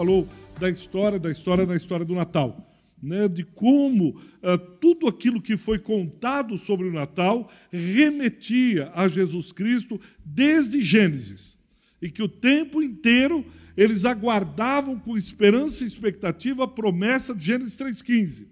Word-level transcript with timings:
falou 0.00 0.26
da 0.58 0.70
história, 0.70 1.18
da 1.18 1.30
história, 1.30 1.66
da 1.66 1.76
história 1.76 2.06
do 2.06 2.14
Natal. 2.14 2.66
Né, 3.02 3.28
de 3.28 3.44
como 3.44 4.10
uh, 4.10 4.58
tudo 4.78 5.08
aquilo 5.08 5.40
que 5.40 5.56
foi 5.56 5.78
contado 5.78 6.58
sobre 6.58 6.86
o 6.86 6.92
Natal 6.92 7.50
remetia 7.72 8.90
a 8.94 9.08
Jesus 9.08 9.52
Cristo 9.52 9.98
desde 10.22 10.82
Gênesis. 10.82 11.56
E 12.00 12.10
que 12.10 12.22
o 12.22 12.28
tempo 12.28 12.82
inteiro 12.82 13.42
eles 13.74 14.04
aguardavam 14.04 14.98
com 14.98 15.16
esperança 15.16 15.82
e 15.82 15.86
expectativa 15.86 16.64
a 16.64 16.68
promessa 16.68 17.34
de 17.34 17.46
Gênesis 17.46 17.74
3,15. 17.78 18.46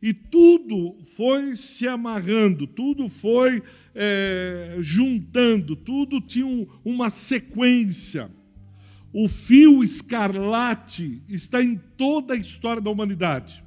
E 0.00 0.12
tudo 0.12 0.96
foi 1.16 1.56
se 1.56 1.88
amarrando, 1.88 2.68
tudo 2.68 3.08
foi 3.08 3.60
é, 3.92 4.76
juntando, 4.78 5.74
tudo 5.74 6.20
tinha 6.20 6.46
um, 6.46 6.64
uma 6.84 7.10
sequência. 7.10 8.30
O 9.16 9.28
fio 9.28 9.84
escarlate 9.84 11.22
está 11.28 11.62
em 11.62 11.80
toda 11.96 12.34
a 12.34 12.36
história 12.36 12.82
da 12.82 12.90
humanidade. 12.90 13.62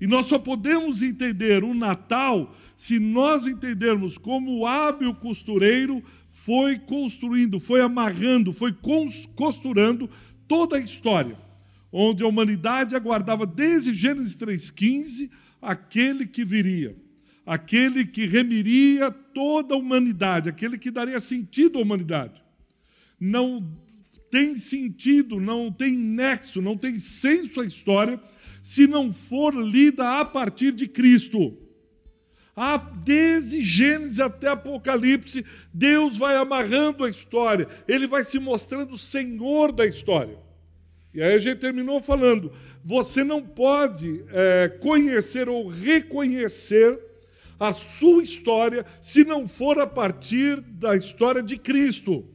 E 0.00 0.08
nós 0.08 0.26
só 0.26 0.40
podemos 0.40 1.02
entender 1.02 1.62
o 1.62 1.72
Natal 1.72 2.52
se 2.74 2.98
nós 2.98 3.46
entendermos 3.46 4.18
como 4.18 4.58
o 4.58 4.66
hábil 4.66 5.14
costureiro 5.14 6.02
foi 6.28 6.80
construindo, 6.80 7.60
foi 7.60 7.80
amarrando, 7.80 8.52
foi 8.52 8.76
costurando 9.36 10.10
toda 10.48 10.76
a 10.76 10.80
história, 10.80 11.38
onde 11.92 12.24
a 12.24 12.26
humanidade 12.26 12.96
aguardava 12.96 13.46
desde 13.46 13.94
Gênesis 13.94 14.36
3,15 14.36 15.30
aquele 15.60 16.26
que 16.26 16.44
viria, 16.44 16.96
aquele 17.46 18.04
que 18.04 18.26
remiria 18.26 19.12
toda 19.12 19.76
a 19.76 19.78
humanidade, 19.78 20.48
aquele 20.48 20.76
que 20.76 20.90
daria 20.90 21.20
sentido 21.20 21.78
à 21.78 21.82
humanidade. 21.82 22.42
Não 23.20 23.64
tem 24.32 24.56
sentido, 24.56 25.38
não 25.38 25.70
tem 25.70 25.94
nexo, 25.94 26.62
não 26.62 26.74
tem 26.74 26.98
senso 26.98 27.60
a 27.60 27.66
história 27.66 28.18
se 28.62 28.86
não 28.86 29.12
for 29.12 29.54
lida 29.54 30.20
a 30.20 30.24
partir 30.24 30.72
de 30.72 30.88
Cristo. 30.88 31.58
Ah, 32.56 32.78
desde 32.78 33.62
Gênesis 33.62 34.20
até 34.20 34.48
Apocalipse, 34.48 35.44
Deus 35.72 36.16
vai 36.16 36.36
amarrando 36.36 37.04
a 37.04 37.10
história, 37.10 37.68
ele 37.86 38.06
vai 38.06 38.24
se 38.24 38.38
mostrando 38.38 38.96
senhor 38.96 39.70
da 39.70 39.84
história. 39.84 40.38
E 41.12 41.22
aí 41.22 41.34
a 41.34 41.38
gente 41.38 41.58
terminou 41.58 42.00
falando: 42.00 42.50
você 42.82 43.22
não 43.22 43.42
pode 43.42 44.24
é, 44.30 44.68
conhecer 44.80 45.46
ou 45.46 45.68
reconhecer 45.68 46.98
a 47.60 47.70
sua 47.70 48.22
história 48.22 48.86
se 48.98 49.24
não 49.24 49.46
for 49.46 49.78
a 49.78 49.86
partir 49.86 50.58
da 50.62 50.96
história 50.96 51.42
de 51.42 51.58
Cristo. 51.58 52.31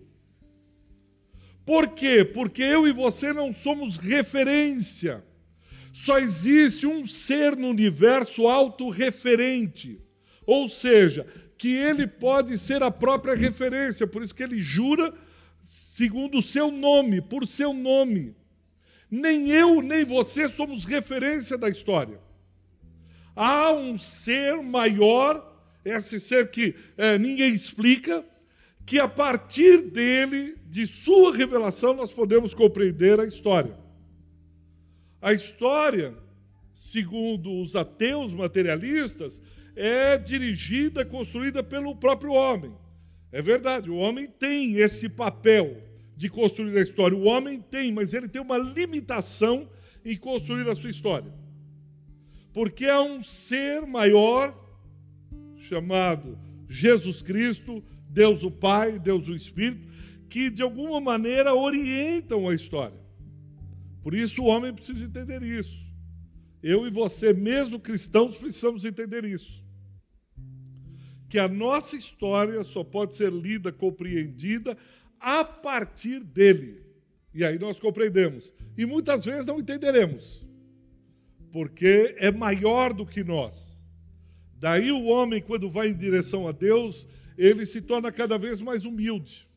Por 1.68 1.90
quê? 1.90 2.24
Porque 2.24 2.64
eu 2.64 2.88
e 2.88 2.94
você 2.94 3.34
não 3.34 3.52
somos 3.52 3.98
referência. 3.98 5.22
Só 5.92 6.18
existe 6.18 6.88
um 6.88 7.06
ser 7.06 7.58
no 7.58 7.68
universo 7.68 8.48
autorreferente. 8.48 10.00
Ou 10.46 10.70
seja, 10.70 11.28
que 11.58 11.76
ele 11.76 12.08
pode 12.08 12.58
ser 12.58 12.82
a 12.82 12.90
própria 12.90 13.36
referência, 13.36 14.08
por 14.08 14.24
isso 14.24 14.34
que 14.34 14.44
ele 14.44 14.62
jura 14.62 15.14
segundo 15.60 16.38
o 16.38 16.42
seu 16.42 16.72
nome, 16.72 17.20
por 17.20 17.46
seu 17.46 17.74
nome. 17.74 18.34
Nem 19.12 19.50
eu, 19.50 19.82
nem 19.82 20.06
você 20.06 20.48
somos 20.48 20.86
referência 20.86 21.58
da 21.58 21.68
história. 21.68 22.18
Há 23.36 23.74
um 23.74 23.98
ser 23.98 24.62
maior, 24.64 25.62
esse 25.84 26.18
ser 26.18 26.50
que 26.50 26.74
é, 26.96 27.18
ninguém 27.18 27.54
explica, 27.54 28.24
que 28.86 29.00
a 29.00 29.08
partir 29.10 29.82
dele, 29.82 30.57
de 30.68 30.86
sua 30.86 31.36
revelação, 31.36 31.94
nós 31.94 32.12
podemos 32.12 32.54
compreender 32.54 33.20
a 33.20 33.26
história. 33.26 33.78
A 35.22 35.32
história, 35.34 36.14
segundo 36.74 37.62
os 37.62 37.76
ateus 37.76 38.34
materialistas, 38.34 39.42
é 39.76 40.18
dirigida, 40.18 41.06
construída 41.06 41.64
pelo 41.64 41.96
próprio 41.96 42.34
homem. 42.34 42.74
É 43.32 43.42
verdade, 43.42 43.90
o 43.90 43.96
homem 43.96 44.28
tem 44.28 44.78
esse 44.78 45.08
papel 45.08 45.82
de 46.16 46.30
construir 46.30 46.78
a 46.78 46.82
história. 46.82 47.18
O 47.18 47.26
homem 47.26 47.60
tem, 47.62 47.92
mas 47.92 48.14
ele 48.14 48.28
tem 48.28 48.42
uma 48.42 48.58
limitação 48.58 49.70
em 50.04 50.18
construir 50.18 50.68
a 50.68 50.76
sua 50.76 50.90
história. 50.90 51.32
Porque 52.52 52.86
é 52.86 53.00
um 53.00 53.22
ser 53.22 53.86
maior, 53.86 54.56
chamado 55.58 56.38
Jesus 56.68 57.22
Cristo, 57.22 57.84
Deus 58.10 58.44
o 58.44 58.50
Pai, 58.50 58.98
Deus 58.98 59.28
o 59.28 59.36
Espírito, 59.36 59.86
que 60.30 60.50
de 60.50 60.62
alguma 60.62 61.00
maneira 61.00 61.54
orientam 61.54 62.48
a 62.48 62.56
história. 62.56 63.00
Por 64.02 64.14
isso 64.14 64.44
o 64.44 64.46
homem 64.46 64.74
precisa 64.74 65.06
entender 65.06 65.42
isso. 65.44 65.86
Eu 66.62 66.88
e 66.88 66.90
você, 66.90 67.34
mesmo 67.34 67.80
cristãos, 67.80 68.36
precisamos 68.36 68.84
entender 68.86 69.24
isso. 69.26 69.66
Que 71.30 71.40
a 71.40 71.48
nossa 71.48 71.96
história 71.96 72.64
só 72.64 72.84
pode 72.84 73.16
ser 73.16 73.32
lida, 73.32 73.72
compreendida 73.72 74.78
a 75.20 75.44
partir 75.44 76.24
dele. 76.24 76.86
E 77.34 77.44
aí 77.44 77.60
nós 77.60 77.80
compreendemos. 77.80 78.54
E 78.78 78.86
muitas 78.86 79.26
vezes 79.26 79.46
não 79.46 79.60
entenderemos, 79.60 80.46
porque 81.52 82.16
é 82.18 82.32
maior 82.32 82.94
do 82.94 83.06
que 83.06 83.24
nós. 83.24 83.86
Daí 84.54 84.92
o 84.92 85.06
homem, 85.06 85.42
quando 85.42 85.70
vai 85.70 85.90
em 85.90 85.96
direção 85.96 86.48
a 86.48 86.52
Deus, 86.52 87.08
ele 87.38 87.66
se 87.66 87.82
torna 87.82 88.12
cada 88.12 88.38
vez 88.38 88.60
mais 88.60 88.86
humilde. 88.86 89.48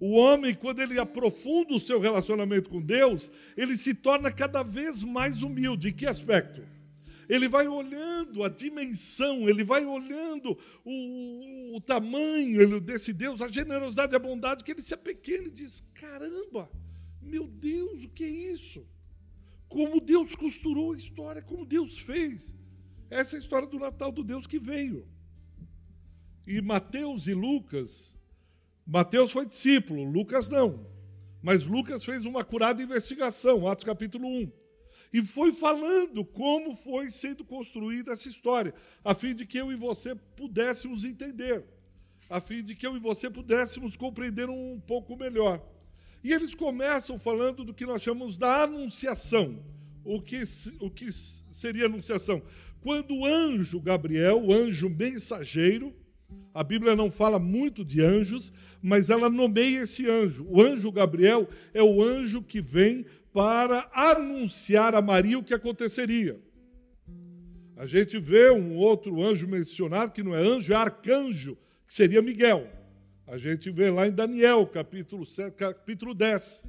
O 0.00 0.16
homem, 0.16 0.54
quando 0.54 0.80
ele 0.80 0.98
aprofunda 0.98 1.74
o 1.74 1.80
seu 1.80 1.98
relacionamento 1.98 2.70
com 2.70 2.80
Deus, 2.80 3.30
ele 3.56 3.76
se 3.76 3.94
torna 3.94 4.30
cada 4.30 4.62
vez 4.62 5.02
mais 5.02 5.42
humilde. 5.42 5.88
Em 5.88 5.92
que 5.92 6.06
aspecto? 6.06 6.62
ele 7.28 7.46
vai 7.46 7.68
olhando 7.68 8.42
a 8.42 8.48
dimensão, 8.48 9.48
ele 9.48 9.62
vai 9.62 9.84
olhando 9.84 10.56
o, 10.84 11.76
o 11.76 11.80
tamanho 11.80 12.80
desse 12.80 13.12
Deus, 13.12 13.42
a 13.42 13.48
generosidade 13.48 14.16
a 14.16 14.18
bondade, 14.18 14.64
que 14.64 14.72
ele 14.72 14.80
se 14.80 14.96
pequeno 14.96 15.48
e 15.48 15.50
diz: 15.50 15.86
caramba, 15.92 16.70
meu 17.20 17.46
Deus, 17.46 18.04
o 18.04 18.08
que 18.08 18.24
é 18.24 18.28
isso? 18.28 18.86
Como 19.68 20.00
Deus 20.00 20.34
costurou 20.34 20.94
a 20.94 20.96
história, 20.96 21.42
como 21.42 21.66
Deus 21.66 21.98
fez. 21.98 22.56
Essa 23.10 23.36
é 23.36 23.38
a 23.38 23.40
história 23.40 23.68
do 23.68 23.78
Natal 23.78 24.10
do 24.10 24.24
Deus 24.24 24.46
que 24.46 24.58
veio. 24.58 25.06
E 26.46 26.62
Mateus 26.62 27.26
e 27.26 27.34
Lucas, 27.34 28.17
Mateus 28.88 29.30
foi 29.30 29.46
discípulo, 29.46 30.02
Lucas 30.10 30.48
não. 30.48 30.84
Mas 31.42 31.64
Lucas 31.66 32.04
fez 32.04 32.24
uma 32.24 32.42
curada 32.42 32.82
investigação, 32.82 33.68
Atos 33.68 33.84
capítulo 33.84 34.26
1 34.26 34.50
e 35.12 35.22
foi 35.22 35.52
falando 35.52 36.24
como 36.24 36.74
foi 36.74 37.10
sendo 37.10 37.44
construída 37.44 38.12
essa 38.12 38.28
história, 38.28 38.74
a 39.04 39.14
fim 39.14 39.34
de 39.34 39.46
que 39.46 39.58
eu 39.58 39.72
e 39.72 39.76
você 39.76 40.14
pudéssemos 40.14 41.04
entender, 41.04 41.64
a 42.28 42.40
fim 42.40 42.62
de 42.62 42.74
que 42.74 42.86
eu 42.86 42.96
e 42.96 43.00
você 43.00 43.30
pudéssemos 43.30 43.96
compreender 43.96 44.50
um 44.50 44.80
pouco 44.80 45.16
melhor. 45.16 45.64
E 46.22 46.32
eles 46.32 46.54
começam 46.54 47.18
falando 47.18 47.64
do 47.64 47.72
que 47.72 47.86
nós 47.86 48.02
chamamos 48.02 48.36
da 48.36 48.64
anunciação. 48.64 49.62
O 50.04 50.20
que, 50.20 50.42
o 50.80 50.90
que 50.90 51.10
seria 51.12 51.86
anunciação? 51.86 52.42
Quando 52.80 53.14
o 53.14 53.26
anjo 53.26 53.80
Gabriel, 53.80 54.42
o 54.42 54.52
anjo 54.52 54.90
mensageiro, 54.90 55.94
a 56.58 56.64
Bíblia 56.64 56.96
não 56.96 57.08
fala 57.08 57.38
muito 57.38 57.84
de 57.84 58.02
anjos, 58.02 58.52
mas 58.82 59.10
ela 59.10 59.30
nomeia 59.30 59.82
esse 59.82 60.10
anjo. 60.10 60.44
O 60.48 60.60
anjo 60.60 60.90
Gabriel 60.90 61.48
é 61.72 61.80
o 61.80 62.02
anjo 62.02 62.42
que 62.42 62.60
vem 62.60 63.06
para 63.32 63.88
anunciar 63.94 64.92
a 64.92 65.00
Maria 65.00 65.38
o 65.38 65.44
que 65.44 65.54
aconteceria. 65.54 66.36
A 67.76 67.86
gente 67.86 68.18
vê 68.18 68.50
um 68.50 68.74
outro 68.74 69.22
anjo 69.22 69.46
mencionado, 69.46 70.10
que 70.10 70.20
não 70.20 70.34
é 70.34 70.40
anjo, 70.40 70.72
é 70.72 70.74
arcanjo, 70.76 71.56
que 71.86 71.94
seria 71.94 72.20
Miguel. 72.20 72.68
A 73.24 73.38
gente 73.38 73.70
vê 73.70 73.88
lá 73.88 74.08
em 74.08 74.12
Daniel, 74.12 74.66
capítulo, 74.66 75.24
7, 75.24 75.54
capítulo 75.54 76.12
10. 76.12 76.66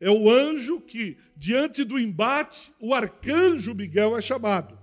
É 0.00 0.10
o 0.10 0.28
anjo 0.28 0.80
que, 0.80 1.16
diante 1.36 1.84
do 1.84 1.96
embate, 1.96 2.72
o 2.80 2.92
arcanjo 2.92 3.72
Miguel 3.72 4.18
é 4.18 4.20
chamado. 4.20 4.77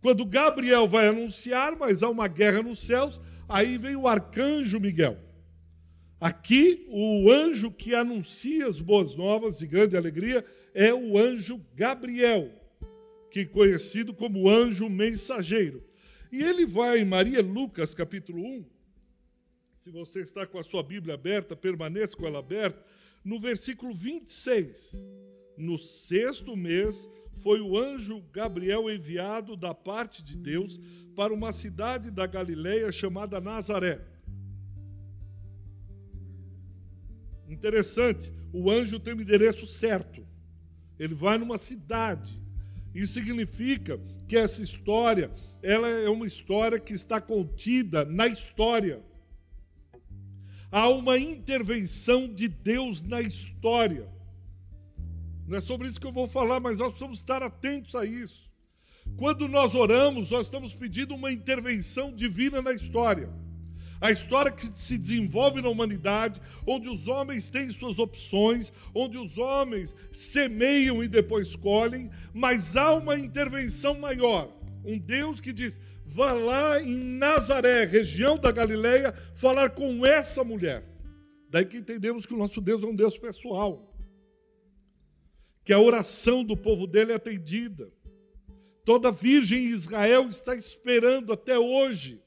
Quando 0.00 0.24
Gabriel 0.24 0.88
vai 0.88 1.08
anunciar, 1.08 1.76
mas 1.76 2.02
há 2.02 2.08
uma 2.08 2.26
guerra 2.26 2.62
nos 2.62 2.80
céus, 2.80 3.20
aí 3.48 3.76
vem 3.76 3.96
o 3.96 4.08
arcanjo 4.08 4.80
Miguel. 4.80 5.18
Aqui, 6.20 6.86
o 6.88 7.30
anjo 7.30 7.70
que 7.70 7.94
anuncia 7.94 8.66
as 8.66 8.78
boas 8.78 9.14
novas 9.14 9.56
de 9.56 9.66
grande 9.66 9.96
alegria 9.96 10.44
é 10.74 10.92
o 10.92 11.18
anjo 11.18 11.60
Gabriel, 11.74 12.50
que 13.30 13.40
é 13.40 13.44
conhecido 13.46 14.12
como 14.14 14.48
anjo 14.48 14.88
mensageiro. 14.88 15.82
E 16.30 16.42
ele 16.42 16.64
vai 16.64 16.98
em 16.98 17.04
Maria 17.04 17.42
Lucas, 17.42 17.94
capítulo 17.94 18.42
1. 18.44 18.64
Se 19.78 19.90
você 19.90 20.20
está 20.20 20.46
com 20.46 20.58
a 20.58 20.62
sua 20.62 20.82
Bíblia 20.82 21.14
aberta, 21.14 21.56
permaneça 21.56 22.16
com 22.16 22.26
ela 22.26 22.38
aberta. 22.38 22.84
No 23.24 23.40
versículo 23.40 23.94
26. 23.94 25.04
No 25.60 25.78
sexto 25.78 26.56
mês, 26.56 27.08
foi 27.34 27.60
o 27.60 27.78
anjo 27.78 28.22
Gabriel 28.32 28.90
enviado 28.90 29.56
da 29.56 29.74
parte 29.74 30.22
de 30.22 30.36
Deus 30.36 30.80
para 31.14 31.32
uma 31.32 31.52
cidade 31.52 32.10
da 32.10 32.26
Galileia 32.26 32.90
chamada 32.90 33.40
Nazaré 33.40 34.10
Interessante, 37.50 38.32
o 38.52 38.70
anjo 38.70 39.00
tem 39.00 39.12
o 39.12 39.20
endereço 39.20 39.66
certo. 39.66 40.24
Ele 40.98 41.14
vai 41.14 41.36
numa 41.36 41.58
cidade. 41.58 42.40
Isso 42.94 43.14
significa 43.14 44.00
que 44.28 44.36
essa 44.36 44.62
história, 44.62 45.30
ela 45.60 45.88
é 45.88 46.08
uma 46.08 46.26
história 46.26 46.78
que 46.78 46.92
está 46.92 47.20
contida 47.20 48.04
na 48.04 48.28
história. 48.28 49.02
Há 50.70 50.88
uma 50.90 51.18
intervenção 51.18 52.32
de 52.32 52.46
Deus 52.46 53.02
na 53.02 53.20
história. 53.20 54.08
Não 55.50 55.58
é 55.58 55.60
sobre 55.60 55.88
isso 55.88 56.00
que 56.00 56.06
eu 56.06 56.12
vou 56.12 56.28
falar, 56.28 56.60
mas 56.60 56.78
nós 56.78 56.90
precisamos 56.90 57.18
estar 57.18 57.42
atentos 57.42 57.96
a 57.96 58.04
isso. 58.04 58.48
Quando 59.16 59.48
nós 59.48 59.74
oramos, 59.74 60.30
nós 60.30 60.46
estamos 60.46 60.76
pedindo 60.76 61.12
uma 61.12 61.32
intervenção 61.32 62.14
divina 62.14 62.62
na 62.62 62.72
história. 62.72 63.28
A 64.00 64.12
história 64.12 64.52
que 64.52 64.64
se 64.64 64.96
desenvolve 64.96 65.60
na 65.60 65.68
humanidade, 65.68 66.40
onde 66.64 66.88
os 66.88 67.08
homens 67.08 67.50
têm 67.50 67.68
suas 67.68 67.98
opções, 67.98 68.72
onde 68.94 69.18
os 69.18 69.38
homens 69.38 69.96
semeiam 70.12 71.02
e 71.02 71.08
depois 71.08 71.56
colhem, 71.56 72.08
mas 72.32 72.76
há 72.76 72.92
uma 72.92 73.18
intervenção 73.18 73.98
maior. 73.98 74.56
Um 74.84 75.00
Deus 75.00 75.40
que 75.40 75.52
diz: 75.52 75.80
vá 76.06 76.30
lá 76.30 76.80
em 76.80 76.96
Nazaré, 76.96 77.86
região 77.86 78.38
da 78.38 78.52
Galileia, 78.52 79.12
falar 79.34 79.70
com 79.70 80.06
essa 80.06 80.44
mulher. 80.44 80.88
Daí 81.50 81.64
que 81.64 81.78
entendemos 81.78 82.24
que 82.24 82.34
o 82.34 82.38
nosso 82.38 82.60
Deus 82.60 82.84
é 82.84 82.86
um 82.86 82.94
Deus 82.94 83.18
pessoal. 83.18 83.89
Que 85.70 85.74
a 85.74 85.78
oração 85.78 86.42
do 86.42 86.56
povo 86.56 86.84
dele 86.84 87.12
é 87.12 87.14
atendida. 87.14 87.92
Toda 88.84 89.12
virgem 89.12 89.66
em 89.66 89.68
Israel 89.68 90.28
está 90.28 90.52
esperando 90.52 91.32
até 91.32 91.56
hoje 91.60 92.20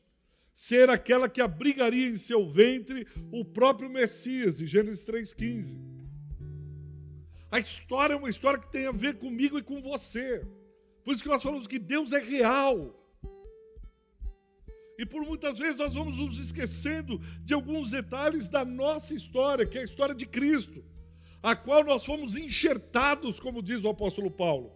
ser 0.54 0.90
aquela 0.90 1.28
que 1.28 1.42
abrigaria 1.42 2.07
em 2.07 2.18
seu 2.18 2.50
ventre 2.50 3.06
o 3.34 3.44
próprio 3.44 3.90
Messias, 3.90 4.62
em 4.62 4.66
Gênesis 4.66 5.06
3,15. 5.06 5.78
A 7.51 7.60
história 7.60 8.13
é 8.13 8.16
uma 8.16 8.30
história 8.30 8.57
que 8.57 8.72
tem 8.72 8.88
a 8.88 8.94
ver 8.94 9.18
comigo 9.18 9.60
e 9.60 9.62
com 9.62 9.81
você. 9.81 10.48
Por 11.04 11.13
isso 11.13 11.22
que 11.22 11.28
nós 11.28 11.44
falamos 11.44 11.68
que 11.68 11.80
Deus 11.80 12.13
é 12.13 12.19
real. 12.19 12.98
E 14.98 15.06
por 15.06 15.25
muitas 15.25 15.57
vezes 15.57 15.80
nós 15.80 15.95
vamos 15.95 16.16
nos 16.16 16.40
esquecendo 16.40 17.19
de 17.42 17.54
alguns 17.54 17.90
detalhes 17.90 18.48
da 18.48 18.63
nossa 18.63 19.13
história, 19.13 19.66
que 19.66 19.78
é 19.78 19.81
a 19.81 19.84
história 19.84 20.16
de 20.16 20.25
Cristo, 20.25 20.81
a 21.44 21.57
qual 21.57 21.84
nós 21.84 22.06
fomos 22.06 22.38
enxertados, 22.38 23.38
como 23.38 23.62
diz 23.62 23.84
o 23.84 23.90
apóstolo 23.90 24.31
Paulo. 24.31 24.72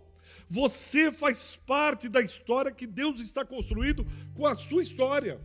Você 0.50 1.10
faz 1.12 1.56
parte 1.56 2.10
da 2.10 2.22
história 2.22 2.72
que 2.72 2.86
Deus 2.86 3.22
está 3.22 3.46
construindo 3.46 4.06
com 4.36 4.46
a 4.46 4.54
sua 4.54 4.81
história. 4.81 5.42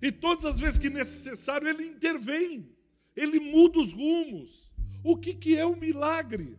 E 0.00 0.12
todas 0.12 0.44
as 0.44 0.60
vezes 0.60 0.78
que 0.78 0.90
necessário, 0.90 1.66
ele 1.66 1.86
intervém, 1.86 2.70
ele 3.16 3.40
muda 3.40 3.78
os 3.78 3.92
rumos. 3.92 4.70
O 5.02 5.16
que, 5.16 5.32
que 5.32 5.56
é 5.56 5.64
o 5.64 5.70
um 5.72 5.76
milagre? 5.76 6.58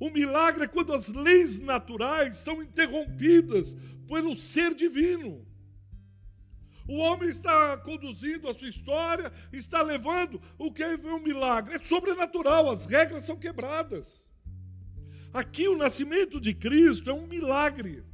O 0.00 0.10
milagre 0.10 0.64
é 0.64 0.68
quando 0.68 0.92
as 0.92 1.08
leis 1.08 1.60
naturais 1.60 2.36
são 2.38 2.60
interrompidas 2.60 3.76
pelo 4.08 4.36
ser 4.36 4.74
divino. 4.74 5.46
O 6.88 6.98
homem 6.98 7.28
está 7.28 7.76
conduzindo 7.78 8.48
a 8.48 8.54
sua 8.54 8.68
história, 8.68 9.32
está 9.52 9.82
levando 9.82 10.40
o 10.58 10.72
que 10.72 10.82
é 10.82 10.96
um 10.96 11.20
milagre. 11.20 11.74
É 11.74 11.78
sobrenatural, 11.78 12.70
as 12.70 12.86
regras 12.86 13.24
são 13.24 13.36
quebradas. 13.36 14.32
Aqui 15.32 15.68
o 15.68 15.76
nascimento 15.76 16.40
de 16.40 16.52
Cristo 16.52 17.08
é 17.08 17.14
um 17.14 17.26
milagre. 17.26 18.04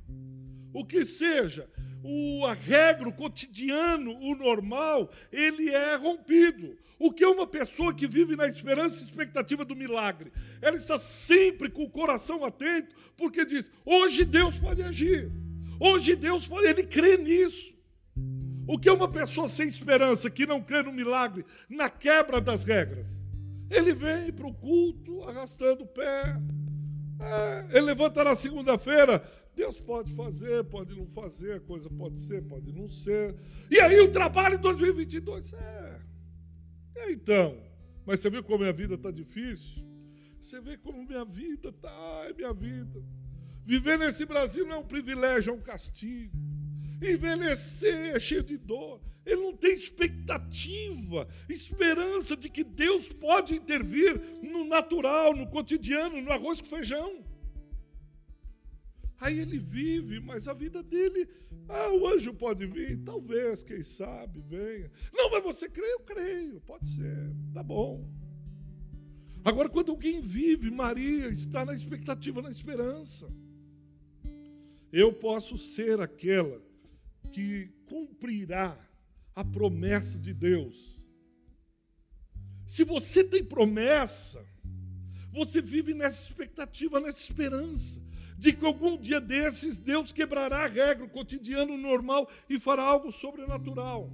O 0.72 0.84
que 0.84 1.04
seja, 1.04 1.68
o 2.02 2.46
a 2.46 2.52
regra, 2.52 3.08
o 3.08 3.12
cotidiano, 3.12 4.16
o 4.20 4.36
normal, 4.36 5.10
ele 5.32 5.70
é 5.70 5.96
rompido. 5.96 6.76
O 6.98 7.12
que 7.12 7.24
é 7.24 7.28
uma 7.28 7.46
pessoa 7.46 7.94
que 7.94 8.06
vive 8.06 8.36
na 8.36 8.46
esperança 8.46 9.00
e 9.00 9.04
expectativa 9.04 9.64
do 9.64 9.74
milagre? 9.74 10.32
Ela 10.60 10.76
está 10.76 10.98
sempre 10.98 11.70
com 11.70 11.82
o 11.82 11.90
coração 11.90 12.44
atento, 12.44 12.94
porque 13.16 13.44
diz: 13.44 13.70
hoje 13.84 14.24
Deus 14.24 14.56
pode 14.56 14.82
agir, 14.82 15.30
hoje 15.80 16.14
Deus 16.14 16.46
pode, 16.46 16.66
ele 16.66 16.84
crê 16.84 17.16
nisso. 17.16 17.77
O 18.68 18.78
que 18.78 18.86
é 18.86 18.92
uma 18.92 19.08
pessoa 19.08 19.48
sem 19.48 19.66
esperança, 19.66 20.28
que 20.28 20.44
não 20.44 20.62
crê 20.62 20.82
no 20.82 20.92
milagre, 20.92 21.42
na 21.70 21.88
quebra 21.88 22.38
das 22.38 22.64
regras? 22.64 23.26
Ele 23.70 23.94
vem 23.94 24.30
para 24.30 24.46
o 24.46 24.52
culto 24.52 25.22
arrastando 25.24 25.84
o 25.84 25.86
pé. 25.86 26.36
É, 27.18 27.68
ele 27.70 27.86
levanta 27.86 28.22
na 28.22 28.34
segunda-feira. 28.34 29.22
Deus 29.56 29.80
pode 29.80 30.12
fazer, 30.12 30.64
pode 30.64 30.94
não 30.94 31.06
fazer, 31.06 31.54
a 31.54 31.60
coisa 31.60 31.88
pode 31.88 32.20
ser, 32.20 32.42
pode 32.42 32.70
não 32.70 32.90
ser. 32.90 33.34
E 33.70 33.80
aí 33.80 34.00
o 34.00 34.12
trabalho 34.12 34.56
em 34.56 34.60
2022? 34.60 35.54
É. 35.54 36.00
é 36.96 37.12
então. 37.12 37.58
Mas 38.04 38.20
você 38.20 38.28
vê 38.28 38.42
como 38.42 38.58
minha 38.58 38.72
vida 38.72 38.96
está 38.96 39.10
difícil? 39.10 39.82
Você 40.38 40.60
vê 40.60 40.76
como 40.76 41.06
minha 41.06 41.24
vida 41.24 41.70
está, 41.70 42.26
é 42.28 42.34
minha 42.34 42.52
vida. 42.52 43.02
Viver 43.64 43.98
nesse 43.98 44.26
Brasil 44.26 44.66
não 44.66 44.74
é 44.74 44.78
um 44.78 44.84
privilégio, 44.84 45.52
é 45.52 45.54
um 45.54 45.60
castigo. 45.60 46.36
Envelhecer 47.02 48.16
é 48.16 48.20
cheio 48.20 48.42
de 48.42 48.56
dor. 48.56 49.00
Ele 49.24 49.42
não 49.42 49.56
tem 49.56 49.72
expectativa, 49.72 51.28
esperança 51.50 52.34
de 52.34 52.48
que 52.48 52.64
Deus 52.64 53.12
pode 53.12 53.54
intervir 53.54 54.18
no 54.42 54.64
natural, 54.64 55.36
no 55.36 55.46
cotidiano, 55.46 56.22
no 56.22 56.32
arroz 56.32 56.62
com 56.62 56.68
feijão. 56.68 57.22
Aí 59.20 59.38
ele 59.38 59.58
vive, 59.58 60.20
mas 60.20 60.48
a 60.48 60.54
vida 60.54 60.82
dele, 60.82 61.28
ah, 61.68 61.90
o 61.92 62.06
anjo 62.06 62.32
pode 62.32 62.66
vir, 62.66 63.02
talvez, 63.04 63.62
quem 63.62 63.82
sabe, 63.82 64.40
venha. 64.40 64.90
Não, 65.12 65.30
mas 65.30 65.44
você 65.44 65.68
crê? 65.68 65.84
Eu 65.84 66.00
creio, 66.00 66.60
pode 66.60 66.88
ser, 66.88 67.34
tá 67.52 67.62
bom. 67.62 68.08
Agora, 69.44 69.68
quando 69.68 69.90
alguém 69.90 70.20
vive, 70.20 70.70
Maria 70.70 71.28
está 71.28 71.64
na 71.64 71.74
expectativa, 71.74 72.40
na 72.40 72.50
esperança. 72.50 73.30
Eu 74.92 75.12
posso 75.12 75.58
ser 75.58 76.00
aquela 76.00 76.62
que 77.30 77.70
cumprirá 77.86 78.78
a 79.34 79.44
promessa 79.44 80.18
de 80.18 80.34
Deus. 80.34 81.04
Se 82.66 82.84
você 82.84 83.24
tem 83.24 83.44
promessa, 83.44 84.44
você 85.32 85.60
vive 85.62 85.94
nessa 85.94 86.22
expectativa, 86.22 87.00
nessa 87.00 87.20
esperança 87.20 88.02
de 88.36 88.52
que 88.52 88.64
algum 88.64 88.96
dia 88.96 89.20
desses 89.20 89.78
Deus 89.78 90.12
quebrará 90.12 90.64
a 90.64 90.68
regra, 90.68 91.04
o 91.04 91.08
cotidiano 91.10 91.76
normal 91.76 92.30
e 92.48 92.58
fará 92.58 92.82
algo 92.82 93.10
sobrenatural. 93.10 94.12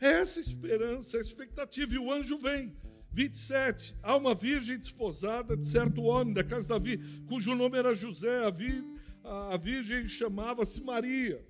É 0.00 0.20
essa 0.20 0.40
esperança, 0.40 1.18
a 1.18 1.20
expectativa, 1.20 1.94
e 1.94 1.98
o 1.98 2.12
anjo 2.12 2.38
vem. 2.38 2.74
27. 3.12 3.94
Há 4.02 4.16
uma 4.16 4.34
virgem 4.34 4.78
desposada 4.78 5.56
de 5.56 5.66
certo 5.66 6.02
homem 6.04 6.32
da 6.32 6.42
casa 6.42 6.62
de 6.62 6.68
Davi, 6.96 7.22
cujo 7.28 7.54
nome 7.54 7.76
era 7.76 7.94
José. 7.94 8.46
A, 8.46 8.50
vi, 8.50 8.82
a 9.24 9.56
virgem 9.56 10.08
chamava-se 10.08 10.80
Maria. 10.80 11.44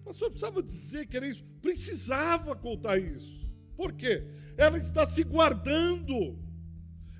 O 0.00 0.04
pastor 0.04 0.30
precisava 0.30 0.62
dizer 0.62 1.06
que 1.06 1.16
era 1.16 1.26
isso. 1.26 1.44
Precisava 1.62 2.54
contar 2.56 2.98
isso. 2.98 3.52
Por 3.76 3.92
quê? 3.92 4.24
Ela 4.56 4.78
está 4.78 5.06
se 5.06 5.22
guardando. 5.22 6.38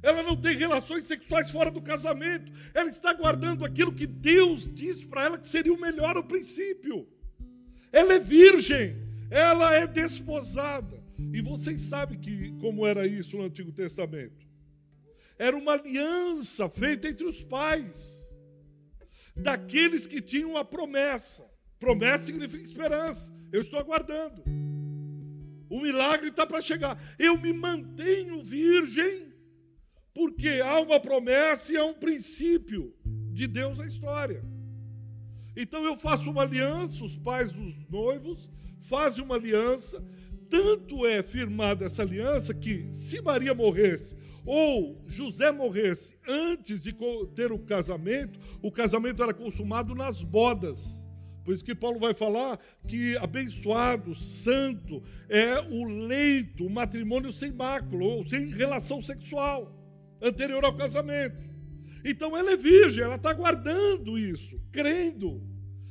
Ela 0.02 0.23
não 0.23 0.37
tem 0.37 0.57
relações 0.57 1.05
sexuais 1.05 1.50
fora 1.50 1.71
do 1.71 1.83
casamento. 1.83 2.52
Ela 2.75 2.88
está 2.88 3.12
guardando 3.12 3.64
aquilo 3.64 3.95
que 3.95 4.07
Deus 4.07 4.73
disse 4.73 5.07
para 5.07 5.25
ela 5.25 5.38
que 5.38 5.49
seria 5.49 5.73
o 5.73 5.81
melhor 5.81 6.17
ao 6.17 6.25
princípio. 6.25 7.07
Ela 7.93 8.14
é 8.14 8.19
virgem. 8.19 8.97
Ela 9.31 9.75
é 9.75 9.87
desposada. 9.87 11.00
E 11.33 11.40
vocês 11.43 11.83
sabem 11.83 12.19
que 12.19 12.52
como 12.61 12.87
era 12.87 13.07
isso 13.07 13.37
no 13.37 13.45
Antigo 13.45 13.71
Testamento? 13.73 14.49
Era 15.38 15.57
uma 15.57 15.73
aliança 15.73 16.69
feita 16.69 17.09
entre 17.09 17.25
os 17.25 17.43
pais, 17.45 18.20
daqueles 19.40 20.06
que 20.06 20.20
tinham 20.20 20.56
a 20.56 20.64
promessa. 20.64 21.44
Promessa 21.78 22.26
significa 22.26 22.62
esperança. 22.62 23.32
Eu 23.52 23.62
estou 23.62 23.78
aguardando. 23.78 24.42
O 25.68 25.80
milagre 25.80 26.28
está 26.28 26.47
para 26.47 26.61
chegar. 26.61 27.00
Eu 27.18 27.38
me 27.38 27.52
mantenho 27.52 28.42
virgem, 28.42 29.32
porque 30.14 30.61
há 30.62 30.80
uma 30.80 31.00
promessa 31.00 31.73
e 31.73 31.76
há 31.76 31.85
um 31.85 31.94
princípio 31.94 32.94
de 33.32 33.47
Deus 33.47 33.78
na 33.78 33.87
história. 33.87 34.44
Então 35.56 35.85
eu 35.85 35.97
faço 35.97 36.30
uma 36.30 36.42
aliança, 36.42 37.04
os 37.04 37.16
pais 37.16 37.52
dos 37.52 37.76
noivos 37.88 38.50
fazem 38.80 39.23
uma 39.23 39.37
aliança. 39.37 40.02
Tanto 40.50 41.07
é 41.07 41.23
firmada 41.23 41.87
essa 41.87 42.02
aliança 42.02 42.52
que, 42.52 42.92
se 42.92 43.23
Maria 43.23 43.54
morresse 43.54 44.16
ou 44.45 45.00
José 45.07 45.52
morresse 45.52 46.16
antes 46.26 46.83
de 46.83 46.92
ter 47.37 47.52
o 47.52 47.59
casamento, 47.59 48.38
o 48.61 48.73
casamento 48.73 49.23
era 49.23 49.33
consumado 49.33 49.95
nas 49.95 50.23
bodas. 50.25 51.09
Por 51.45 51.54
isso 51.54 51.64
que 51.64 51.75
Paulo 51.75 52.00
vai 52.00 52.14
falar 52.14 52.59
que 52.87 53.16
abençoado, 53.19 54.14
santo, 54.14 55.02
é 55.28 55.61
o 55.71 55.85
leito, 55.85 56.66
o 56.66 56.71
matrimônio 56.71 57.33
sem 57.33 57.52
mácula, 57.52 58.04
ou 58.04 58.26
sem 58.26 58.50
relação 58.50 59.00
sexual, 59.00 59.73
anterior 60.21 60.64
ao 60.64 60.76
casamento. 60.76 61.49
Então 62.04 62.37
ela 62.37 62.52
é 62.52 62.57
virgem, 62.57 63.04
ela 63.04 63.16
está 63.16 63.33
guardando 63.33 64.19
isso, 64.19 64.61
crendo, 64.73 65.42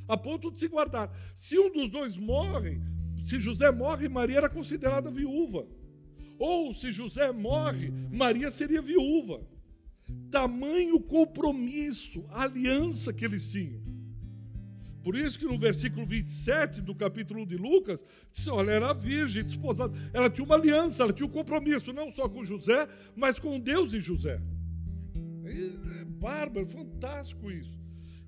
a 0.08 0.18
ponto 0.18 0.51
de 0.51 0.60
se 0.60 0.68
guardar. 0.68 1.12
Se 1.36 1.58
um 1.58 1.72
dos 1.72 1.89
dois 1.89 2.18
morre, 2.18 2.82
se 3.30 3.40
José 3.40 3.72
morre, 3.72 4.10
Maria 4.10 4.38
era 4.38 4.50
considerada 4.50 5.12
viúva. 5.12 5.68
Ou 6.40 6.74
se 6.74 6.92
José 6.92 7.32
morre, 7.32 7.92
Maria 8.12 8.50
seria 8.50 8.82
viúva. 8.82 9.40
Tamanho 10.32 11.00
compromisso, 11.00 12.26
aliança 12.30 13.14
que 13.14 13.24
eles 13.24 13.52
tinham. 13.52 13.80
Por 15.04 15.16
isso 15.16 15.38
que 15.38 15.46
no 15.46 15.60
versículo 15.60 16.08
27 16.08 16.82
do 16.82 16.96
capítulo 16.96 17.42
1 17.42 17.46
de 17.46 17.58
Lucas, 17.58 18.04
diz, 18.32 18.48
olha, 18.48 18.72
era 18.72 18.94
virgem, 18.94 19.44
desposada. 19.44 19.94
Ela 20.12 20.30
tinha 20.30 20.44
uma 20.44 20.56
aliança, 20.56 21.04
ela 21.04 21.14
tinha 21.14 21.28
um 21.28 21.32
compromisso, 21.32 21.94
não 21.94 22.12
só 22.12 22.28
com 22.28 22.44
José, 22.44 22.88
mas 23.16 23.40
com 23.40 23.60
Deus 23.60 23.94
e 23.94 24.00
José. 24.00 24.42
É 25.46 26.06
bárbaro, 26.06 26.68
fantástico 26.68 27.52
isso. 27.52 27.79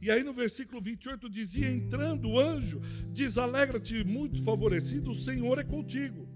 E 0.01 0.09
aí 0.09 0.23
no 0.23 0.33
versículo 0.33 0.81
28 0.81 1.29
dizia: 1.29 1.69
Entrando 1.69 2.29
o 2.29 2.39
anjo, 2.39 2.81
diz: 3.11 3.37
Alegra-te, 3.37 4.03
muito 4.03 4.43
favorecido, 4.43 5.11
o 5.11 5.15
Senhor 5.15 5.59
é 5.59 5.63
contigo. 5.63 6.27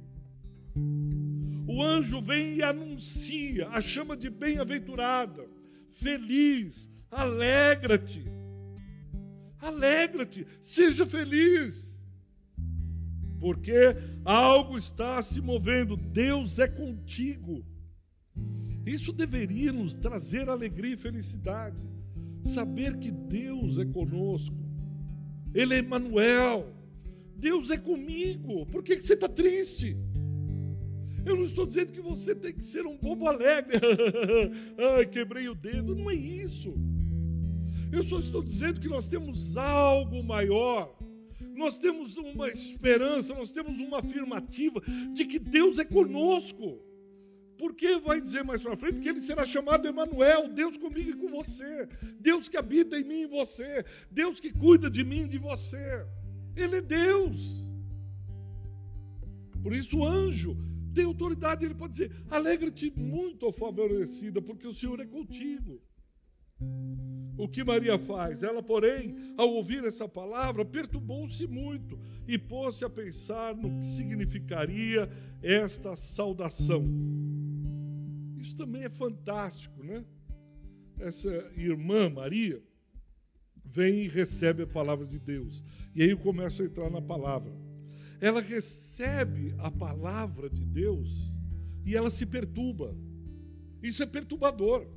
O 1.68 1.82
anjo 1.82 2.22
vem 2.22 2.58
e 2.58 2.64
anuncia, 2.64 3.68
a 3.70 3.82
chama 3.82 4.16
de 4.16 4.30
bem-aventurada, 4.30 5.50
feliz, 5.90 6.90
alegra-te. 7.10 8.24
Alegra-te, 9.60 10.46
seja 10.62 11.06
feliz. 11.06 11.96
Porque 13.40 13.96
algo 14.24 14.78
está 14.78 15.22
se 15.22 15.42
movendo, 15.42 15.98
Deus 15.98 16.60
é 16.60 16.68
contigo. 16.68 17.66
Isso 18.86 19.12
deveria 19.12 19.74
nos 19.74 19.96
trazer 19.96 20.48
alegria 20.50 20.94
e 20.94 20.98
felicidade. 20.98 21.95
Saber 22.46 22.98
que 22.98 23.12
Deus 23.12 23.78
é 23.78 23.86
conosco. 23.86 24.56
Ele 25.54 25.74
é 25.74 25.80
Emmanuel. 25.80 26.72
Deus 27.36 27.72
é 27.72 27.78
comigo. 27.78 28.66
Por 28.68 28.84
que 28.84 29.02
você 29.02 29.14
está 29.14 29.28
triste? 29.28 29.98
Eu 31.25 31.36
não 31.36 31.46
estou 31.46 31.66
dizendo 31.66 31.92
que 31.92 32.02
você 32.02 32.36
tem 32.36 32.54
que 32.54 32.64
ser 32.64 32.86
um 32.86 32.96
bobo 32.96 33.28
alegre. 33.28 33.78
Ai, 34.96 35.06
quebrei 35.08 35.50
o 35.50 35.56
dedo. 35.56 35.96
Não 35.96 36.10
é 36.10 36.14
isso. 36.14 36.75
Eu 37.92 38.04
só 38.04 38.20
estou 38.20 38.44
dizendo 38.44 38.80
que 38.80 38.88
nós 38.88 39.08
temos 39.08 39.58
algo 39.58 40.24
maior. 40.24 40.96
Nós 41.56 41.78
temos 41.78 42.18
uma 42.18 42.50
esperança, 42.50 43.34
nós 43.34 43.52
temos 43.52 43.80
uma 43.80 44.00
afirmativa 44.00 44.82
de 45.14 45.25
que 45.25 45.40
Deus 45.40 45.80
é 45.80 45.86
conosco. 45.86 46.80
Porque 47.58 48.00
vai 48.00 48.20
dizer 48.20 48.44
mais 48.44 48.62
para 48.62 48.76
frente 48.76 49.00
que 49.00 49.08
ele 49.08 49.20
será 49.20 49.46
chamado 49.46 49.88
Emanuel, 49.88 50.50
Deus 50.50 50.78
comigo 50.78 51.10
e 51.10 51.16
com 51.16 51.30
você, 51.30 51.88
Deus 52.20 52.50
que 52.50 52.58
habita 52.58 53.00
em 53.00 53.04
mim 53.04 53.22
e 53.22 53.28
você, 53.28 53.86
Deus 54.12 54.40
que 54.40 54.52
cuida 54.52 54.90
de 54.90 55.04
mim 55.04 55.22
e 55.22 55.28
de 55.28 55.38
você. 55.38 56.06
Ele 56.56 56.78
é 56.78 56.82
Deus. 56.82 57.66
Por 59.64 59.74
isso 59.74 60.00
o 60.00 60.06
anjo 60.06 60.56
tem 60.94 61.06
autoridade, 61.06 61.66
ele 61.66 61.76
pode 61.76 61.94
dizer: 61.94 62.12
"Alegra-te 62.30 62.92
muito, 62.96 63.52
favorecida, 63.52 64.42
porque 64.42 64.68
o 64.68 64.74
Senhor 64.74 65.00
é 65.00 65.06
contigo". 65.06 65.82
O 67.38 67.50
que 67.50 67.64
Maria 67.64 68.00
faz? 68.00 68.44
Ela, 68.44 68.64
porém, 68.64 69.34
ao 69.38 69.50
ouvir 69.50 69.84
essa 69.84 70.08
palavra, 70.08 70.64
perturbou-se 70.64 71.46
muito 71.48 72.00
e 72.26 72.38
pôs-se 72.38 72.86
a 72.86 72.90
pensar 72.90 73.54
no 73.56 73.80
que 73.80 73.88
significaria 73.88 75.10
esta 75.42 75.96
saudação. 75.98 76.86
Isso 78.46 78.56
também 78.56 78.84
é 78.84 78.90
fantástico, 78.90 79.84
né? 79.84 80.06
Essa 81.00 81.30
irmã 81.58 82.08
Maria 82.12 82.62
vem 83.66 84.04
e 84.04 84.08
recebe 84.08 84.62
a 84.62 84.68
palavra 84.68 85.04
de 85.04 85.18
Deus. 85.18 85.64
E 85.96 86.04
aí 86.04 86.12
eu 86.12 86.18
começo 86.20 86.62
a 86.62 86.66
entrar 86.66 86.92
na 86.92 87.02
palavra. 87.02 87.52
Ela 88.22 88.40
recebe 88.40 89.56
a 89.58 89.72
palavra 89.72 90.48
de 90.48 90.64
Deus 90.64 91.36
e 91.84 91.96
ela 91.96 92.12
se 92.12 92.24
perturba. 92.24 92.96
Isso 93.82 94.04
é 94.04 94.06
perturbador. 94.06 94.88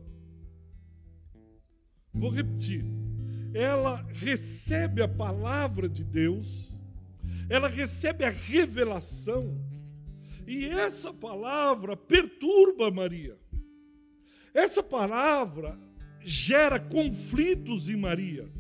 Vou 2.13 2.31
repetir. 2.31 2.85
Ela 3.55 4.07
recebe 4.13 5.01
a 5.01 5.09
palavra 5.09 5.89
de 5.89 6.05
Deus, 6.05 6.79
ela 7.49 7.67
recebe 7.67 8.27
a 8.27 8.31
revelação, 8.31 9.59
e 10.49 10.65
essa 10.65 11.13
palavra 11.13 11.95
perturba 11.95 12.91
Maria. 12.91 13.39
Essa 14.55 14.83
palavra 14.83 15.79
gera 16.21 16.81
conflitos 16.81 17.91
em 17.91 17.97
Maria. 17.99 18.51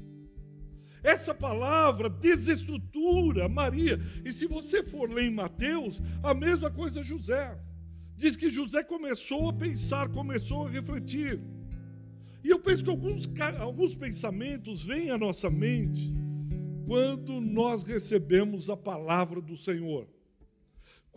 Essa 1.02 1.35
palavra 1.35 2.11
desestrutura 2.11 3.49
Maria. 3.49 3.99
E 4.23 4.30
se 4.35 4.47
você 4.47 4.83
for 4.83 5.11
ler 5.11 5.25
em 5.25 5.35
Mateus, 5.35 6.02
a 6.23 6.35
mesma 6.35 6.71
coisa 6.71 7.02
José. 7.02 7.59
Diz 8.14 8.37
que 8.37 8.50
José 8.50 8.85
começou 8.85 9.49
a 9.49 9.52
pensar, 9.54 10.11
começou 10.11 10.66
a 10.66 10.71
refletir. 10.71 11.40
E 12.45 12.50
eu 12.50 12.59
penso 12.61 12.85
que 12.85 12.90
alguns, 12.90 13.26
alguns 13.59 13.95
pensamentos 13.95 14.85
vêm 14.85 15.11
à 15.11 15.16
nossa 15.16 15.49
mente 15.49 16.12
quando 16.87 17.40
nós 17.40 17.83
recebemos 17.83 18.68
a 18.68 18.76
palavra 18.76 19.40
do 19.40 19.57
Senhor 19.57 20.07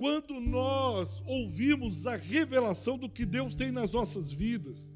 quando 0.02 0.40
nós 0.40 1.22
ouvimos 1.28 2.08
a 2.08 2.16
revelação 2.16 2.98
do 2.98 3.08
que 3.08 3.24
Deus 3.24 3.56
tem 3.56 3.72
nas 3.72 3.92
nossas 3.92 4.32
vidas. 4.32 4.96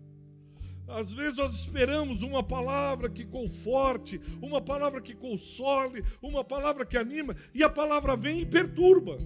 Às 0.88 1.14
vezes 1.14 1.38
nós 1.38 1.54
esperamos 1.54 2.24
uma 2.24 2.42
palavra 2.42 3.08
que 3.08 3.24
conforte, 3.24 4.20
uma 4.42 4.60
palavra 4.60 5.00
que 5.00 5.14
console, 5.14 6.04
uma 6.24 6.44
palavra 6.44 6.88
que 6.88 6.98
anima, 6.98 7.36
e 7.54 7.64
a 7.64 7.70
palavra 7.70 8.18
vem 8.18 8.40
e 8.40 8.48
perturba, 8.48 9.20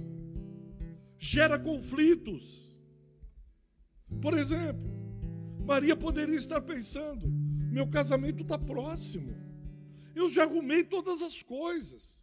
gera 1.18 1.58
conflitos. 1.58 2.76
Por 4.22 4.34
exemplo, 4.34 4.86
Maria 5.66 5.96
poderia 5.96 6.36
estar 6.36 6.60
pensando: 6.60 7.26
meu 7.72 7.88
casamento 7.88 8.44
está 8.44 8.60
próximo, 8.60 9.34
eu 10.14 10.28
já 10.28 10.44
arrumei 10.44 10.84
todas 10.84 11.22
as 11.22 11.42
coisas. 11.42 12.19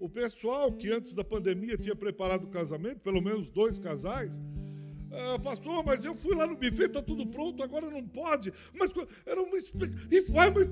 O 0.00 0.08
pessoal 0.08 0.72
que 0.72 0.90
antes 0.90 1.14
da 1.14 1.24
pandemia 1.24 1.76
tinha 1.76 1.96
preparado 1.96 2.44
o 2.44 2.48
casamento, 2.48 3.00
pelo 3.00 3.20
menos 3.20 3.50
dois 3.50 3.78
casais, 3.78 4.40
ah, 5.10 5.38
pastor, 5.38 5.84
mas 5.84 6.04
eu 6.04 6.14
fui 6.14 6.34
lá 6.34 6.46
no 6.46 6.56
buffet, 6.56 6.86
está 6.86 7.02
tudo 7.02 7.26
pronto, 7.26 7.62
agora 7.62 7.90
não 7.90 8.06
pode. 8.06 8.52
Mas 8.74 8.92
era 9.24 9.40
uma 9.42 9.56
e 10.10 10.20
vai, 10.22 10.50
mas 10.50 10.70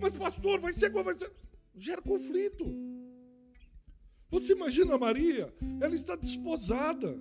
mas 0.00 0.14
pastor, 0.14 0.60
vai 0.60 0.72
ser 0.72 0.90
vai 0.90 1.14
ser. 1.14 1.32
Gera 1.76 2.02
conflito. 2.02 2.64
Você 4.30 4.52
imagina 4.52 4.94
a 4.94 4.98
Maria? 4.98 5.52
Ela 5.80 5.94
está 5.94 6.14
desposada. 6.14 7.18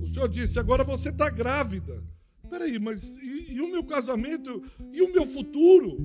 O 0.00 0.06
Senhor 0.06 0.28
disse: 0.28 0.58
agora 0.58 0.84
você 0.84 1.08
está 1.08 1.28
grávida. 1.28 2.02
Peraí, 2.48 2.78
mas 2.78 3.16
e, 3.16 3.54
e 3.54 3.60
o 3.60 3.68
meu 3.68 3.84
casamento? 3.84 4.62
E 4.92 5.02
o 5.02 5.12
meu 5.12 5.26
futuro? 5.26 5.96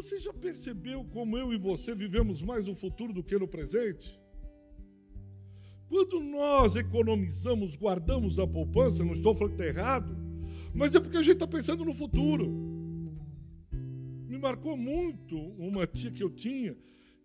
Você 0.00 0.18
já 0.18 0.32
percebeu 0.32 1.04
como 1.12 1.36
eu 1.36 1.52
e 1.52 1.58
você 1.58 1.94
vivemos 1.94 2.40
mais 2.40 2.64
no 2.66 2.74
futuro 2.74 3.12
do 3.12 3.22
que 3.22 3.36
no 3.36 3.46
presente? 3.46 4.18
Quando 5.86 6.20
nós 6.20 6.74
economizamos, 6.74 7.76
guardamos 7.76 8.38
a 8.38 8.46
poupança, 8.46 9.04
não 9.04 9.12
estou 9.12 9.34
falando 9.34 9.56
que 9.56 9.62
está 9.62 9.78
errado, 9.78 10.16
mas 10.72 10.94
é 10.94 11.00
porque 11.00 11.18
a 11.18 11.22
gente 11.22 11.34
está 11.34 11.46
pensando 11.46 11.84
no 11.84 11.92
futuro. 11.92 12.48
Me 14.26 14.38
marcou 14.38 14.74
muito 14.74 15.36
uma 15.58 15.86
tia 15.86 16.10
que 16.10 16.22
eu 16.22 16.30
tinha, 16.30 16.74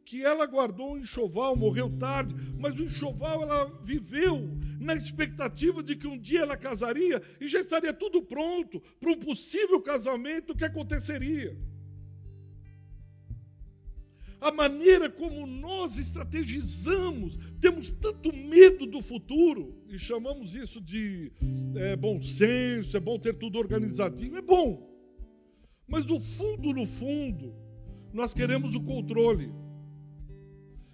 que 0.03 0.25
ela 0.25 0.46
guardou 0.46 0.96
um 0.96 0.98
enxoval, 0.98 1.55
morreu 1.55 1.89
tarde, 1.98 2.36
mas 2.60 2.77
o 2.77 2.84
enxoval 2.84 3.44
ela 3.44 3.79
viveu 3.84 4.51
na 4.82 4.96
expectativa 4.96 5.82
de 5.82 5.96
que 5.96 6.08
um 6.08 6.20
dia 6.20 6.41
ela 6.41 6.58
casaria 6.58 7.22
e 7.39 7.48
já 7.48 7.62
estaria 7.62 7.94
tudo 7.94 8.22
pronto 8.22 8.82
para 9.00 9.12
um 9.12 9.17
possível 9.17 9.79
casamento 9.79 10.53
que 10.53 10.65
aconteceria 10.65 11.58
a 14.45 14.51
maneira 14.51 15.09
como 15.09 15.47
nós 15.47 15.97
estrategizamos, 15.97 17.35
temos 17.59 17.91
tanto 17.91 18.31
medo 18.31 18.85
do 18.85 19.01
futuro, 19.01 19.75
e 19.89 19.97
chamamos 19.97 20.53
isso 20.53 20.79
de 20.79 21.31
é, 21.75 21.95
bom 21.95 22.21
senso, 22.21 22.95
é 22.95 22.99
bom 22.99 23.17
ter 23.17 23.33
tudo 23.33 23.57
organizadinho, 23.57 24.37
é 24.37 24.43
bom. 24.43 24.87
Mas 25.87 26.05
no 26.05 26.19
fundo, 26.19 26.71
no 26.73 26.85
fundo, 26.85 27.55
nós 28.13 28.35
queremos 28.35 28.75
o 28.75 28.83
controle. 28.83 29.51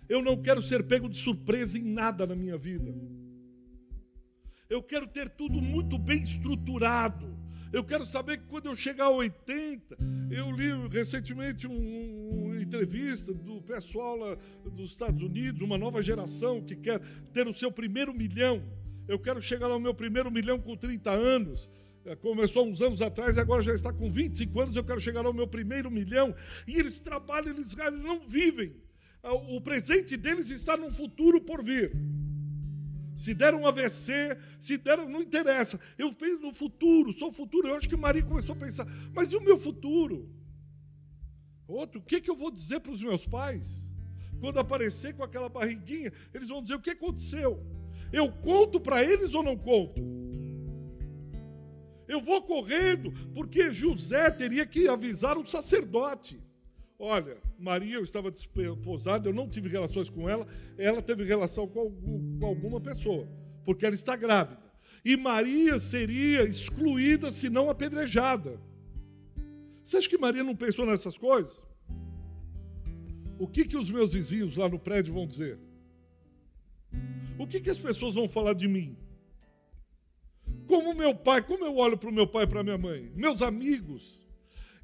Eu 0.07 0.21
não 0.21 0.41
quero 0.41 0.61
ser 0.61 0.87
pego 0.87 1.09
de 1.09 1.17
surpresa 1.17 1.77
em 1.77 1.83
nada 1.83 2.25
na 2.25 2.35
minha 2.37 2.57
vida. 2.57 2.95
Eu 4.69 4.81
quero 4.81 5.05
ter 5.07 5.27
tudo 5.27 5.61
muito 5.61 5.97
bem 5.99 6.23
estruturado. 6.23 7.37
Eu 7.73 7.83
quero 7.83 8.05
saber 8.05 8.37
que 8.37 8.47
quando 8.47 8.67
eu 8.67 8.75
chegar 8.77 9.05
a 9.05 9.09
80, 9.09 9.97
eu 10.29 10.51
li 10.51 10.87
recentemente 10.89 11.67
um, 11.67 11.73
uma 11.73 12.40
entrevista 12.71 13.33
do 13.33 13.61
pessoal 13.61 14.15
lá 14.15 14.37
dos 14.63 14.91
Estados 14.91 15.21
Unidos, 15.21 15.61
uma 15.61 15.77
nova 15.77 16.01
geração 16.01 16.61
que 16.61 16.77
quer 16.77 16.99
ter 17.33 17.45
o 17.45 17.53
seu 17.53 17.69
primeiro 17.69 18.13
milhão. 18.13 18.63
Eu 19.09 19.19
quero 19.19 19.41
chegar 19.41 19.69
ao 19.69 19.79
meu 19.79 19.93
primeiro 19.93 20.31
milhão 20.31 20.57
com 20.57 20.77
30 20.77 21.11
anos. 21.11 21.69
É, 22.05 22.15
começou 22.15 22.65
uns 22.65 22.81
anos 22.81 23.01
atrás 23.01 23.35
e 23.35 23.39
agora 23.41 23.61
já 23.61 23.73
está 23.73 23.91
com 23.91 24.09
25 24.09 24.61
anos. 24.61 24.75
Eu 24.75 24.85
quero 24.85 25.01
chegar 25.01 25.25
ao 25.25 25.33
meu 25.33 25.47
primeiro 25.47 25.91
milhão. 25.91 26.33
E 26.65 26.79
eles 26.79 27.01
trabalham, 27.01 27.49
eles, 27.49 27.75
não 28.01 28.21
vivem 28.21 28.73
O 29.49 29.59
presente 29.59 30.15
deles 30.15 30.49
está 30.49 30.77
num 30.77 30.91
futuro 30.91 31.41
por 31.41 31.61
vir. 31.61 31.91
Se 33.17 33.33
deram 33.33 33.61
um 33.61 33.67
AVC, 33.67 34.37
se 34.57 34.77
deram, 34.77 35.09
não 35.09 35.21
interessa. 35.21 35.77
Eu 35.97 36.13
penso 36.13 36.39
no 36.39 36.55
futuro, 36.55 37.11
sou 37.11 37.29
o 37.29 37.33
futuro. 37.33 37.67
Eu 37.67 37.75
acho 37.75 37.89
que 37.89 37.97
Maria 37.97 38.23
começou 38.23 38.55
a 38.55 38.57
pensar, 38.57 38.87
mas 39.13 39.31
e 39.31 39.35
o 39.35 39.41
meu 39.41 39.59
futuro? 39.59 40.40
Outro, 41.71 42.01
o 42.01 42.03
que, 42.03 42.19
que 42.19 42.29
eu 42.29 42.35
vou 42.35 42.51
dizer 42.51 42.81
para 42.81 42.91
os 42.91 43.01
meus 43.01 43.25
pais? 43.25 43.89
Quando 44.41 44.59
aparecer 44.59 45.13
com 45.13 45.23
aquela 45.23 45.47
barriguinha, 45.47 46.11
eles 46.33 46.49
vão 46.49 46.61
dizer 46.61 46.75
o 46.75 46.81
que 46.81 46.89
aconteceu. 46.89 47.65
Eu 48.11 48.29
conto 48.29 48.79
para 48.79 49.01
eles 49.01 49.33
ou 49.33 49.41
não 49.41 49.55
conto? 49.55 50.01
Eu 52.09 52.19
vou 52.19 52.41
correndo, 52.41 53.09
porque 53.33 53.71
José 53.71 54.29
teria 54.31 54.65
que 54.65 54.89
avisar 54.89 55.37
o 55.37 55.45
sacerdote. 55.45 56.41
Olha, 56.99 57.37
Maria, 57.57 57.95
eu 57.95 58.03
estava 58.03 58.29
desposada, 58.29 59.29
eu 59.29 59.33
não 59.33 59.47
tive 59.47 59.69
relações 59.69 60.09
com 60.09 60.27
ela, 60.27 60.45
ela 60.77 61.01
teve 61.01 61.23
relação 61.23 61.67
com, 61.67 61.79
algum, 61.79 62.37
com 62.37 62.45
alguma 62.45 62.81
pessoa, 62.81 63.27
porque 63.63 63.85
ela 63.85 63.95
está 63.95 64.15
grávida. 64.17 64.61
E 65.05 65.15
Maria 65.15 65.79
seria 65.79 66.43
excluída, 66.43 67.31
se 67.31 67.49
não 67.49 67.69
apedrejada. 67.69 68.59
Você 69.91 69.97
acha 69.97 70.09
que 70.09 70.17
Maria 70.17 70.41
não 70.41 70.55
pensou 70.55 70.85
nessas 70.85 71.17
coisas? 71.17 71.65
O 73.37 73.45
que, 73.45 73.65
que 73.65 73.75
os 73.75 73.91
meus 73.91 74.13
vizinhos 74.13 74.55
lá 74.55 74.69
no 74.69 74.79
prédio 74.79 75.13
vão 75.13 75.27
dizer? 75.27 75.59
O 77.37 77.45
que, 77.45 77.59
que 77.59 77.69
as 77.69 77.77
pessoas 77.77 78.15
vão 78.15 78.25
falar 78.25 78.53
de 78.53 78.69
mim? 78.69 78.97
Como 80.65 80.93
meu 80.93 81.13
pai, 81.13 81.45
como 81.45 81.65
eu 81.65 81.75
olho 81.75 81.97
para 81.97 82.07
o 82.07 82.13
meu 82.13 82.25
pai 82.25 82.45
e 82.45 82.47
para 82.47 82.63
minha 82.63 82.77
mãe? 82.77 83.11
Meus 83.17 83.41
amigos. 83.41 84.25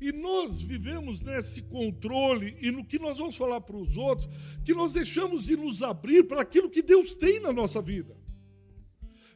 E 0.02 0.12
nós 0.12 0.62
vivemos 0.62 1.22
nesse 1.22 1.62
controle 1.62 2.58
e 2.60 2.70
no 2.70 2.84
que 2.84 3.00
nós 3.00 3.18
vamos 3.18 3.38
falar 3.38 3.62
para 3.62 3.78
os 3.78 3.96
outros, 3.96 4.28
que 4.66 4.74
nós 4.74 4.92
deixamos 4.92 5.46
de 5.46 5.56
nos 5.56 5.82
abrir 5.82 6.26
para 6.26 6.42
aquilo 6.42 6.70
que 6.70 6.82
Deus 6.82 7.16
tem 7.16 7.40
na 7.40 7.54
nossa 7.54 7.82
vida. 7.82 8.14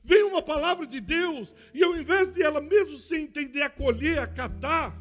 Vem 0.03 0.23
uma 0.23 0.41
palavra 0.41 0.85
de 0.85 0.99
Deus 0.99 1.55
e 1.73 1.81
ao 1.81 1.95
invés 1.95 2.33
de 2.33 2.43
ela 2.43 2.59
mesmo 2.59 2.97
sem 2.97 3.23
entender, 3.23 3.61
acolher, 3.61 4.19
acatar, 4.19 5.00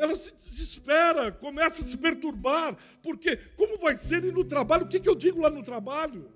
ela 0.00 0.16
se 0.16 0.32
desespera, 0.34 1.30
começa 1.30 1.82
a 1.82 1.84
se 1.84 1.96
perturbar, 1.96 2.76
porque 3.02 3.36
como 3.56 3.78
vai 3.78 3.96
ser 3.96 4.24
ir 4.24 4.32
no 4.32 4.44
trabalho? 4.44 4.84
O 4.84 4.88
que, 4.88 4.98
que 4.98 5.08
eu 5.08 5.14
digo 5.14 5.40
lá 5.40 5.50
no 5.50 5.62
trabalho? 5.62 6.30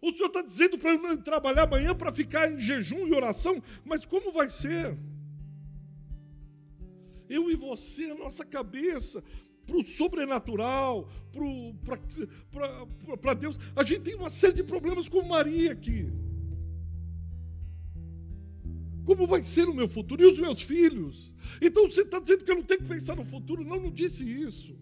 O 0.00 0.12
Senhor 0.12 0.28
está 0.28 0.42
dizendo 0.42 0.78
para 0.78 0.92
eu 0.92 1.02
não 1.02 1.16
trabalhar 1.16 1.64
amanhã 1.64 1.94
para 1.94 2.12
ficar 2.12 2.50
em 2.50 2.60
jejum 2.60 3.06
e 3.06 3.12
oração, 3.12 3.60
mas 3.84 4.06
como 4.06 4.32
vai 4.32 4.48
ser? 4.48 4.96
Eu 7.28 7.50
e 7.50 7.56
você, 7.56 8.04
a 8.04 8.14
nossa 8.14 8.44
cabeça, 8.44 9.22
para 9.66 9.76
o 9.76 9.82
sobrenatural, 9.82 11.08
para 13.20 13.34
Deus. 13.34 13.58
A 13.76 13.82
gente 13.82 14.00
tem 14.00 14.14
uma 14.14 14.30
série 14.30 14.54
de 14.54 14.62
problemas 14.62 15.08
com 15.08 15.20
Maria 15.22 15.72
aqui. 15.72 16.10
Como 19.08 19.26
vai 19.26 19.42
ser 19.42 19.66
o 19.70 19.74
meu 19.74 19.88
futuro? 19.88 20.20
E 20.20 20.26
os 20.26 20.38
meus 20.38 20.60
filhos? 20.60 21.34
Então 21.62 21.88
você 21.88 22.02
está 22.02 22.18
dizendo 22.18 22.44
que 22.44 22.50
eu 22.50 22.56
não 22.56 22.62
tenho 22.62 22.82
que 22.82 22.88
pensar 22.88 23.16
no 23.16 23.24
futuro? 23.24 23.64
Não, 23.64 23.80
não 23.80 23.90
disse 23.90 24.22
isso. 24.22 24.78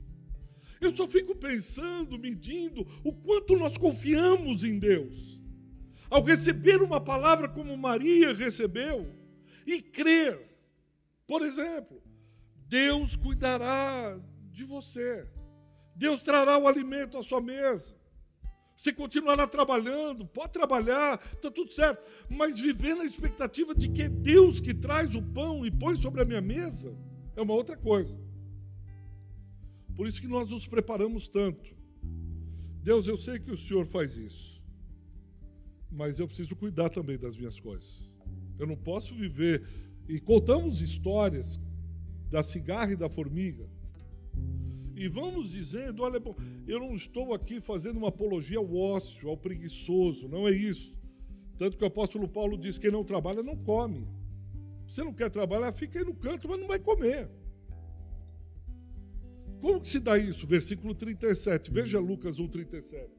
Eu 0.81 0.93
só 0.97 1.07
fico 1.07 1.33
pensando, 1.37 2.19
medindo 2.19 2.85
o 3.05 3.13
quanto 3.13 3.55
nós 3.55 3.79
confiamos 3.79 4.65
em 4.65 4.81
Deus. 4.81 5.41
Ao 6.11 6.25
receber 6.25 6.83
uma 6.83 7.01
palavra 7.01 7.49
como 7.49 7.77
Maria 7.77 8.35
recebeu 8.35 9.15
e 9.65 9.81
crer, 9.81 10.37
por 11.25 11.43
exemplo, 11.43 12.03
Deus 12.67 13.15
cuidará 13.15 14.21
de 14.51 14.65
você. 14.65 15.25
Deus 15.95 16.25
trará 16.25 16.59
o 16.59 16.67
alimento 16.67 17.17
à 17.17 17.23
sua 17.23 17.41
mesa. 17.41 17.96
Você 18.77 18.93
continuará 18.93 19.47
trabalhando, 19.47 20.27
pode 20.27 20.53
trabalhar, 20.53 21.19
está 21.33 21.51
tudo 21.51 21.73
certo, 21.73 22.07
mas 22.29 22.61
viver 22.61 22.95
na 22.95 23.05
expectativa 23.07 23.75
de 23.75 23.89
que 23.89 24.03
é 24.03 24.09
Deus 24.09 24.61
que 24.61 24.75
traz 24.75 25.15
o 25.15 25.23
pão 25.23 25.65
e 25.65 25.71
põe 25.71 25.97
sobre 25.97 26.21
a 26.21 26.27
minha 26.27 26.43
mesa 26.43 26.95
é 27.35 27.41
uma 27.41 27.55
outra 27.55 27.77
coisa. 27.77 28.21
Por 29.95 30.07
isso 30.07 30.21
que 30.21 30.29
nós 30.29 30.51
nos 30.51 30.67
preparamos 30.67 31.27
tanto. 31.27 31.75
Deus, 32.83 33.09
eu 33.09 33.17
sei 33.17 33.39
que 33.39 33.51
o 33.51 33.57
Senhor 33.57 33.87
faz 33.87 34.17
isso, 34.17 34.63
mas 35.91 36.19
eu 36.19 36.27
preciso 36.27 36.55
cuidar 36.55 36.91
também 36.91 37.19
das 37.19 37.37
minhas 37.37 37.59
coisas. 37.59 38.15
Eu 38.59 38.67
não 38.67 38.77
posso 38.77 39.15
viver. 39.15 39.67
E 40.09 40.21
contamos 40.21 40.81
histórias 40.81 41.59
da 42.31 42.43
cigarra 42.43 42.93
e 42.93 42.97
da 42.97 43.09
formiga. 43.09 43.69
E 44.97 45.09
vamos 45.09 45.51
dizendo: 45.51 46.03
olha, 46.03 46.21
eu 46.67 46.81
não 46.81 46.95
estou 46.95 47.35
aqui 47.35 47.61
fazendo 47.61 47.99
uma 47.99 48.09
apologia 48.09 48.59
ao 48.59 48.75
ócio, 48.75 49.29
ao 49.29 49.37
preguiçoso, 49.37 50.27
não 50.27 50.49
é 50.49 50.51
isso. 50.51 50.97
Tanto 51.59 51.77
que 51.77 51.85
o 51.85 51.87
apóstolo 51.87 52.27
Paulo 52.27 52.57
diz: 52.57 52.79
quem 52.79 52.91
não 52.91 53.05
trabalha 53.05 53.43
não 53.43 53.57
come. 53.57 54.09
Você 54.89 55.05
não 55.05 55.13
quer 55.13 55.29
trabalhar, 55.29 55.71
fica 55.73 55.99
aí 55.99 56.05
no 56.05 56.15
canto, 56.15 56.49
mas 56.49 56.59
não 56.59 56.67
vai 56.67 56.79
comer. 56.79 57.29
Como 59.61 59.81
que 59.81 59.89
se 59.89 60.01
dá 60.01 60.17
isso? 60.17 60.47
Versículo 60.47 60.95
37. 60.95 61.71
Veja 61.71 61.99
Lucas 61.99 62.39
1, 62.39 62.49
37. 62.49 63.11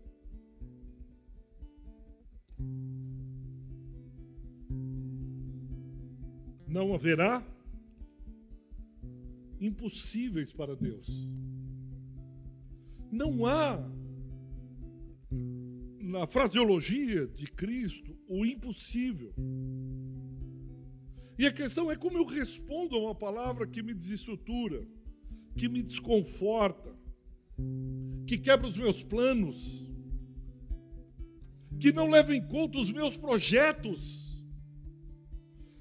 Não 6.67 6.93
haverá 6.93 7.45
impossíveis 9.59 10.53
para 10.53 10.75
Deus. 10.75 11.07
Não 13.17 13.45
há 13.45 13.77
na 15.99 16.25
fraseologia 16.25 17.27
de 17.27 17.47
Cristo 17.47 18.15
o 18.29 18.45
impossível. 18.45 19.33
E 21.37 21.45
a 21.45 21.51
questão 21.51 21.91
é 21.91 21.95
como 21.95 22.17
eu 22.17 22.25
respondo 22.25 22.95
a 22.95 22.99
uma 22.99 23.15
palavra 23.15 23.67
que 23.67 23.83
me 23.83 23.93
desestrutura 23.93 24.87
que 25.57 25.67
me 25.67 25.81
desconforta, 25.81 26.95
que 28.27 28.37
quebra 28.37 28.67
os 28.67 28.77
meus 28.77 29.03
planos, 29.03 29.91
que 31.79 31.91
não 31.91 32.09
leva 32.09 32.35
em 32.35 32.47
conta 32.47 32.77
os 32.77 32.91
meus 32.91 33.17
projetos, 33.17 34.45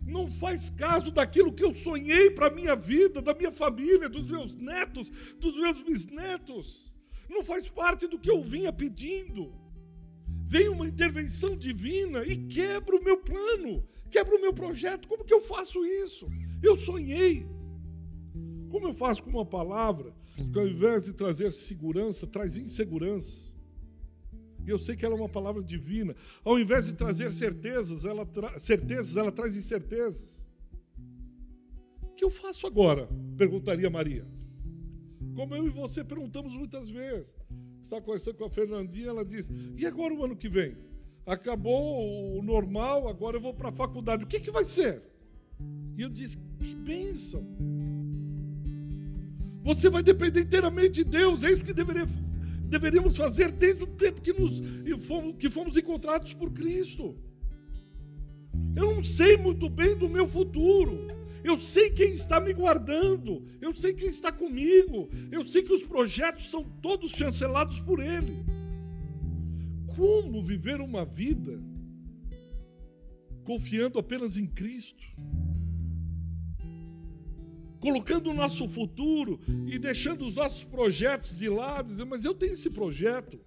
não 0.02 0.26
faz 0.26 0.70
caso 0.70 1.10
daquilo 1.10 1.52
que 1.52 1.64
eu 1.64 1.74
sonhei 1.74 2.30
para 2.30 2.46
a 2.46 2.54
minha 2.54 2.74
vida, 2.74 3.20
da 3.20 3.34
minha 3.34 3.52
família, 3.52 4.08
dos 4.08 4.30
meus 4.30 4.54
netos, 4.54 5.10
dos 5.38 5.54
meus 5.56 5.82
bisnetos, 5.82 6.94
não 7.28 7.42
faz 7.42 7.68
parte 7.68 8.06
do 8.06 8.18
que 8.18 8.30
eu 8.30 8.42
vinha 8.42 8.72
pedindo. 8.72 9.52
Vem 10.44 10.68
uma 10.68 10.86
intervenção 10.86 11.56
divina 11.56 12.24
e 12.24 12.36
quebra 12.36 12.96
o 12.96 13.02
meu 13.02 13.18
plano, 13.18 13.84
quebra 14.10 14.36
o 14.36 14.40
meu 14.40 14.52
projeto. 14.52 15.08
Como 15.08 15.24
que 15.24 15.34
eu 15.34 15.40
faço 15.40 15.84
isso? 15.84 16.28
Eu 16.62 16.76
sonhei. 16.76 17.46
Como 18.70 18.86
eu 18.86 18.92
faço 18.92 19.22
com 19.22 19.30
uma 19.30 19.44
palavra 19.44 20.14
que 20.52 20.58
ao 20.58 20.68
invés 20.68 21.06
de 21.06 21.14
trazer 21.14 21.52
segurança, 21.52 22.26
traz 22.26 22.56
insegurança? 22.56 23.54
E 24.66 24.70
eu 24.70 24.78
sei 24.78 24.96
que 24.96 25.04
ela 25.04 25.14
é 25.14 25.18
uma 25.18 25.28
palavra 25.28 25.62
divina. 25.62 26.14
Ao 26.44 26.58
invés 26.58 26.86
de 26.86 26.94
trazer 26.94 27.30
certezas, 27.30 28.04
ela 28.04 28.26
tra... 28.26 28.58
certezas, 28.58 29.16
ela 29.16 29.30
traz 29.30 29.56
incertezas. 29.56 30.44
O 32.02 32.14
que 32.16 32.24
eu 32.24 32.30
faço 32.30 32.66
agora? 32.66 33.08
Perguntaria 33.36 33.88
Maria. 33.88 34.35
Como 35.36 35.54
eu 35.54 35.66
e 35.66 35.70
você 35.70 36.02
perguntamos 36.02 36.54
muitas 36.54 36.88
vezes. 36.88 37.34
Está 37.82 38.00
conversando 38.00 38.36
com 38.36 38.46
a 38.46 38.50
Fernandinha, 38.50 39.08
ela 39.08 39.24
diz: 39.24 39.50
E 39.76 39.86
agora 39.86 40.14
o 40.14 40.24
ano 40.24 40.34
que 40.34 40.48
vem? 40.48 40.74
Acabou 41.26 42.38
o 42.38 42.42
normal, 42.42 43.06
agora 43.06 43.36
eu 43.36 43.40
vou 43.40 43.52
para 43.52 43.68
a 43.68 43.72
faculdade. 43.72 44.24
O 44.24 44.26
que, 44.26 44.40
que 44.40 44.50
vai 44.50 44.64
ser? 44.64 45.02
E 45.96 46.00
eu 46.02 46.08
disse: 46.08 46.38
Que 46.38 46.74
bênção! 46.74 47.46
Você 49.62 49.90
vai 49.90 50.02
depender 50.02 50.40
inteiramente 50.40 51.04
de 51.04 51.04
Deus. 51.04 51.42
É 51.42 51.50
isso 51.50 51.64
que 51.64 51.74
deveria, 51.74 52.06
deveríamos 52.68 53.16
fazer 53.16 53.52
desde 53.52 53.82
o 53.82 53.86
tempo 53.86 54.22
que, 54.22 54.32
nos, 54.32 54.62
que 55.38 55.50
fomos 55.50 55.76
encontrados 55.76 56.32
por 56.32 56.50
Cristo. 56.52 57.14
Eu 58.74 58.94
não 58.94 59.02
sei 59.02 59.36
muito 59.36 59.68
bem 59.68 59.96
do 59.96 60.08
meu 60.08 60.26
futuro. 60.26 61.08
Eu 61.46 61.56
sei 61.56 61.90
quem 61.90 62.12
está 62.12 62.40
me 62.40 62.52
guardando. 62.52 63.44
Eu 63.60 63.72
sei 63.72 63.94
quem 63.94 64.08
está 64.08 64.32
comigo. 64.32 65.08
Eu 65.30 65.46
sei 65.46 65.62
que 65.62 65.72
os 65.72 65.84
projetos 65.84 66.50
são 66.50 66.64
todos 66.82 67.12
chancelados 67.12 67.78
por 67.78 68.00
Ele. 68.00 68.44
Como 69.94 70.42
viver 70.42 70.80
uma 70.80 71.04
vida 71.04 71.62
confiando 73.44 73.98
apenas 74.00 74.36
em 74.36 74.46
Cristo? 74.46 75.04
colocando 77.78 78.30
o 78.30 78.34
nosso 78.34 78.66
futuro 78.68 79.38
e 79.68 79.78
deixando 79.78 80.26
os 80.26 80.34
nossos 80.34 80.64
projetos 80.64 81.38
de 81.38 81.48
lado, 81.48 81.90
dizendo, 81.90 82.08
mas 82.08 82.24
eu 82.24 82.34
tenho 82.34 82.54
esse 82.54 82.68
projeto. 82.68 83.38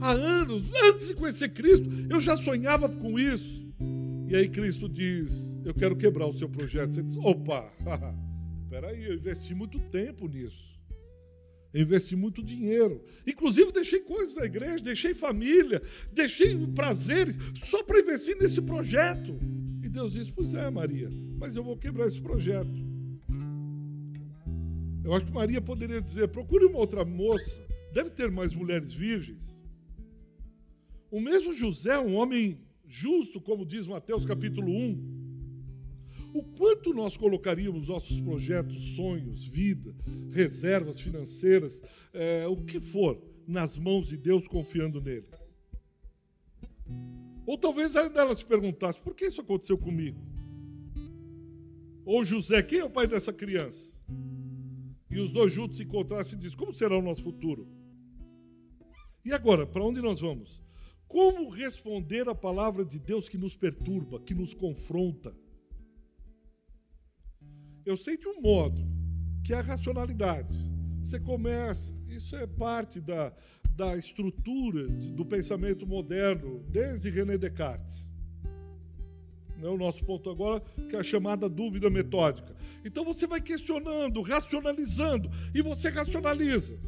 Há 0.00 0.12
anos, 0.12 0.62
antes 0.84 1.08
de 1.08 1.14
conhecer 1.14 1.48
Cristo, 1.48 1.88
eu 2.08 2.20
já 2.20 2.36
sonhava 2.36 2.88
com 2.88 3.18
isso. 3.18 3.66
E 4.28 4.36
aí 4.36 4.48
Cristo 4.48 4.88
diz: 4.88 5.53
Eu 5.64 5.72
quero 5.72 5.96
quebrar 5.96 6.26
o 6.26 6.32
seu 6.32 6.48
projeto. 6.48 6.94
Você 6.94 7.02
diz: 7.02 7.16
opa, 7.16 7.72
peraí, 8.68 9.04
eu 9.04 9.14
investi 9.14 9.54
muito 9.54 9.78
tempo 9.90 10.28
nisso. 10.28 10.78
investi 11.74 12.14
muito 12.14 12.42
dinheiro. 12.42 13.02
Inclusive, 13.26 13.72
deixei 13.72 14.00
coisas 14.00 14.36
na 14.36 14.44
igreja, 14.44 14.84
deixei 14.84 15.14
família, 15.14 15.82
deixei 16.12 16.54
prazeres 16.68 17.36
só 17.54 17.82
para 17.82 18.00
investir 18.00 18.36
nesse 18.38 18.60
projeto. 18.60 19.34
E 19.82 19.88
Deus 19.88 20.12
disse: 20.12 20.32
Pois 20.32 20.52
é, 20.52 20.68
Maria, 20.68 21.10
mas 21.38 21.56
eu 21.56 21.64
vou 21.64 21.76
quebrar 21.76 22.06
esse 22.06 22.20
projeto. 22.20 22.84
Eu 25.02 25.12
acho 25.12 25.26
que 25.26 25.32
Maria 25.32 25.60
poderia 25.60 26.00
dizer: 26.00 26.28
procure 26.28 26.66
uma 26.66 26.78
outra 26.78 27.04
moça, 27.04 27.66
deve 27.92 28.10
ter 28.10 28.30
mais 28.30 28.54
mulheres 28.54 28.92
virgens. 28.92 29.62
O 31.10 31.20
mesmo 31.20 31.52
José, 31.52 31.98
um 31.98 32.16
homem 32.16 32.60
justo, 32.86 33.40
como 33.40 33.64
diz 33.64 33.86
Mateus 33.86 34.26
capítulo 34.26 34.68
1, 34.68 35.13
o 36.34 36.42
quanto 36.42 36.92
nós 36.92 37.16
colocaríamos 37.16 37.86
nossos 37.86 38.20
projetos, 38.20 38.96
sonhos, 38.96 39.46
vida, 39.46 39.94
reservas 40.32 41.00
financeiras, 41.00 41.80
é, 42.12 42.44
o 42.48 42.56
que 42.56 42.80
for, 42.80 43.22
nas 43.46 43.76
mãos 43.76 44.08
de 44.08 44.16
Deus, 44.16 44.48
confiando 44.48 45.00
nele. 45.00 45.28
Ou 47.46 47.56
talvez 47.56 47.94
ainda 47.94 48.20
ela 48.20 48.34
se 48.34 48.44
perguntasse: 48.44 49.00
por 49.00 49.14
que 49.14 49.26
isso 49.26 49.42
aconteceu 49.42 49.78
comigo? 49.78 50.20
Ou 52.04 52.24
José, 52.24 52.60
quem 52.64 52.80
é 52.80 52.84
o 52.84 52.90
pai 52.90 53.06
dessa 53.06 53.32
criança? 53.32 54.00
E 55.08 55.20
os 55.20 55.30
dois 55.30 55.52
juntos 55.52 55.76
se 55.76 55.84
encontrassem 55.84 56.36
e 56.36 56.40
dizem: 56.40 56.58
como 56.58 56.74
será 56.74 56.98
o 56.98 57.02
nosso 57.02 57.22
futuro? 57.22 57.68
E 59.24 59.32
agora, 59.32 59.68
para 59.68 59.84
onde 59.84 60.00
nós 60.00 60.20
vamos? 60.20 60.60
Como 61.06 61.48
responder 61.48 62.28
à 62.28 62.34
palavra 62.34 62.84
de 62.84 62.98
Deus 62.98 63.28
que 63.28 63.38
nos 63.38 63.54
perturba, 63.54 64.20
que 64.20 64.34
nos 64.34 64.52
confronta? 64.52 65.43
Eu 67.84 67.96
sei 67.96 68.16
de 68.16 68.26
um 68.26 68.40
modo, 68.40 68.82
que 69.42 69.52
é 69.52 69.56
a 69.56 69.60
racionalidade. 69.60 70.56
Você 71.02 71.20
começa, 71.20 71.94
isso 72.08 72.34
é 72.34 72.46
parte 72.46 72.98
da, 72.98 73.30
da 73.76 73.94
estrutura 73.96 74.88
do 74.88 75.24
pensamento 75.24 75.86
moderno, 75.86 76.64
desde 76.70 77.10
René 77.10 77.36
Descartes. 77.36 78.10
É 79.62 79.68
o 79.68 79.76
nosso 79.76 80.04
ponto 80.04 80.30
agora, 80.30 80.60
que 80.88 80.96
é 80.96 80.98
a 80.98 81.04
chamada 81.04 81.48
dúvida 81.48 81.90
metódica. 81.90 82.56
Então 82.84 83.04
você 83.04 83.26
vai 83.26 83.40
questionando, 83.40 84.22
racionalizando, 84.22 85.30
e 85.54 85.60
você 85.60 85.90
racionaliza. 85.90 86.78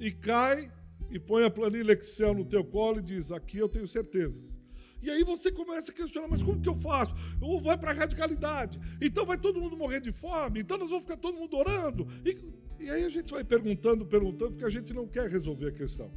E 0.00 0.10
cai 0.10 0.72
e 1.10 1.18
põe 1.18 1.44
a 1.44 1.50
planilha 1.50 1.92
Excel 1.92 2.34
no 2.34 2.44
teu 2.44 2.64
colo 2.64 2.98
e 2.98 3.02
diz: 3.02 3.30
aqui 3.30 3.58
eu 3.58 3.68
tenho 3.68 3.86
certezas. 3.86 4.58
E 5.06 5.10
aí 5.10 5.22
você 5.22 5.52
começa 5.52 5.92
a 5.92 5.94
questionar, 5.94 6.26
mas 6.26 6.42
como 6.42 6.60
que 6.60 6.68
eu 6.68 6.74
faço? 6.74 7.14
Ou 7.40 7.60
vai 7.60 7.78
para 7.78 7.92
a 7.92 7.94
radicalidade? 7.94 8.80
Então 9.00 9.24
vai 9.24 9.38
todo 9.38 9.60
mundo 9.60 9.76
morrer 9.76 10.00
de 10.00 10.10
fome? 10.10 10.58
Então 10.58 10.76
nós 10.76 10.90
vamos 10.90 11.04
ficar 11.04 11.16
todo 11.16 11.38
mundo 11.38 11.56
orando? 11.56 12.08
E, 12.24 12.36
e 12.80 12.90
aí 12.90 13.04
a 13.04 13.08
gente 13.08 13.30
vai 13.30 13.44
perguntando, 13.44 14.04
perguntando, 14.04 14.50
porque 14.50 14.64
a 14.64 14.68
gente 14.68 14.92
não 14.92 15.06
quer 15.06 15.30
resolver 15.30 15.68
a 15.68 15.70
questão. 15.70 16.10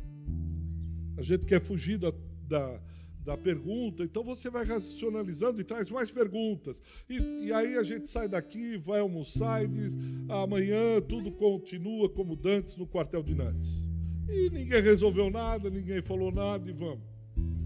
A 1.16 1.22
gente 1.22 1.46
quer 1.46 1.62
fugir 1.64 2.00
da, 2.00 2.12
da, 2.48 2.82
da 3.24 3.38
pergunta, 3.38 4.04
então 4.04 4.24
você 4.24 4.50
vai 4.50 4.66
racionalizando 4.66 5.62
e 5.62 5.64
traz 5.64 5.92
mais 5.92 6.10
perguntas. 6.10 6.82
E, 7.08 7.46
e 7.46 7.54
aí 7.54 7.78
a 7.78 7.84
gente 7.84 8.08
sai 8.08 8.28
daqui, 8.28 8.76
vai 8.80 9.02
almoçar 9.02 9.64
e 9.64 9.68
diz: 9.68 9.96
amanhã 10.28 11.00
tudo 11.08 11.32
continua 11.32 12.10
como 12.10 12.36
dantes 12.36 12.76
no 12.76 12.88
quartel 12.88 13.22
de 13.22 13.36
Nantes. 13.36 13.88
E 14.28 14.50
ninguém 14.50 14.82
resolveu 14.82 15.30
nada, 15.30 15.70
ninguém 15.70 16.02
falou 16.02 16.32
nada 16.32 16.68
e 16.68 16.74
vamos. 16.74 17.09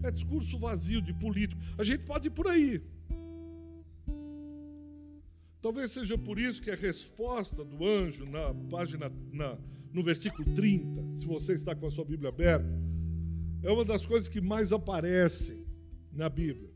É 0.03 0.11
discurso 0.11 0.59
vazio 0.59 1.01
de 1.01 1.13
político. 1.13 1.61
A 1.77 1.83
gente 1.83 2.05
pode 2.05 2.27
ir 2.27 2.31
por 2.31 2.47
aí. 2.47 2.81
Talvez 5.61 5.91
seja 5.91 6.17
por 6.17 6.37
isso 6.37 6.61
que 6.61 6.69
a 6.69 6.75
resposta 6.75 7.63
do 7.63 7.87
anjo 7.87 8.25
na 8.25 8.53
página 8.69 9.09
na, 9.31 9.57
no 9.93 10.03
versículo 10.03 10.43
30, 10.53 11.15
se 11.15 11.25
você 11.25 11.53
está 11.53 11.73
com 11.73 11.87
a 11.87 11.89
sua 11.89 12.03
Bíblia 12.03 12.27
aberta, 12.27 12.67
é 13.63 13.71
uma 13.71 13.85
das 13.85 14.05
coisas 14.05 14.27
que 14.27 14.41
mais 14.41 14.73
aparecem 14.73 15.65
na 16.11 16.27
Bíblia. 16.27 16.69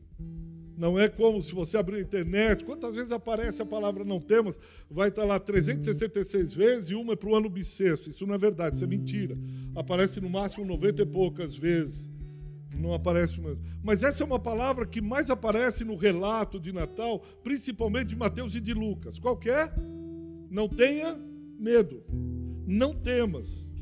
Não 0.74 0.98
é 0.98 1.06
como 1.06 1.42
se 1.42 1.52
você 1.54 1.76
abrir 1.76 1.96
a 1.96 2.00
internet, 2.00 2.64
quantas 2.64 2.94
vezes 2.94 3.12
aparece 3.12 3.60
a 3.60 3.66
palavra 3.66 4.04
não 4.04 4.20
temas, 4.20 4.58
vai 4.88 5.08
estar 5.10 5.24
lá 5.24 5.38
366 5.38 6.54
vezes 6.54 6.90
e 6.90 6.94
uma 6.94 7.12
é 7.12 7.16
para 7.16 7.28
o 7.28 7.34
ano 7.34 7.50
bissexto. 7.50 8.08
Isso 8.08 8.26
não 8.26 8.34
é 8.34 8.38
verdade, 8.38 8.76
isso 8.76 8.84
é 8.84 8.88
mentira. 8.88 9.36
Aparece 9.74 10.18
no 10.18 10.30
máximo 10.30 10.64
90 10.64 11.02
e 11.02 11.06
poucas 11.06 11.54
vezes 11.54 12.08
não 12.78 12.94
aparece 12.94 13.40
mesmo. 13.40 13.60
Mas 13.82 14.02
essa 14.02 14.22
é 14.22 14.26
uma 14.26 14.38
palavra 14.38 14.86
que 14.86 15.00
mais 15.00 15.28
aparece 15.30 15.84
no 15.84 15.96
relato 15.96 16.60
de 16.60 16.72
Natal, 16.72 17.20
principalmente 17.42 18.08
de 18.08 18.16
Mateus 18.16 18.54
e 18.54 18.60
de 18.60 18.72
Lucas. 18.72 19.18
Qual 19.18 19.38
é? 19.46 19.72
Não 20.50 20.68
tenha 20.68 21.18
medo. 21.58 22.02
Não 22.66 22.94
temas. 22.94 23.72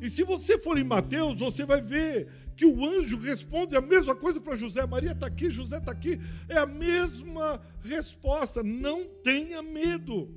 E 0.00 0.10
se 0.10 0.24
você 0.24 0.58
for 0.58 0.78
em 0.78 0.84
Mateus, 0.84 1.38
você 1.38 1.64
vai 1.64 1.80
ver 1.80 2.28
que 2.56 2.66
o 2.66 2.84
anjo 2.84 3.18
responde 3.18 3.76
a 3.76 3.80
mesma 3.80 4.16
coisa 4.16 4.40
para 4.40 4.56
José. 4.56 4.84
Maria 4.86 5.12
está 5.12 5.26
aqui, 5.26 5.48
José 5.48 5.78
está 5.78 5.92
aqui. 5.92 6.18
É 6.48 6.58
a 6.58 6.66
mesma 6.66 7.60
resposta. 7.80 8.62
Não 8.62 9.04
tenha 9.22 9.62
medo. 9.62 10.34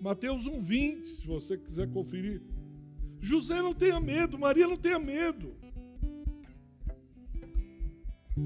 Mateus 0.00 0.48
1,20, 0.48 1.04
se 1.04 1.26
você 1.26 1.56
quiser 1.56 1.88
conferir. 1.88 2.42
José 3.20 3.62
não 3.62 3.72
tenha 3.72 4.00
medo, 4.00 4.38
Maria 4.38 4.66
não 4.66 4.76
tenha 4.76 4.98
medo. 4.98 5.54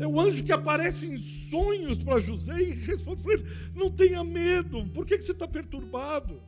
É 0.01 0.07
o 0.07 0.21
anjo 0.21 0.43
que 0.43 0.53
aparece 0.53 1.07
em 1.07 1.17
sonhos 1.19 2.03
para 2.03 2.19
José 2.19 2.61
e 2.61 2.73
responde 2.75 3.23
para 3.23 3.35
ele: 3.35 3.45
Não 3.75 3.91
tenha 3.91 4.25
medo, 4.25 4.85
por 4.91 5.07
que, 5.07 5.17
que 5.17 5.25
você 5.25 5.33
está 5.33 5.47
perturbado? 5.47 6.43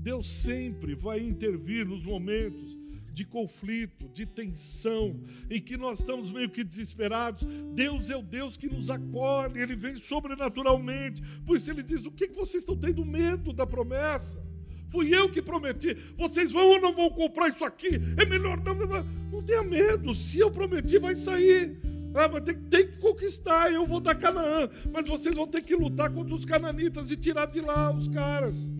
Deus 0.00 0.28
sempre 0.28 0.94
vai 0.94 1.18
intervir 1.20 1.86
nos 1.86 2.04
momentos 2.04 2.76
de 3.12 3.24
conflito, 3.24 4.08
de 4.08 4.26
tensão, 4.26 5.20
em 5.48 5.60
que 5.60 5.76
nós 5.76 6.00
estamos 6.00 6.32
meio 6.32 6.50
que 6.50 6.64
desesperados. 6.64 7.46
Deus 7.72 8.10
é 8.10 8.16
o 8.16 8.22
Deus 8.22 8.56
que 8.56 8.68
nos 8.68 8.90
acolhe, 8.90 9.60
Ele 9.60 9.76
vem 9.76 9.96
sobrenaturalmente. 9.96 11.22
Por 11.44 11.56
isso 11.56 11.70
Ele 11.70 11.82
diz: 11.82 12.04
O 12.06 12.10
que, 12.10 12.28
que 12.28 12.36
vocês 12.36 12.62
estão 12.62 12.76
tendo 12.76 13.04
medo 13.04 13.52
da 13.52 13.66
promessa? 13.66 14.44
Fui 14.88 15.12
eu 15.12 15.30
que 15.30 15.42
prometi. 15.42 15.94
Vocês 16.16 16.52
vão 16.52 16.68
ou 16.68 16.80
não 16.80 16.92
vão 16.92 17.10
comprar 17.10 17.48
isso 17.48 17.64
aqui? 17.64 17.98
É 18.16 18.26
melhor 18.26 18.60
não. 18.62 18.74
Não, 18.74 19.04
não 19.32 19.42
tenha 19.42 19.62
medo. 19.62 20.14
Se 20.14 20.38
eu 20.38 20.50
prometi, 20.50 20.98
vai 20.98 21.14
sair. 21.14 21.80
Ah, 22.14 22.28
mas 22.28 22.42
tem, 22.42 22.54
tem, 22.54 22.86
que 22.86 22.98
conquistar, 22.98 23.72
eu 23.72 23.84
vou 23.84 23.98
dar 23.98 24.14
Canaã. 24.14 24.68
Mas 24.92 25.08
vocês 25.08 25.34
vão 25.34 25.48
ter 25.48 25.62
que 25.62 25.74
lutar 25.74 26.12
contra 26.12 26.32
os 26.32 26.44
cananitas 26.44 27.10
e 27.10 27.16
tirar 27.16 27.46
de 27.46 27.60
lá 27.60 27.92
os 27.92 28.06
caras. 28.06 28.72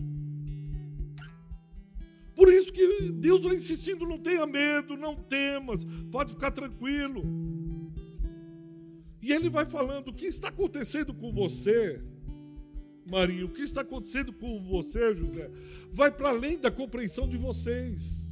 Por 2.33 2.47
isso 2.47 2.71
que 2.71 3.11
Deus 3.11 3.43
vai 3.43 3.55
insistindo, 3.55 4.07
não 4.07 4.17
tenha 4.17 4.45
medo, 4.45 4.95
não 4.95 5.15
temas, 5.15 5.85
pode 6.11 6.31
ficar 6.33 6.51
tranquilo. 6.51 7.23
E 9.21 9.31
ele 9.31 9.49
vai 9.49 9.65
falando 9.65 10.09
o 10.09 10.13
que 10.13 10.27
está 10.27 10.49
acontecendo 10.49 11.13
com 11.13 11.33
você, 11.33 12.01
Maria, 13.09 13.45
o 13.45 13.49
que 13.49 13.61
está 13.61 13.81
acontecendo 13.81 14.31
com 14.31 14.61
você, 14.61 15.13
José, 15.13 15.49
vai 15.91 16.11
para 16.11 16.29
além 16.29 16.57
da 16.57 16.71
compreensão 16.71 17.27
de 17.27 17.37
vocês 17.37 18.24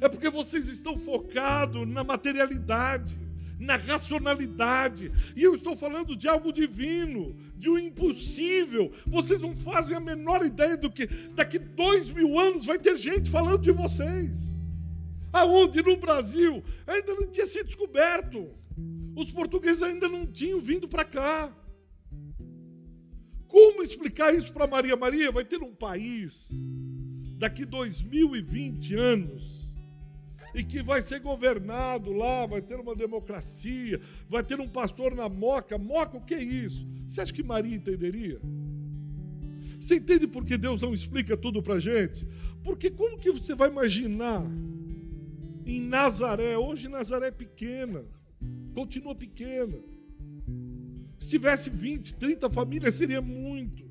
é 0.00 0.08
porque 0.08 0.30
vocês 0.30 0.68
estão 0.68 0.96
focados 0.96 1.86
na 1.86 2.04
materialidade, 2.04 3.18
na 3.58 3.76
racionalidade. 3.76 5.10
E 5.34 5.42
eu 5.42 5.54
estou 5.54 5.76
falando 5.76 6.16
de 6.16 6.28
algo 6.28 6.52
divino, 6.52 7.34
de 7.56 7.68
um 7.68 7.78
impossível. 7.78 8.90
Vocês 9.06 9.40
não 9.40 9.56
fazem 9.56 9.96
a 9.96 10.00
menor 10.00 10.44
ideia 10.44 10.76
do 10.76 10.90
que 10.90 11.06
daqui 11.34 11.58
dois 11.58 12.10
mil 12.10 12.38
anos 12.38 12.64
vai 12.64 12.78
ter 12.78 12.96
gente 12.96 13.30
falando 13.30 13.62
de 13.62 13.72
vocês. 13.72 14.58
Aonde? 15.32 15.82
No 15.82 15.96
Brasil 15.96 16.62
ainda 16.86 17.14
não 17.14 17.28
tinha 17.28 17.46
sido 17.46 17.66
descoberto. 17.66 18.48
Os 19.16 19.32
portugueses 19.32 19.82
ainda 19.82 20.08
não 20.08 20.24
tinham 20.26 20.60
vindo 20.60 20.86
para 20.86 21.04
cá. 21.04 21.52
Como 23.48 23.82
explicar 23.82 24.32
isso 24.32 24.52
para 24.52 24.66
Maria? 24.66 24.94
Maria 24.94 25.32
vai 25.32 25.44
ter 25.44 25.60
um 25.62 25.74
país 25.74 26.50
daqui 27.38 27.64
2020 27.64 28.94
anos 28.94 29.57
e 30.54 30.64
que 30.64 30.82
vai 30.82 31.02
ser 31.02 31.20
governado 31.20 32.12
lá, 32.12 32.46
vai 32.46 32.60
ter 32.60 32.76
uma 32.76 32.94
democracia, 32.94 34.00
vai 34.28 34.42
ter 34.42 34.60
um 34.60 34.68
pastor 34.68 35.14
na 35.14 35.28
moca. 35.28 35.78
Moca, 35.78 36.16
o 36.16 36.24
que 36.24 36.34
é 36.34 36.42
isso? 36.42 36.86
Você 37.06 37.20
acha 37.20 37.32
que 37.32 37.42
Maria 37.42 37.76
entenderia? 37.76 38.40
Você 39.80 39.96
entende 39.96 40.26
por 40.26 40.44
que 40.44 40.58
Deus 40.58 40.82
não 40.82 40.92
explica 40.92 41.36
tudo 41.36 41.62
para 41.62 41.78
gente? 41.78 42.26
Porque 42.64 42.90
como 42.90 43.18
que 43.18 43.30
você 43.30 43.54
vai 43.54 43.68
imaginar 43.68 44.44
em 45.64 45.80
Nazaré? 45.80 46.56
Hoje 46.58 46.88
Nazaré 46.88 47.28
é 47.28 47.30
pequena, 47.30 48.04
continua 48.74 49.14
pequena. 49.14 49.78
Se 51.18 51.30
tivesse 51.30 51.70
20, 51.70 52.14
30 52.14 52.50
famílias, 52.50 52.94
seria 52.94 53.20
muito. 53.20 53.87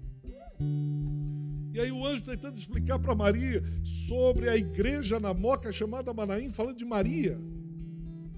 E 1.77 1.79
aí 1.79 1.91
o 1.91 2.03
anjo 2.03 2.23
tentando 2.23 2.57
explicar 2.57 2.97
para 2.97 3.13
Maria 3.13 3.63
sobre 3.83 4.49
a 4.49 4.57
igreja 4.57 5.19
na 5.19 5.31
moca 5.31 5.71
chamada 5.71 6.11
Manaim, 6.11 6.49
falando 6.49 6.75
de 6.75 6.83
Maria. 6.83 7.39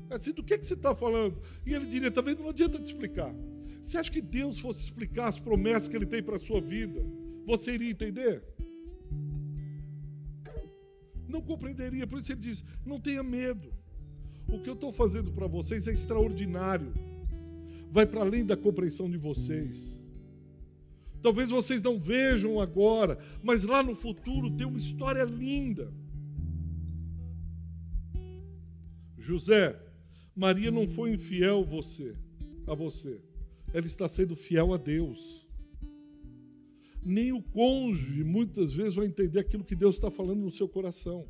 É 0.09 0.15
assim, 0.15 0.33
do 0.33 0.43
que, 0.43 0.57
que 0.57 0.67
você 0.67 0.73
está 0.73 0.93
falando? 0.93 1.41
E 1.65 1.73
ele 1.73 1.85
diria, 1.85 2.09
está 2.09 2.19
vendo? 2.19 2.41
Não 2.41 2.49
adianta 2.49 2.77
te 2.77 2.87
explicar. 2.87 3.33
Você 3.81 3.97
acha 3.97 4.11
que 4.11 4.19
Deus 4.19 4.59
fosse 4.59 4.83
explicar 4.83 5.29
as 5.29 5.39
promessas 5.39 5.87
que 5.87 5.95
Ele 5.95 6.05
tem 6.05 6.21
para 6.21 6.35
a 6.35 6.39
sua 6.39 6.59
vida? 6.59 7.01
Você 7.45 7.75
iria 7.75 7.89
entender? 7.89 8.43
Não 11.25 11.41
compreenderia. 11.41 12.05
Por 12.05 12.19
isso 12.19 12.33
ele 12.33 12.41
diz: 12.41 12.65
não 12.85 12.99
tenha 12.99 13.23
medo. 13.23 13.73
O 14.49 14.59
que 14.61 14.69
eu 14.69 14.73
estou 14.73 14.91
fazendo 14.91 15.31
para 15.31 15.47
vocês 15.47 15.87
é 15.87 15.93
extraordinário. 15.93 16.91
Vai 17.89 18.05
para 18.05 18.19
além 18.19 18.45
da 18.45 18.57
compreensão 18.57 19.09
de 19.09 19.17
vocês. 19.17 20.08
Talvez 21.21 21.49
vocês 21.49 21.83
não 21.83 21.99
vejam 21.99 22.59
agora, 22.59 23.17
mas 23.43 23.63
lá 23.63 23.83
no 23.83 23.95
futuro 23.95 24.49
tem 24.51 24.65
uma 24.65 24.77
história 24.77 25.23
linda. 25.23 25.93
José, 29.17 29.79
Maria 30.35 30.71
não 30.71 30.87
foi 30.87 31.11
infiel 31.11 31.65
você, 31.65 32.15
a 32.65 32.73
você. 32.73 33.21
Ela 33.73 33.85
está 33.85 34.07
sendo 34.07 34.35
fiel 34.35 34.73
a 34.73 34.77
Deus. 34.77 35.45
Nem 37.03 37.31
o 37.31 37.41
cônjuge 37.41 38.23
muitas 38.23 38.73
vezes 38.73 38.95
vai 38.95 39.05
entender 39.05 39.39
aquilo 39.39 39.63
que 39.63 39.75
Deus 39.75 39.95
está 39.95 40.09
falando 40.09 40.41
no 40.41 40.51
seu 40.51 40.67
coração. 40.67 41.27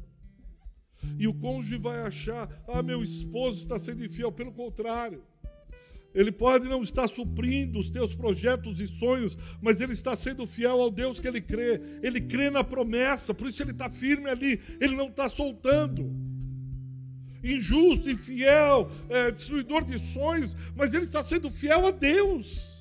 E 1.17 1.28
o 1.28 1.34
cônjuge 1.34 1.78
vai 1.78 1.99
achar: 2.02 2.47
ah, 2.67 2.84
meu 2.84 3.04
esposo 3.04 3.58
está 3.60 3.78
sendo 3.80 4.06
infiel. 4.06 4.32
Pelo 4.32 4.52
contrário, 4.52 5.23
ele 6.13 6.32
pode 6.32 6.67
não 6.67 6.82
estar 6.82 7.08
suprindo 7.08 7.80
os 7.80 7.89
teus 7.89 8.15
projetos 8.15 8.80
e 8.80 8.88
sonhos, 8.88 9.38
mas 9.62 9.80
ele 9.80 9.93
está 9.93 10.15
sendo 10.15 10.48
fiel 10.48 10.82
ao 10.82 10.89
Deus 10.89 11.19
que 11.19 11.28
ele 11.28 11.39
crê. 11.39 11.80
Ele 12.02 12.19
crê 12.19 12.50
na 12.50 12.63
promessa, 12.63 13.34
por 13.34 13.48
isso 13.48 13.62
ele 13.62 13.72
está 13.72 13.89
firme 13.89 14.30
ali, 14.30 14.60
ele 14.80 14.95
não 14.95 15.08
está 15.08 15.30
soltando. 15.30 16.12
Injusto, 17.43 18.10
infiel, 18.10 18.89
é, 19.08 19.32
destruidor 19.32 19.86
de 19.86 20.00
sonhos, 20.00 20.56
mas 20.76 20.93
ele 20.93 21.04
está 21.04 21.22
sendo 21.22 21.50
fiel 21.52 21.86
a 21.88 21.91
Deus. 21.91 22.78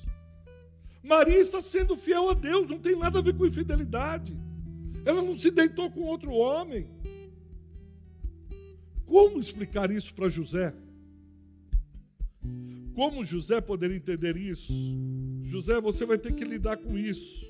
Maria 1.03 1.39
está 1.39 1.61
sendo 1.61 1.95
fiel 1.95 2.29
a 2.29 2.33
Deus, 2.33 2.69
não 2.69 2.79
tem 2.79 2.95
nada 2.97 3.19
a 3.19 3.21
ver 3.21 3.35
com 3.35 3.45
infidelidade. 3.45 4.35
Ela 5.05 5.21
não 5.21 5.37
se 5.37 5.49
deitou 5.49 5.89
com 5.91 6.01
outro 6.01 6.31
homem. 6.31 6.89
Como 9.05 9.39
explicar 9.39 9.89
isso 9.89 10.13
para 10.13 10.29
José? 10.29 10.73
Como 12.99 13.23
José 13.23 13.61
poderia 13.61 13.95
entender 13.95 14.35
isso? 14.35 14.73
José, 15.41 15.79
você 15.79 16.05
vai 16.05 16.17
ter 16.17 16.35
que 16.35 16.43
lidar 16.43 16.75
com 16.75 16.97
isso. 16.97 17.47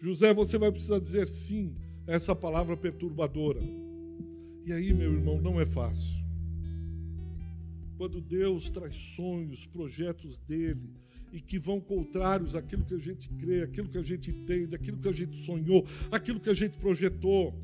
José, 0.00 0.32
você 0.32 0.56
vai 0.56 0.72
precisar 0.72 0.98
dizer 0.98 1.28
sim 1.28 1.76
a 2.06 2.12
essa 2.12 2.34
palavra 2.34 2.74
perturbadora. 2.74 3.60
E 4.64 4.72
aí, 4.72 4.94
meu 4.94 5.12
irmão, 5.12 5.42
não 5.42 5.60
é 5.60 5.66
fácil. 5.66 6.24
Quando 7.98 8.18
Deus 8.18 8.70
traz 8.70 8.96
sonhos, 8.96 9.66
projetos 9.66 10.38
dele, 10.38 10.88
e 11.34 11.38
que 11.38 11.58
vão 11.58 11.78
contrários 11.78 12.56
àquilo 12.56 12.86
que 12.86 12.94
a 12.94 12.98
gente 12.98 13.28
crê, 13.34 13.60
aquilo 13.62 13.90
que 13.90 13.98
a 13.98 14.02
gente 14.02 14.30
entende, 14.30 14.74
aquilo 14.74 14.96
que 14.96 15.08
a 15.08 15.12
gente 15.12 15.36
sonhou, 15.36 15.84
aquilo 16.10 16.40
que 16.40 16.48
a 16.48 16.54
gente 16.54 16.78
projetou. 16.78 17.54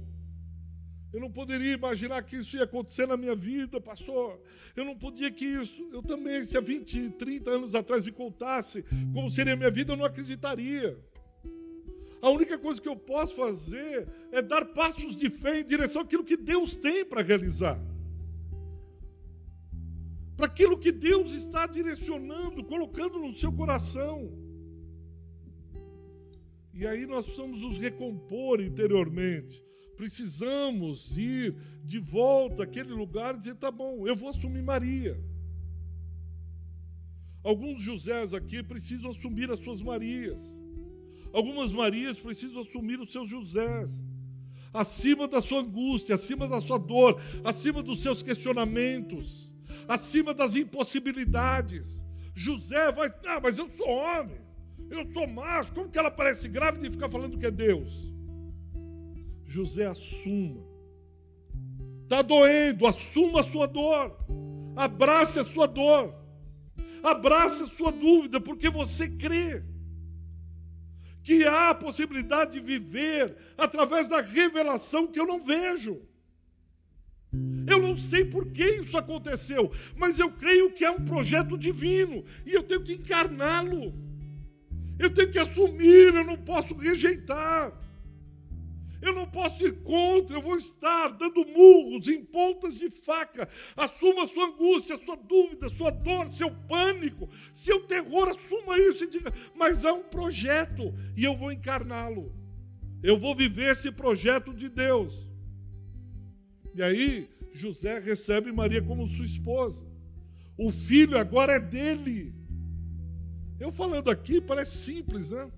Eu 1.12 1.20
não 1.20 1.31
poderia 1.31 1.75
imaginar 1.75 2.22
que 2.22 2.37
isso 2.37 2.57
ia 2.57 2.64
acontecer 2.64 3.07
na 3.07 3.18
minha 3.18 3.37
vida, 3.37 3.79
pastor. 3.79 4.40
Eu 4.75 4.85
não 4.85 4.96
podia 4.96 5.31
que 5.31 5.44
isso. 5.44 5.87
Eu 5.92 6.03
também, 6.03 6.42
se 6.42 6.57
há 6.57 6.61
20, 6.61 7.11
30 7.11 7.51
anos 7.51 7.75
atrás 7.75 8.03
me 8.03 8.11
contasse 8.11 8.83
como 9.12 9.31
seria 9.31 9.53
a 9.53 9.57
minha 9.57 9.70
vida, 9.70 9.92
eu 9.92 9.96
não 9.96 10.07
acreditaria. 10.07 10.98
A 12.22 12.31
única 12.31 12.59
coisa 12.59 12.81
que 12.81 12.88
eu 12.88 12.96
posso 12.96 13.35
fazer 13.35 14.09
é 14.31 14.40
dar 14.40 14.64
passos 14.66 15.14
de 15.14 15.29
fé 15.29 15.61
em 15.61 15.64
direção 15.64 16.01
àquilo 16.01 16.25
que 16.25 16.37
Deus 16.37 16.77
tem 16.77 17.05
para 17.05 17.20
realizar. 17.20 17.79
Para 20.35 20.46
aquilo 20.46 20.79
que 20.79 20.92
Deus 20.92 21.33
está 21.33 21.66
direcionando, 21.66 22.64
colocando 22.64 23.18
no 23.18 23.33
seu 23.33 23.53
coração. 23.53 24.33
E 26.72 26.87
aí 26.87 27.05
nós 27.05 27.27
precisamos 27.27 27.61
nos 27.61 27.77
recompor 27.77 28.62
interiormente 28.62 29.72
precisamos 30.03 31.17
ir 31.17 31.55
de 31.85 32.01
volta 32.01 32.65
àquele 32.65 32.93
lugar 32.93 33.37
e 33.37 33.38
dizer: 33.38 33.55
tá 33.55 33.71
bom, 33.71 34.05
eu 34.05 34.17
vou 34.17 34.31
assumir 34.31 34.61
Maria. 34.61 35.17
Alguns 37.45 37.81
Josés 37.81 38.35
aqui 38.35 38.65
precisam 38.65 39.11
assumir 39.11 39.49
as 39.49 39.61
suas 39.61 39.81
Marias. 39.81 40.61
Algumas 41.33 41.71
Marias 41.71 42.19
precisam 42.19 42.62
assumir 42.62 42.99
os 42.99 43.12
seus 43.12 43.29
Josés. 43.29 44.05
Acima 44.75 45.29
da 45.29 45.41
sua 45.41 45.61
angústia, 45.61 46.17
acima 46.17 46.49
da 46.49 46.61
sua 46.61 46.79
dor, 46.79 47.21
acima 47.45 47.81
dos 47.81 48.03
seus 48.03 48.25
questionamentos, 48.25 49.53
acima 49.87 50.35
das 50.35 50.57
impossibilidades. 50.57 52.03
José 52.35 52.91
vai, 52.91 53.09
ah, 53.27 53.41
mas 53.41 53.57
eu 53.57 53.69
sou 53.69 53.88
homem, 53.88 54.41
eu 54.91 55.09
sou 55.12 55.29
macho, 55.29 55.73
como 55.73 55.88
que 55.88 55.99
ela 55.99 56.11
parece 56.11 56.49
grávida 56.49 56.88
e 56.88 56.91
fica 56.91 57.09
falando 57.09 57.38
que 57.38 57.47
é 57.47 57.51
Deus? 57.53 58.12
José 59.53 59.85
assuma. 59.85 60.65
Está 62.05 62.23
doendo, 62.23 62.87
assuma 62.87 63.41
a 63.41 63.43
sua 63.43 63.67
dor. 63.67 64.17
Abrace 64.75 65.38
a 65.38 65.45
sua 65.45 65.67
dor. 65.67 66.15
Abrace 67.03 67.65
a 67.65 67.67
sua 67.67 67.93
dúvida, 67.93 68.41
porque 68.41 68.71
você 68.71 69.09
crê 69.09 69.62
que 71.23 71.45
há 71.45 71.71
a 71.71 71.75
possibilidade 71.75 72.53
de 72.53 72.61
viver 72.61 73.37
através 73.59 74.09
da 74.09 74.23
revelação 74.23 75.07
que 75.07 75.21
eu 75.21 75.27
não 75.27 75.45
vejo. 75.45 76.01
Eu 77.67 77.79
não 77.79 77.97
sei 77.97 78.25
por 78.25 78.51
que 78.53 78.65
isso 78.65 78.97
aconteceu, 78.97 79.71
mas 79.97 80.19
eu 80.19 80.31
creio 80.33 80.73
que 80.73 80.85
é 80.85 80.91
um 80.91 81.05
projeto 81.05 81.59
divino 81.59 82.25
e 82.47 82.55
eu 82.55 82.62
tenho 82.62 82.83
que 82.83 82.95
encarná-lo. 82.95 83.95
Eu 84.99 85.11
tenho 85.12 85.31
que 85.31 85.38
assumir, 85.38 86.15
eu 86.15 86.25
não 86.25 86.38
posso 86.38 86.75
rejeitar. 86.75 87.82
Eu 89.03 89.12
não 89.12 89.27
posso 89.27 89.67
ir 89.67 89.83
contra, 89.83 90.37
eu 90.37 90.41
vou 90.41 90.57
estar 90.57 91.09
dando 91.09 91.45
murros 91.45 92.07
em 92.07 92.25
pontas 92.25 92.79
de 92.79 92.88
faca. 92.88 93.49
Assuma 93.77 94.23
a 94.23 94.27
sua 94.29 94.47
angústia, 94.47 94.95
a 94.95 94.99
sua 94.99 95.17
dúvida, 95.17 95.67
a 95.67 95.69
sua 95.69 95.91
dor, 95.91 96.31
seu 96.33 96.53
pânico, 96.69 97.29
seu 97.53 97.81
terror, 97.81 98.29
assuma 98.29 98.79
isso 98.79 99.03
e 99.03 99.09
diga: 99.09 99.35
mas 99.57 99.85
há 99.85 99.93
um 99.93 100.05
projeto 100.05 100.95
e 101.17 101.25
eu 101.25 101.37
vou 101.37 101.51
encarná-lo. 101.51 102.33
Eu 103.03 103.19
vou 103.19 103.35
viver 103.35 103.73
esse 103.73 103.91
projeto 103.91 104.55
de 104.55 104.69
Deus. 104.69 105.29
E 106.73 106.81
aí, 106.81 107.29
José 107.53 107.99
recebe 107.99 108.53
Maria 108.53 108.81
como 108.81 109.05
sua 109.09 109.25
esposa. 109.25 109.85
O 110.57 110.71
filho 110.71 111.19
agora 111.19 111.55
é 111.55 111.61
dele. 111.61 112.33
Eu 113.59 113.73
falando 113.73 114.11
aqui 114.11 114.41
parece 114.41 114.79
simples, 114.79 115.33
né? 115.33 115.51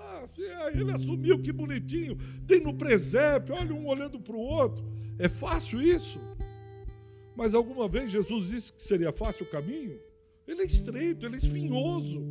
Ah, 0.00 0.24
ele 0.72 0.90
assumiu, 0.92 1.40
que 1.40 1.52
bonitinho. 1.52 2.16
Tem 2.46 2.60
no 2.60 2.74
presépio, 2.74 3.54
olha 3.54 3.74
um 3.74 3.86
olhando 3.86 4.20
para 4.20 4.36
o 4.36 4.40
outro. 4.40 4.84
É 5.18 5.28
fácil 5.28 5.82
isso? 5.82 6.20
Mas 7.34 7.54
alguma 7.54 7.88
vez 7.88 8.10
Jesus 8.10 8.48
disse 8.48 8.72
que 8.72 8.82
seria 8.82 9.12
fácil 9.12 9.44
o 9.44 9.48
caminho? 9.48 9.98
Ele 10.46 10.62
é 10.62 10.64
estreito, 10.64 11.26
ele 11.26 11.34
é 11.34 11.38
espinhoso. 11.38 12.22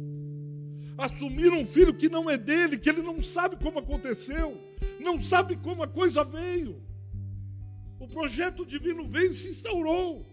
Assumir 0.97 1.51
um 1.51 1.65
filho 1.65 1.93
que 1.93 2.09
não 2.09 2.29
é 2.29 2.37
dele, 2.37 2.77
que 2.77 2.89
ele 2.89 3.01
não 3.01 3.21
sabe 3.21 3.55
como 3.57 3.79
aconteceu, 3.79 4.59
não 4.99 5.19
sabe 5.19 5.55
como 5.57 5.83
a 5.83 5.87
coisa 5.87 6.23
veio. 6.23 6.81
O 7.99 8.07
projeto 8.07 8.65
divino 8.65 9.05
veio 9.05 9.31
e 9.31 9.33
se 9.33 9.49
instaurou. 9.49 10.25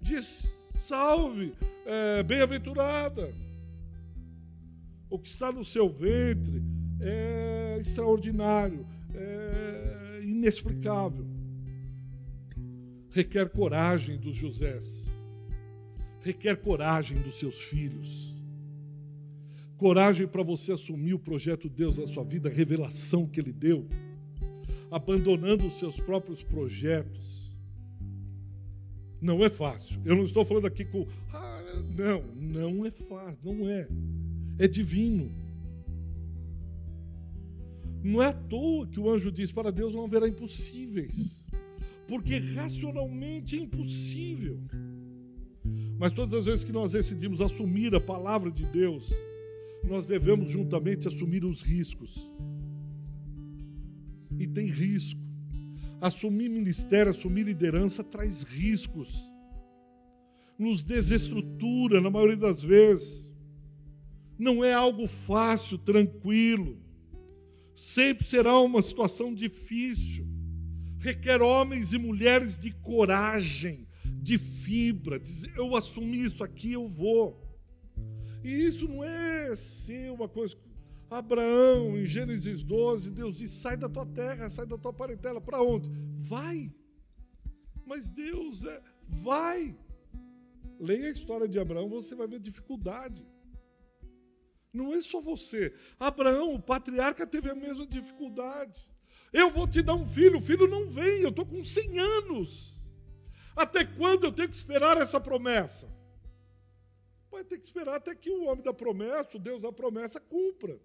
Diz: 0.00 0.50
salve, 0.74 1.52
é, 1.86 2.22
bem-aventurada 2.22 3.32
o 5.12 5.18
que 5.18 5.28
está 5.28 5.52
no 5.52 5.62
seu 5.62 5.90
ventre 5.90 6.62
é 7.02 7.78
extraordinário, 7.80 8.86
é 9.14 10.20
inexplicável. 10.22 11.26
Requer 13.10 13.48
coragem 13.50 14.16
dos 14.16 14.34
Josés, 14.34 15.10
requer 16.20 16.56
coragem 16.56 17.18
dos 17.18 17.34
seus 17.34 17.60
filhos, 17.60 18.34
coragem 19.76 20.26
para 20.26 20.42
você 20.42 20.72
assumir 20.72 21.12
o 21.12 21.18
projeto 21.18 21.68
de 21.68 21.74
Deus 21.74 21.98
na 21.98 22.06
sua 22.06 22.24
vida, 22.24 22.48
a 22.48 22.52
revelação 22.52 23.26
que 23.26 23.40
Ele 23.40 23.52
deu, 23.52 23.86
abandonando 24.90 25.66
os 25.66 25.78
seus 25.78 26.00
próprios 26.00 26.42
projetos. 26.42 27.42
Não 29.20 29.44
é 29.44 29.50
fácil. 29.50 30.00
Eu 30.04 30.16
não 30.16 30.24
estou 30.24 30.44
falando 30.44 30.66
aqui 30.66 30.84
com. 30.84 31.06
Ah, 31.32 31.62
não, 31.96 32.22
não 32.34 32.86
é 32.86 32.90
fácil, 32.90 33.40
não 33.44 33.68
é 33.68 33.86
é 34.58 34.68
divino. 34.68 35.30
Não 38.02 38.22
é 38.22 38.26
à 38.28 38.32
toa 38.32 38.86
que 38.86 38.98
o 38.98 39.10
anjo 39.10 39.30
diz: 39.30 39.52
para 39.52 39.70
Deus 39.70 39.94
não 39.94 40.04
haverá 40.04 40.28
impossíveis, 40.28 41.46
porque 42.08 42.38
racionalmente 42.38 43.56
é 43.56 43.60
impossível. 43.60 44.60
Mas 45.98 46.12
todas 46.12 46.34
as 46.34 46.46
vezes 46.46 46.64
que 46.64 46.72
nós 46.72 46.92
decidimos 46.92 47.40
assumir 47.40 47.94
a 47.94 48.00
palavra 48.00 48.50
de 48.50 48.64
Deus, 48.66 49.10
nós 49.84 50.06
devemos 50.06 50.50
juntamente 50.50 51.06
assumir 51.06 51.44
os 51.44 51.62
riscos. 51.62 52.28
E 54.38 54.46
tem 54.46 54.66
risco. 54.66 55.20
Assumir 56.00 56.48
ministério, 56.48 57.10
assumir 57.10 57.44
liderança 57.44 58.02
traz 58.02 58.42
riscos. 58.42 59.30
Nos 60.58 60.82
desestrutura, 60.82 62.00
na 62.00 62.10
maioria 62.10 62.36
das 62.36 62.62
vezes 62.62 63.32
não 64.42 64.64
é 64.64 64.72
algo 64.72 65.06
fácil, 65.06 65.78
tranquilo. 65.78 66.81
Sempre 67.74 68.24
será 68.24 68.58
uma 68.60 68.82
situação 68.82 69.34
difícil. 69.34 70.26
requer 70.98 71.42
homens 71.42 71.92
e 71.92 71.98
mulheres 71.98 72.56
de 72.56 72.70
coragem, 72.70 73.88
de 74.04 74.38
fibra, 74.38 75.18
dizer, 75.18 75.52
eu 75.56 75.74
assumi 75.74 76.22
isso 76.22 76.44
aqui, 76.44 76.74
eu 76.74 76.86
vou. 76.86 77.42
E 78.44 78.48
isso 78.48 78.86
não 78.86 79.02
é 79.02 79.54
ser 79.56 80.12
uma 80.12 80.28
coisa. 80.28 80.56
Abraão, 81.10 81.98
em 81.98 82.06
Gênesis 82.06 82.62
12, 82.62 83.10
Deus 83.10 83.36
diz: 83.36 83.50
sai 83.50 83.76
da 83.76 83.88
tua 83.88 84.06
terra, 84.06 84.48
sai 84.48 84.66
da 84.66 84.78
tua 84.78 84.92
parentela. 84.92 85.40
Para 85.40 85.62
onde? 85.62 85.90
Vai. 86.18 86.72
Mas 87.84 88.08
Deus 88.08 88.64
é, 88.64 88.82
vai. 89.08 89.76
Leia 90.78 91.08
a 91.08 91.12
história 91.12 91.48
de 91.48 91.58
Abraão, 91.58 91.88
você 91.88 92.14
vai 92.14 92.26
ver 92.26 92.40
dificuldade. 92.40 93.24
Não 94.72 94.94
é 94.94 95.00
só 95.02 95.20
você. 95.20 95.74
Abraão, 96.00 96.54
o 96.54 96.62
patriarca, 96.62 97.26
teve 97.26 97.50
a 97.50 97.54
mesma 97.54 97.86
dificuldade. 97.86 98.88
Eu 99.32 99.50
vou 99.50 99.66
te 99.66 99.82
dar 99.82 99.94
um 99.94 100.06
filho, 100.06 100.38
o 100.38 100.42
filho 100.42 100.66
não 100.68 100.90
vem, 100.90 101.20
eu 101.20 101.30
estou 101.30 101.44
com 101.44 101.62
100 101.62 101.98
anos. 101.98 102.80
Até 103.54 103.84
quando 103.84 104.24
eu 104.24 104.32
tenho 104.32 104.48
que 104.48 104.56
esperar 104.56 104.96
essa 104.96 105.20
promessa? 105.20 105.88
Vai 107.30 107.44
ter 107.44 107.58
que 107.58 107.66
esperar 107.66 107.96
até 107.96 108.14
que 108.14 108.30
o 108.30 108.44
homem 108.44 108.64
da 108.64 108.72
promessa, 108.72 109.36
o 109.36 109.40
Deus 109.40 109.62
da 109.62 109.72
promessa, 109.72 110.20
cumpra. 110.20 110.78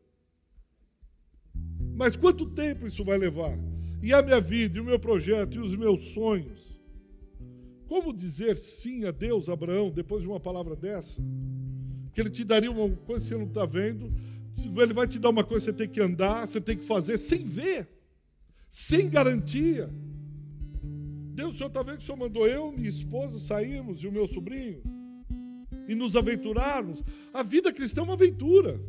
Mas 1.95 2.15
quanto 2.15 2.49
tempo 2.53 2.85
isso 2.85 3.03
vai 3.03 3.17
levar? 3.17 3.57
E 4.01 4.13
a 4.13 4.21
minha 4.21 4.39
vida, 4.39 4.77
e 4.77 4.81
o 4.81 4.83
meu 4.83 4.99
projeto, 4.99 5.55
e 5.55 5.59
os 5.59 5.75
meus 5.75 6.13
sonhos? 6.13 6.79
Como 7.87 8.13
dizer 8.13 8.55
sim 8.55 9.05
a 9.05 9.11
Deus, 9.11 9.49
Abraão, 9.49 9.89
depois 9.89 10.21
de 10.21 10.27
uma 10.27 10.39
palavra 10.39 10.75
dessa? 10.75 11.21
Que 12.17 12.21
ele 12.21 12.31
te 12.31 12.43
daria 12.43 12.71
uma 12.71 12.89
coisa 12.89 13.23
que 13.23 13.29
você 13.29 13.37
não 13.37 13.45
está 13.45 13.63
vendo, 13.63 14.11
ele 14.75 14.91
vai 14.91 15.05
te 15.05 15.19
dar 15.19 15.29
uma 15.29 15.43
coisa 15.43 15.71
que 15.71 15.77
você 15.77 15.85
tem 15.85 15.87
que 15.87 16.01
andar, 16.01 16.47
você 16.47 16.59
tem 16.59 16.75
que 16.75 16.83
fazer, 16.83 17.15
sem 17.15 17.43
ver, 17.43 17.87
sem 18.67 19.07
garantia. 19.07 19.87
Deus, 21.35 21.53
o 21.53 21.57
Senhor 21.59 21.67
está 21.67 21.83
vendo 21.83 21.97
que 21.97 22.03
o 22.03 22.05
Senhor 22.07 22.17
mandou 22.17 22.47
eu, 22.47 22.71
minha 22.71 22.89
esposa, 22.89 23.37
sairmos 23.37 24.01
e 24.01 24.07
o 24.07 24.11
meu 24.11 24.27
sobrinho 24.27 24.81
e 25.87 25.93
nos 25.93 26.15
aventurarmos. 26.15 27.05
A 27.31 27.43
vida 27.43 27.71
cristã 27.71 28.01
é 28.01 28.05
uma 28.05 28.15
aventura. 28.15 28.81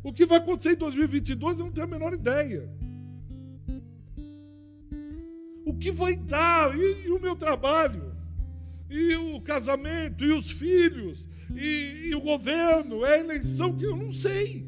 O 0.00 0.12
que 0.12 0.24
vai 0.24 0.38
acontecer 0.38 0.74
em 0.74 0.78
2022 0.78 1.58
eu 1.58 1.64
não 1.64 1.72
tenho 1.72 1.88
a 1.88 1.90
menor 1.90 2.12
ideia. 2.12 2.70
O 5.66 5.76
que 5.76 5.90
vai 5.90 6.14
dar? 6.14 6.72
E, 6.78 7.06
e 7.06 7.10
o 7.10 7.20
meu 7.20 7.34
trabalho? 7.34 8.12
E 8.88 9.16
o 9.16 9.40
casamento? 9.40 10.22
E 10.22 10.32
os 10.32 10.52
filhos? 10.52 11.31
E, 11.54 12.08
e 12.08 12.14
o 12.14 12.20
governo? 12.20 13.04
É 13.04 13.14
a 13.14 13.18
eleição 13.18 13.76
que 13.76 13.84
eu 13.84 13.96
não 13.96 14.10
sei. 14.10 14.66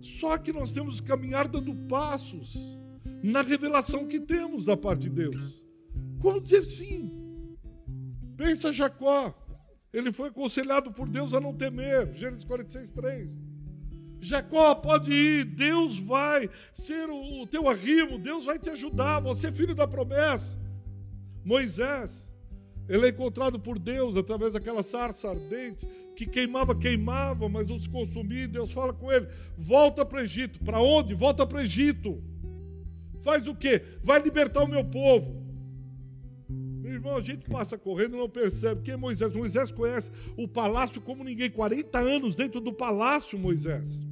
Só 0.00 0.36
que 0.36 0.52
nós 0.52 0.72
temos 0.72 1.00
que 1.00 1.06
caminhar 1.06 1.46
dando 1.46 1.74
passos 1.86 2.78
na 3.22 3.42
revelação 3.42 4.08
que 4.08 4.20
temos 4.20 4.64
da 4.64 4.76
parte 4.76 5.02
de 5.02 5.10
Deus. 5.10 5.62
Como 6.20 6.40
dizer 6.40 6.64
sim? 6.64 7.10
Pensa 8.36 8.72
Jacó. 8.72 9.38
Ele 9.92 10.10
foi 10.10 10.28
aconselhado 10.28 10.90
por 10.92 11.08
Deus 11.08 11.34
a 11.34 11.40
não 11.40 11.54
temer. 11.54 12.12
Gênesis 12.14 12.44
46, 12.44 12.92
3. 12.92 13.40
Jacó, 14.22 14.72
pode 14.76 15.12
ir, 15.12 15.44
Deus 15.44 15.98
vai 15.98 16.48
ser 16.72 17.10
o, 17.10 17.44
teu 17.44 17.68
arrimo, 17.68 18.20
Deus 18.20 18.44
vai 18.44 18.56
te 18.56 18.70
ajudar, 18.70 19.18
você 19.18 19.48
é 19.48 19.52
filho 19.52 19.74
da 19.74 19.86
promessa. 19.86 20.60
Moisés, 21.44 22.31
ele 22.88 23.06
é 23.06 23.08
encontrado 23.10 23.58
por 23.58 23.78
Deus 23.78 24.16
através 24.16 24.52
daquela 24.52 24.82
sarça 24.82 25.30
ardente 25.30 25.86
que 26.14 26.26
queimava, 26.26 26.74
queimava, 26.74 27.48
mas 27.48 27.68
não 27.68 27.78
se 27.78 27.88
consumia. 27.88 28.48
Deus 28.48 28.72
fala 28.72 28.92
com 28.92 29.10
ele: 29.10 29.26
volta 29.56 30.04
para 30.04 30.18
o 30.18 30.22
Egito. 30.22 30.62
Para 30.64 30.80
onde? 30.80 31.14
Volta 31.14 31.46
para 31.46 31.58
o 31.58 31.60
Egito. 31.60 32.22
Faz 33.20 33.46
o 33.46 33.54
quê? 33.54 33.82
Vai 34.02 34.20
libertar 34.20 34.62
o 34.62 34.68
meu 34.68 34.84
povo. 34.84 35.40
Meu 36.48 36.92
irmão, 36.92 37.16
a 37.16 37.20
gente 37.20 37.48
passa 37.48 37.78
correndo 37.78 38.16
e 38.16 38.18
não 38.18 38.28
percebe. 38.28 38.82
Quem 38.82 38.94
é 38.94 38.96
Moisés? 38.96 39.32
Moisés 39.32 39.70
conhece 39.70 40.10
o 40.36 40.48
palácio 40.48 41.00
como 41.00 41.24
ninguém. 41.24 41.50
40 41.50 41.98
anos 41.98 42.36
dentro 42.36 42.60
do 42.60 42.72
palácio, 42.72 43.38
Moisés. 43.38 44.06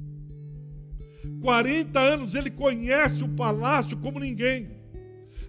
40 1.41 1.99
anos 1.99 2.35
ele 2.35 2.49
conhece 2.49 3.23
o 3.23 3.29
palácio 3.29 3.97
como 3.97 4.19
ninguém. 4.19 4.80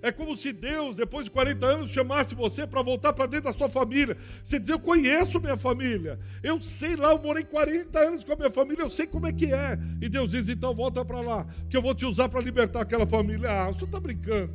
É 0.02 0.10
como 0.10 0.34
se 0.36 0.52
Deus, 0.52 0.96
depois 0.96 1.26
de 1.26 1.30
40 1.30 1.64
anos, 1.64 1.90
chamasse 1.90 2.34
você 2.34 2.66
para 2.66 2.82
voltar 2.82 3.12
para 3.12 3.26
dentro 3.26 3.44
da 3.44 3.52
sua 3.52 3.68
família. 3.68 4.16
Você 4.42 4.58
diz: 4.58 4.68
Eu 4.68 4.80
conheço 4.80 5.40
minha 5.40 5.56
família. 5.56 6.18
Eu 6.42 6.60
sei 6.60 6.96
lá, 6.96 7.12
eu 7.12 7.22
morei 7.22 7.44
40 7.44 7.96
anos 8.00 8.24
com 8.24 8.32
a 8.32 8.36
minha 8.36 8.50
família, 8.50 8.82
eu 8.82 8.90
sei 8.90 9.06
como 9.06 9.28
é 9.28 9.32
que 9.32 9.54
é. 9.54 9.78
E 10.00 10.08
Deus 10.08 10.32
diz: 10.32 10.48
Então 10.48 10.74
volta 10.74 11.04
para 11.04 11.20
lá, 11.20 11.46
que 11.70 11.76
eu 11.76 11.80
vou 11.80 11.94
te 11.94 12.04
usar 12.04 12.28
para 12.28 12.40
libertar 12.40 12.80
aquela 12.80 13.06
família. 13.06 13.48
Ah, 13.48 13.68
o 13.70 13.74
senhor 13.74 13.86
está 13.86 14.00
brincando. 14.00 14.52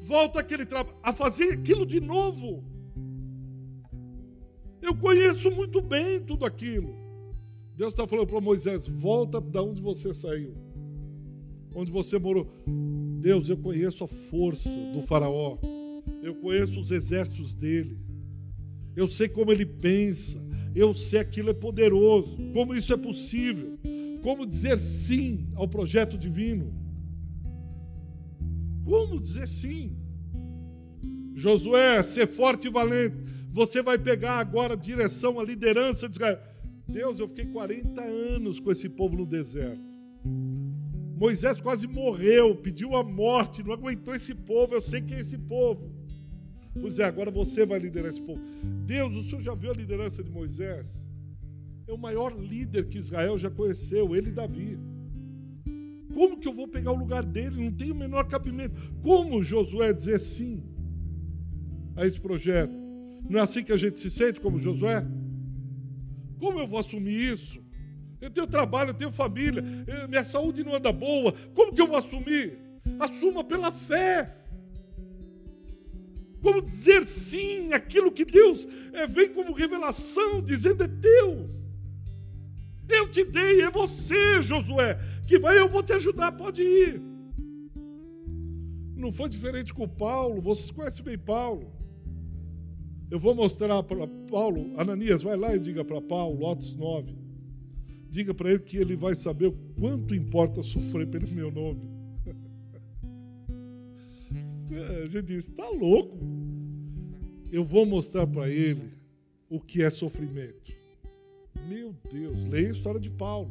Volta 0.00 0.40
aquele 0.40 0.64
trabalho, 0.64 0.96
a 1.02 1.12
fazer 1.12 1.52
aquilo 1.52 1.84
de 1.84 2.00
novo. 2.00 2.64
Eu 4.80 4.96
conheço 4.96 5.50
muito 5.50 5.82
bem 5.82 6.18
tudo 6.18 6.46
aquilo. 6.46 6.94
Deus 7.76 7.92
está 7.92 8.06
falando 8.06 8.26
para 8.26 8.40
Moisés: 8.40 8.88
volta 8.88 9.38
da 9.38 9.62
onde 9.62 9.82
você 9.82 10.14
saiu, 10.14 10.54
onde 11.74 11.92
você 11.92 12.18
morou. 12.18 12.50
Deus, 13.20 13.48
eu 13.48 13.56
conheço 13.56 14.02
a 14.02 14.08
força 14.08 14.70
do 14.92 15.02
Faraó, 15.02 15.58
eu 16.22 16.34
conheço 16.36 16.80
os 16.80 16.90
exércitos 16.90 17.54
dele, 17.54 17.98
eu 18.96 19.06
sei 19.06 19.28
como 19.28 19.52
ele 19.52 19.66
pensa, 19.66 20.40
eu 20.74 20.94
sei 20.94 21.20
aquilo 21.20 21.50
é 21.50 21.54
poderoso, 21.54 22.38
como 22.52 22.74
isso 22.74 22.92
é 22.92 22.96
possível, 22.96 23.78
como 24.22 24.46
dizer 24.46 24.78
sim 24.78 25.48
ao 25.54 25.68
projeto 25.68 26.16
divino. 26.16 26.74
Como 28.84 29.20
dizer 29.20 29.46
sim? 29.46 29.96
Josué, 31.34 32.02
ser 32.02 32.26
forte 32.26 32.66
e 32.66 32.70
valente. 32.70 33.16
Você 33.50 33.82
vai 33.82 33.98
pegar 33.98 34.38
agora 34.38 34.74
a 34.74 34.76
direção, 34.76 35.38
a 35.38 35.44
liderança 35.44 36.08
de 36.08 36.16
Israel. 36.16 36.38
Deus, 36.88 37.20
eu 37.20 37.28
fiquei 37.28 37.46
40 37.46 38.00
anos 38.00 38.58
com 38.58 38.70
esse 38.70 38.88
povo 38.88 39.16
no 39.16 39.26
deserto. 39.26 39.89
Moisés 41.20 41.60
quase 41.60 41.86
morreu, 41.86 42.56
pediu 42.56 42.96
a 42.96 43.04
morte, 43.04 43.62
não 43.62 43.74
aguentou 43.74 44.14
esse 44.14 44.34
povo, 44.34 44.72
eu 44.72 44.80
sei 44.80 45.02
quem 45.02 45.18
é 45.18 45.20
esse 45.20 45.36
povo. 45.36 45.92
Pois 46.80 46.98
é, 46.98 47.04
agora 47.04 47.30
você 47.30 47.66
vai 47.66 47.78
liderar 47.78 48.08
esse 48.08 48.22
povo. 48.22 48.40
Deus, 48.86 49.14
o 49.14 49.22
senhor 49.22 49.42
já 49.42 49.54
viu 49.54 49.70
a 49.70 49.74
liderança 49.74 50.24
de 50.24 50.30
Moisés? 50.30 51.12
É 51.86 51.92
o 51.92 51.98
maior 51.98 52.34
líder 52.34 52.88
que 52.88 52.96
Israel 52.96 53.36
já 53.36 53.50
conheceu, 53.50 54.16
ele 54.16 54.30
e 54.30 54.32
Davi. 54.32 54.78
Como 56.14 56.38
que 56.38 56.48
eu 56.48 56.54
vou 56.54 56.66
pegar 56.66 56.90
o 56.90 56.96
lugar 56.96 57.22
dele? 57.22 57.62
Não 57.62 57.70
tem 57.70 57.90
o 57.90 57.94
menor 57.94 58.26
cabimento. 58.26 58.80
Como 59.02 59.44
Josué 59.44 59.92
dizer 59.92 60.18
sim 60.20 60.62
a 61.96 62.06
esse 62.06 62.18
projeto? 62.18 62.72
Não 63.28 63.38
é 63.38 63.42
assim 63.42 63.62
que 63.62 63.72
a 63.72 63.76
gente 63.76 63.98
se 63.98 64.08
sente 64.08 64.40
como 64.40 64.58
Josué? 64.58 65.06
Como 66.38 66.58
eu 66.58 66.66
vou 66.66 66.78
assumir 66.78 67.12
isso? 67.12 67.60
Eu 68.20 68.30
tenho 68.30 68.46
trabalho, 68.46 68.90
eu 68.90 68.94
tenho 68.94 69.10
família, 69.10 69.64
minha 70.08 70.22
saúde 70.22 70.62
não 70.62 70.74
anda 70.74 70.92
boa. 70.92 71.32
Como 71.54 71.74
que 71.74 71.80
eu 71.80 71.86
vou 71.86 71.96
assumir? 71.96 72.58
Assuma 72.98 73.42
pela 73.42 73.72
fé. 73.72 74.36
Como 76.42 76.62
dizer 76.62 77.04
sim 77.04 77.72
aquilo 77.72 78.12
que 78.12 78.24
Deus 78.24 78.66
é, 78.92 79.06
vem 79.06 79.28
como 79.28 79.52
revelação, 79.52 80.42
dizendo 80.42 80.84
é 80.84 80.88
teu. 80.88 81.48
Eu 82.88 83.08
te 83.08 83.24
dei, 83.24 83.62
é 83.62 83.70
você, 83.70 84.42
Josué, 84.42 84.98
que 85.26 85.38
vai, 85.38 85.58
eu 85.58 85.68
vou 85.68 85.82
te 85.82 85.92
ajudar, 85.92 86.32
pode 86.32 86.62
ir. 86.62 87.00
Não 88.96 89.12
foi 89.12 89.28
diferente 89.28 89.72
com 89.72 89.88
Paulo, 89.88 90.42
vocês 90.42 90.70
conhecem 90.70 91.04
bem 91.04 91.16
Paulo. 91.16 91.72
Eu 93.10 93.18
vou 93.18 93.34
mostrar 93.34 93.82
para 93.82 94.06
Paulo, 94.30 94.72
Ananias, 94.76 95.22
vai 95.22 95.36
lá 95.36 95.54
e 95.54 95.58
diga 95.58 95.84
para 95.84 96.00
Paulo, 96.00 96.50
Atos 96.50 96.74
9. 96.74 97.29
Diga 98.10 98.34
para 98.34 98.50
ele 98.50 98.58
que 98.58 98.76
ele 98.76 98.96
vai 98.96 99.14
saber 99.14 99.46
o 99.46 99.52
quanto 99.78 100.16
importa 100.16 100.62
sofrer 100.62 101.06
pelo 101.06 101.28
meu 101.28 101.50
nome. 101.50 101.88
A 105.04 105.08
gente 105.08 105.26
diz, 105.26 105.48
está 105.48 105.68
louco. 105.68 106.18
Eu 107.52 107.64
vou 107.64 107.86
mostrar 107.86 108.26
para 108.26 108.50
ele 108.50 108.92
o 109.48 109.60
que 109.60 109.82
é 109.82 109.90
sofrimento. 109.90 110.72
Meu 111.68 111.94
Deus, 112.10 112.44
leia 112.48 112.68
a 112.68 112.72
história 112.72 113.00
de 113.00 113.10
Paulo. 113.10 113.50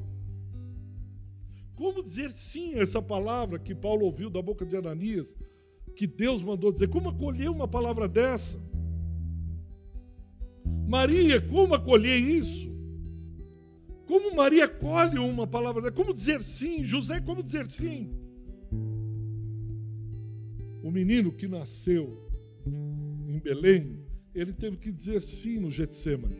Como 1.75 2.03
dizer 2.03 2.29
sim 2.29 2.75
a 2.75 2.79
essa 2.79 3.01
palavra 3.01 3.57
que 3.57 3.73
Paulo 3.73 4.05
ouviu 4.05 4.29
da 4.29 4.41
boca 4.41 4.65
de 4.65 4.75
Ananias, 4.75 5.37
que 5.95 6.05
Deus 6.05 6.41
mandou 6.41 6.71
dizer? 6.71 6.89
Como 6.89 7.07
acolher 7.07 7.49
uma 7.49 7.67
palavra 7.67 8.09
dessa? 8.09 8.59
Maria, 10.85 11.39
como 11.39 11.73
acolher 11.73 12.17
isso? 12.17 12.69
Como 14.09 14.35
Maria 14.35 14.67
colhe 14.67 15.19
uma 15.19 15.45
palavra, 15.45 15.91
como 15.91 16.15
dizer 16.15 16.41
sim? 16.41 16.83
José, 16.83 17.21
como 17.21 17.43
dizer 17.43 17.67
sim? 17.67 18.11
O 20.81 20.89
menino 20.89 21.31
que 21.31 21.47
nasceu 21.47 22.27
em 22.65 23.37
Belém, 23.37 24.03
ele 24.33 24.51
teve 24.51 24.77
que 24.77 24.91
dizer 24.91 25.21
sim 25.21 25.59
no 25.59 25.69
Getsemane. 25.69 26.35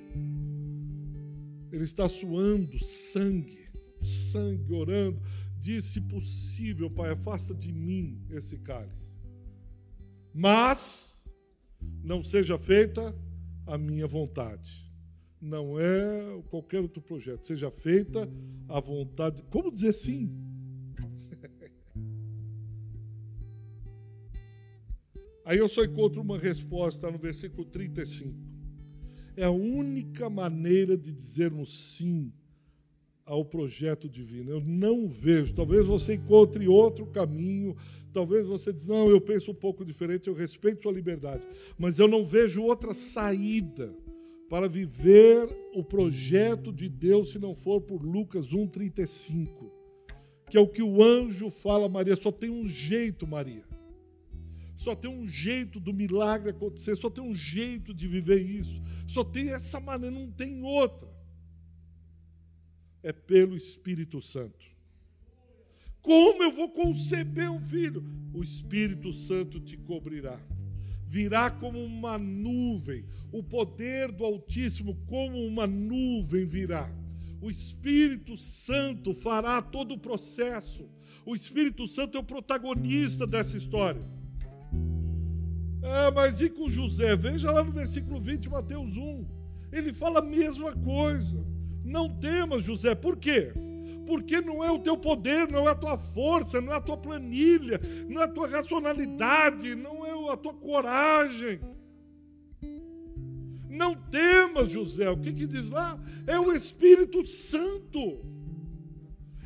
Ele 1.72 1.84
está 1.84 2.08
suando 2.08 2.84
sangue, 2.84 3.68
sangue, 4.02 4.74
orando. 4.74 5.22
disse: 5.60 5.92
se 5.92 6.02
possível, 6.02 6.90
Pai, 6.90 7.12
afasta 7.12 7.54
de 7.54 7.72
mim 7.72 8.26
esse 8.32 8.58
cálice. 8.58 9.16
Mas 10.34 11.32
não 12.04 12.24
seja 12.24 12.58
feita 12.58 13.16
a 13.68 13.78
minha 13.78 14.08
vontade. 14.08 14.89
Não 15.42 15.80
é 15.80 16.42
qualquer 16.50 16.82
outro 16.82 17.02
projeto. 17.02 17.48
Seja 17.48 17.72
feita 17.72 18.30
a 18.68 18.80
vontade. 18.80 19.42
Como 19.44 19.72
dizer 19.72 19.94
sim? 19.94 20.30
Aí 25.46 25.58
eu 25.58 25.70
só 25.70 25.84
encontro 25.84 26.22
uma 26.22 26.38
resposta 26.38 27.10
no 27.10 27.18
versículo 27.18 27.66
35. 27.66 28.36
É 29.38 29.46
a 29.46 29.52
única 29.52 30.30
maneira 30.30 30.98
de 30.98 31.14
dizermos 31.14 31.96
sim 31.96 32.34
ao 33.26 33.46
projeto 33.46 34.10
divino. 34.10 34.52
Eu 34.52 34.60
não 34.60 35.08
vejo. 35.08 35.54
Talvez 35.54 35.86
você 35.86 36.16
encontre 36.16 36.68
outro 36.68 37.06
caminho. 37.06 37.78
Talvez 38.12 38.46
você 38.46 38.74
diz, 38.74 38.88
não, 38.88 39.10
eu 39.10 39.22
penso 39.22 39.52
um 39.52 39.56
pouco 39.56 39.86
diferente, 39.86 40.28
eu 40.28 40.34
respeito 40.34 40.82
sua 40.82 40.92
liberdade. 40.92 41.48
Mas 41.78 41.98
eu 41.98 42.10
não 42.10 42.26
vejo 42.26 42.62
outra 42.62 42.94
saída 42.94 43.96
para 44.50 44.68
viver 44.68 45.48
o 45.76 45.84
projeto 45.84 46.74
de 46.74 46.90
Deus 46.90 47.32
se 47.32 47.40
não 47.40 47.56
for 47.56 47.82
por 47.82 48.04
Lucas 48.04 48.48
1,35. 48.48 49.72
Que 50.50 50.58
é 50.58 50.60
o 50.60 50.68
que 50.68 50.82
o 50.82 51.04
anjo 51.04 51.52
fala 51.52 51.86
a 51.86 51.90
Maria. 51.90 52.16
Só 52.16 52.32
tem 52.32 52.50
um 52.50 52.68
jeito, 52.68 53.28
Maria. 53.28 53.64
Só 54.76 54.96
tem 54.96 55.12
um 55.12 55.28
jeito 55.28 55.80
do 55.80 55.94
milagre 55.94 56.52
acontecer, 56.52 56.96
só 56.96 57.10
tem 57.10 57.22
um 57.24 57.36
jeito 57.36 57.94
de 57.94 58.08
viver 58.08 58.40
isso, 58.40 58.82
só 59.06 59.26
tem 59.26 59.50
essa 59.50 59.78
maneira, 59.78 60.18
não 60.18 60.32
tem 60.32 60.64
outra. 60.64 61.10
É 63.04 63.12
pelo 63.12 63.58
Espírito 63.58 64.22
Santo. 64.22 64.66
Como 66.02 66.42
eu 66.42 66.52
vou 66.54 66.70
conceber 66.70 67.52
um 67.52 67.60
filho? 67.68 68.04
O 68.34 68.42
Espírito 68.42 69.12
Santo 69.12 69.60
te 69.60 69.76
cobrirá. 69.76 70.40
Virá 71.10 71.50
como 71.50 71.84
uma 71.84 72.20
nuvem, 72.20 73.04
o 73.32 73.42
poder 73.42 74.12
do 74.12 74.24
Altíssimo, 74.24 74.96
como 75.08 75.44
uma 75.44 75.66
nuvem 75.66 76.46
virá. 76.46 76.88
O 77.42 77.50
Espírito 77.50 78.38
Santo 78.38 79.16
fará 79.16 79.60
todo 79.60 79.96
o 79.96 79.98
processo. 79.98 80.88
O 81.26 81.34
Espírito 81.34 81.88
Santo 81.88 82.16
é 82.16 82.22
o 82.22 82.24
protagonista 82.24 83.26
dessa 83.26 83.58
história. 83.58 84.04
Ah, 85.82 86.12
mas 86.14 86.42
e 86.42 86.50
com 86.52 86.70
José? 86.70 87.16
Veja 87.16 87.50
lá 87.50 87.64
no 87.64 87.72
versículo 87.72 88.22
20, 88.22 88.48
Mateus 88.48 88.96
1. 88.96 89.26
Ele 89.72 89.92
fala 89.92 90.20
a 90.20 90.24
mesma 90.24 90.74
coisa. 90.74 91.44
Não 91.84 92.20
temas, 92.20 92.64
José. 92.64 92.94
Por 92.94 93.18
quê? 93.18 93.52
Porque 94.06 94.42
não 94.42 94.64
é 94.64 94.72
o 94.72 94.80
teu 94.80 94.98
poder, 94.98 95.48
não 95.48 95.68
é 95.68 95.72
a 95.72 95.76
tua 95.76 95.98
força, 95.98 96.60
não 96.60 96.74
é 96.74 96.76
a 96.78 96.82
tua 96.82 96.98
planilha, 96.98 97.80
não 98.08 98.22
é 98.22 98.26
a 98.26 98.28
tua 98.28 98.48
racionalidade, 98.48 99.76
não 99.76 100.06
é 100.06 100.16
a 100.32 100.38
tua 100.38 100.54
coragem. 100.54 101.60
Não 103.70 103.96
temas, 103.96 104.70
José. 104.70 105.10
O 105.10 105.18
que, 105.18 105.32
que 105.32 105.48
diz 105.48 105.70
lá? 105.70 106.00
É 106.26 106.40
o 106.40 106.52
Espírito 106.52 107.26
Santo. 107.26 108.26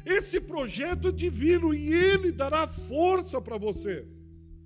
Esse 0.06 0.40
projeto 0.42 1.10
é 1.10 1.12
divino 1.12 1.74
e 1.74 1.94
ele 1.94 2.32
dará 2.32 2.68
força 2.68 3.42
para 3.42 3.58
você. 3.58 4.06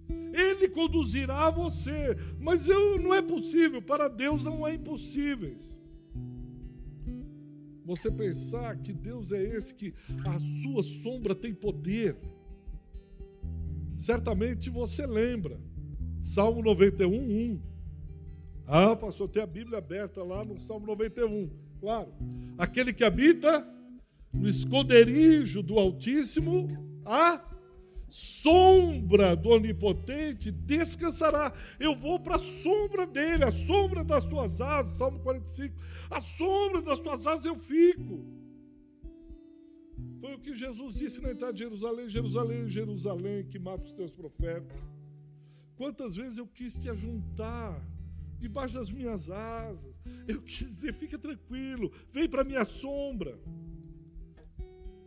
Ele 0.10 0.70
conduzirá 0.70 1.50
você. 1.50 2.16
Mas 2.40 2.68
eu, 2.68 3.02
não 3.02 3.14
é 3.14 3.22
possível, 3.22 3.82
para 3.82 4.08
Deus 4.08 4.44
não 4.44 4.66
é 4.68 4.76
impossíveis. 4.76 5.80
Você 7.84 8.12
pensar 8.12 8.76
que 8.78 8.92
Deus 8.92 9.32
é 9.32 9.42
esse 9.42 9.74
que 9.74 9.94
a 10.26 10.40
sua 10.62 10.84
sombra 10.84 11.34
tem 11.34 11.54
poder. 11.54 12.18
Certamente 13.96 14.70
você 14.70 15.06
lembra. 15.06 15.60
Salmo 16.28 16.62
91, 16.62 17.10
1. 17.10 17.62
Ah, 18.68 18.98
pastor, 18.98 19.30
tem 19.30 19.42
a 19.42 19.48
Bíblia 19.48 19.78
aberta 19.78 20.22
lá 20.22 20.44
no 20.44 20.60
Salmo 20.60 20.86
91. 20.86 21.50
Claro. 21.80 22.14
Aquele 22.58 22.92
que 22.92 23.06
habita 23.06 23.66
no 24.34 24.46
esconderijo 24.46 25.64
do 25.64 25.80
Altíssimo, 25.80 26.68
a 27.06 27.42
sombra 28.10 29.38
do 29.38 29.52
Onipotente 29.52 30.52
descansará. 30.52 31.54
Eu 31.80 31.96
vou 31.96 32.20
para 32.20 32.36
a 32.36 32.40
sombra 32.40 33.08
dele, 33.08 33.46
a 33.46 33.52
sombra 33.52 34.04
das 34.04 34.26
tuas 34.26 34.60
asas, 34.60 34.98
Salmo 34.98 35.22
45. 35.22 35.74
A 36.10 36.20
sombra 36.20 36.82
das 36.82 37.00
tuas 37.00 37.26
asas 37.26 37.46
eu 37.46 37.56
fico. 37.56 38.26
Foi 40.20 40.34
o 40.34 40.40
que 40.40 40.54
Jesus 40.54 40.96
disse 40.96 41.22
na 41.22 41.32
entrada 41.32 41.54
de 41.54 41.60
Jerusalém: 41.60 42.10
Jerusalém, 42.10 42.68
Jerusalém, 42.68 43.46
que 43.46 43.58
mata 43.58 43.86
os 43.86 43.94
teus 43.94 44.12
profetas. 44.12 44.97
Quantas 45.78 46.16
vezes 46.16 46.38
eu 46.38 46.48
quis 46.48 46.78
te 46.78 46.90
ajuntar 46.90 47.82
debaixo 48.40 48.76
das 48.76 48.92
minhas 48.92 49.30
asas. 49.30 50.00
Eu 50.28 50.42
quis 50.42 50.60
dizer: 50.60 50.94
fica 50.94 51.18
tranquilo, 51.18 51.92
vem 52.12 52.28
para 52.28 52.44
minha 52.44 52.66
sombra. 52.66 53.40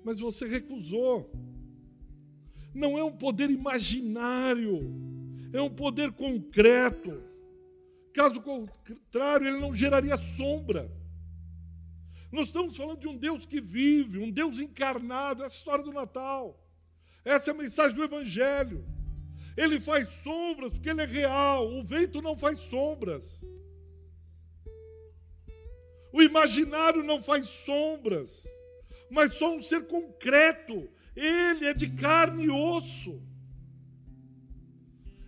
Mas 0.04 0.18
você 0.18 0.46
recusou 0.46 1.30
não 2.72 2.96
é 2.96 3.02
um 3.02 3.10
poder 3.10 3.50
imaginário, 3.50 4.80
é 5.52 5.60
um 5.60 5.70
poder 5.70 6.12
concreto. 6.12 7.22
Caso 8.12 8.40
contrário, 8.40 9.46
ele 9.46 9.58
não 9.58 9.74
geraria 9.74 10.16
sombra. 10.16 10.90
Nós 12.30 12.46
estamos 12.46 12.76
falando 12.76 13.00
de 13.00 13.08
um 13.08 13.16
Deus 13.16 13.44
que 13.44 13.60
vive, 13.60 14.18
um 14.18 14.30
Deus 14.30 14.60
encarnado, 14.60 15.42
essa 15.42 15.54
é 15.54 15.56
a 15.56 15.58
história 15.58 15.84
do 15.84 15.92
Natal. 15.92 16.64
Essa 17.24 17.50
é 17.50 17.54
a 17.54 17.56
mensagem 17.56 17.96
do 17.96 18.04
Evangelho. 18.04 18.84
Ele 19.62 19.78
faz 19.78 20.08
sombras 20.08 20.72
porque 20.72 20.88
ele 20.88 21.02
é 21.02 21.04
real, 21.04 21.70
o 21.70 21.84
vento 21.84 22.22
não 22.22 22.34
faz 22.34 22.58
sombras. 22.61 23.44
O 26.11 26.22
imaginário 26.22 27.02
não 27.02 27.22
faz 27.22 27.46
sombras, 27.46 28.48
mas 29.11 29.34
só 29.34 29.54
um 29.54 29.61
ser 29.61 29.86
concreto 29.86 30.90
ele 31.14 31.66
é 31.66 31.74
de 31.74 31.90
carne 31.90 32.44
e 32.44 32.50
osso. 32.50 33.22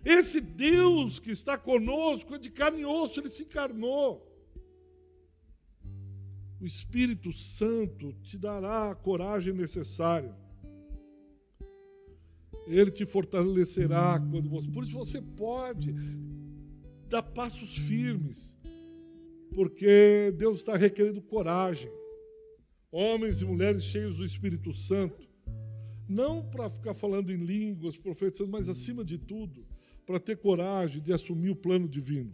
Esse 0.03 0.41
Deus 0.41 1.19
que 1.19 1.29
está 1.29 1.55
conosco 1.55 2.33
é 2.33 2.39
de 2.39 2.49
carne 2.49 2.81
e 2.81 2.85
osso, 2.85 3.19
ele 3.19 3.29
se 3.29 3.43
encarnou. 3.43 4.27
O 6.59 6.65
Espírito 6.65 7.31
Santo 7.31 8.13
te 8.23 8.35
dará 8.35 8.89
a 8.89 8.95
coragem 8.95 9.53
necessária. 9.53 10.42
Ele 12.67 12.91
te 12.91 13.05
fortalecerá 13.05 14.19
quando 14.19 14.49
você. 14.49 14.69
Por 14.69 14.83
isso 14.83 14.97
você 14.97 15.21
pode 15.21 15.93
dar 17.09 17.21
passos 17.21 17.77
firmes, 17.77 18.55
porque 19.53 20.33
Deus 20.37 20.59
está 20.59 20.77
requerendo 20.77 21.21
coragem. 21.21 21.91
Homens 22.91 23.41
e 23.41 23.45
mulheres 23.45 23.83
cheios 23.83 24.17
do 24.17 24.25
Espírito 24.25 24.71
Santo 24.71 25.27
não 26.07 26.43
para 26.43 26.69
ficar 26.69 26.93
falando 26.93 27.31
em 27.31 27.37
línguas, 27.37 27.97
profetizando, 27.97 28.51
mas 28.51 28.69
acima 28.69 29.03
de 29.03 29.17
tudo, 29.17 29.65
para 30.05 30.19
ter 30.19 30.37
coragem 30.37 31.01
de 31.01 31.13
assumir 31.13 31.49
o 31.49 31.55
plano 31.55 31.87
divino. 31.87 32.33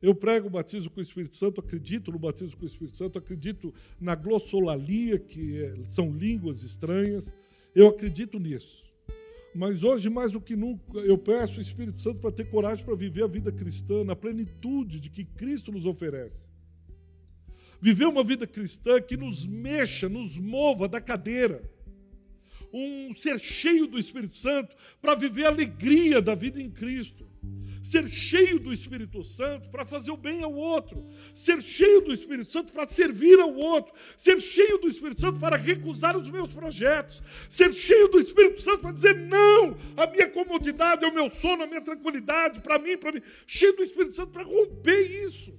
Eu 0.00 0.14
prego 0.14 0.46
o 0.46 0.50
batismo 0.50 0.90
com 0.90 1.00
o 1.00 1.02
Espírito 1.02 1.36
Santo, 1.36 1.60
acredito 1.60 2.12
no 2.12 2.18
batismo 2.18 2.56
com 2.56 2.64
o 2.64 2.68
Espírito 2.68 2.96
Santo, 2.96 3.18
acredito 3.18 3.74
na 4.00 4.14
glossolalia, 4.14 5.18
que 5.18 5.60
é, 5.60 5.82
são 5.84 6.12
línguas 6.12 6.62
estranhas, 6.62 7.34
eu 7.80 7.88
acredito 7.88 8.38
nisso. 8.38 8.86
Mas 9.54 9.82
hoje, 9.82 10.10
mais 10.10 10.32
do 10.32 10.40
que 10.40 10.54
nunca, 10.54 10.98
eu 10.98 11.16
peço 11.16 11.58
o 11.58 11.62
Espírito 11.62 12.00
Santo 12.00 12.20
para 12.20 12.32
ter 12.32 12.44
coragem 12.50 12.84
para 12.84 12.94
viver 12.94 13.24
a 13.24 13.26
vida 13.26 13.50
cristã 13.50 14.04
na 14.04 14.14
plenitude 14.14 15.00
de 15.00 15.08
que 15.08 15.24
Cristo 15.24 15.72
nos 15.72 15.86
oferece. 15.86 16.48
Viver 17.80 18.06
uma 18.06 18.24
vida 18.24 18.46
cristã 18.46 19.00
que 19.00 19.16
nos 19.16 19.46
mexa, 19.46 20.08
nos 20.08 20.36
mova 20.36 20.88
da 20.88 21.00
cadeira 21.00 21.62
um 22.72 23.12
ser 23.12 23.38
cheio 23.38 23.86
do 23.86 23.98
Espírito 23.98 24.36
Santo 24.36 24.76
para 25.00 25.14
viver 25.14 25.44
a 25.44 25.48
alegria 25.48 26.20
da 26.20 26.34
vida 26.34 26.60
em 26.60 26.70
Cristo. 26.70 27.27
Ser 27.82 28.06
cheio 28.08 28.58
do 28.58 28.72
Espírito 28.72 29.22
Santo 29.22 29.70
para 29.70 29.84
fazer 29.84 30.10
o 30.10 30.16
bem 30.16 30.42
ao 30.42 30.52
outro. 30.52 31.06
Ser 31.34 31.62
cheio 31.62 32.02
do 32.02 32.12
Espírito 32.12 32.50
Santo 32.50 32.72
para 32.72 32.86
servir 32.86 33.38
ao 33.38 33.54
outro. 33.54 33.94
Ser 34.16 34.40
cheio 34.40 34.78
do 34.78 34.88
Espírito 34.88 35.20
Santo 35.20 35.40
para 35.40 35.56
recusar 35.56 36.16
os 36.16 36.28
meus 36.28 36.50
projetos. 36.50 37.22
Ser 37.48 37.72
cheio 37.72 38.08
do 38.08 38.18
Espírito 38.18 38.60
Santo 38.60 38.80
para 38.80 38.92
dizer 38.92 39.16
não, 39.16 39.76
a 39.96 40.06
minha 40.06 40.28
comodidade, 40.28 41.04
é 41.04 41.08
o 41.08 41.14
meu 41.14 41.30
sono, 41.30 41.62
a 41.62 41.66
minha 41.66 41.80
tranquilidade, 41.80 42.60
para 42.60 42.78
mim, 42.78 42.98
para 42.98 43.12
mim. 43.12 43.22
Cheio 43.46 43.74
do 43.76 43.82
Espírito 43.82 44.16
Santo 44.16 44.32
para 44.32 44.42
romper 44.42 45.00
isso. 45.24 45.58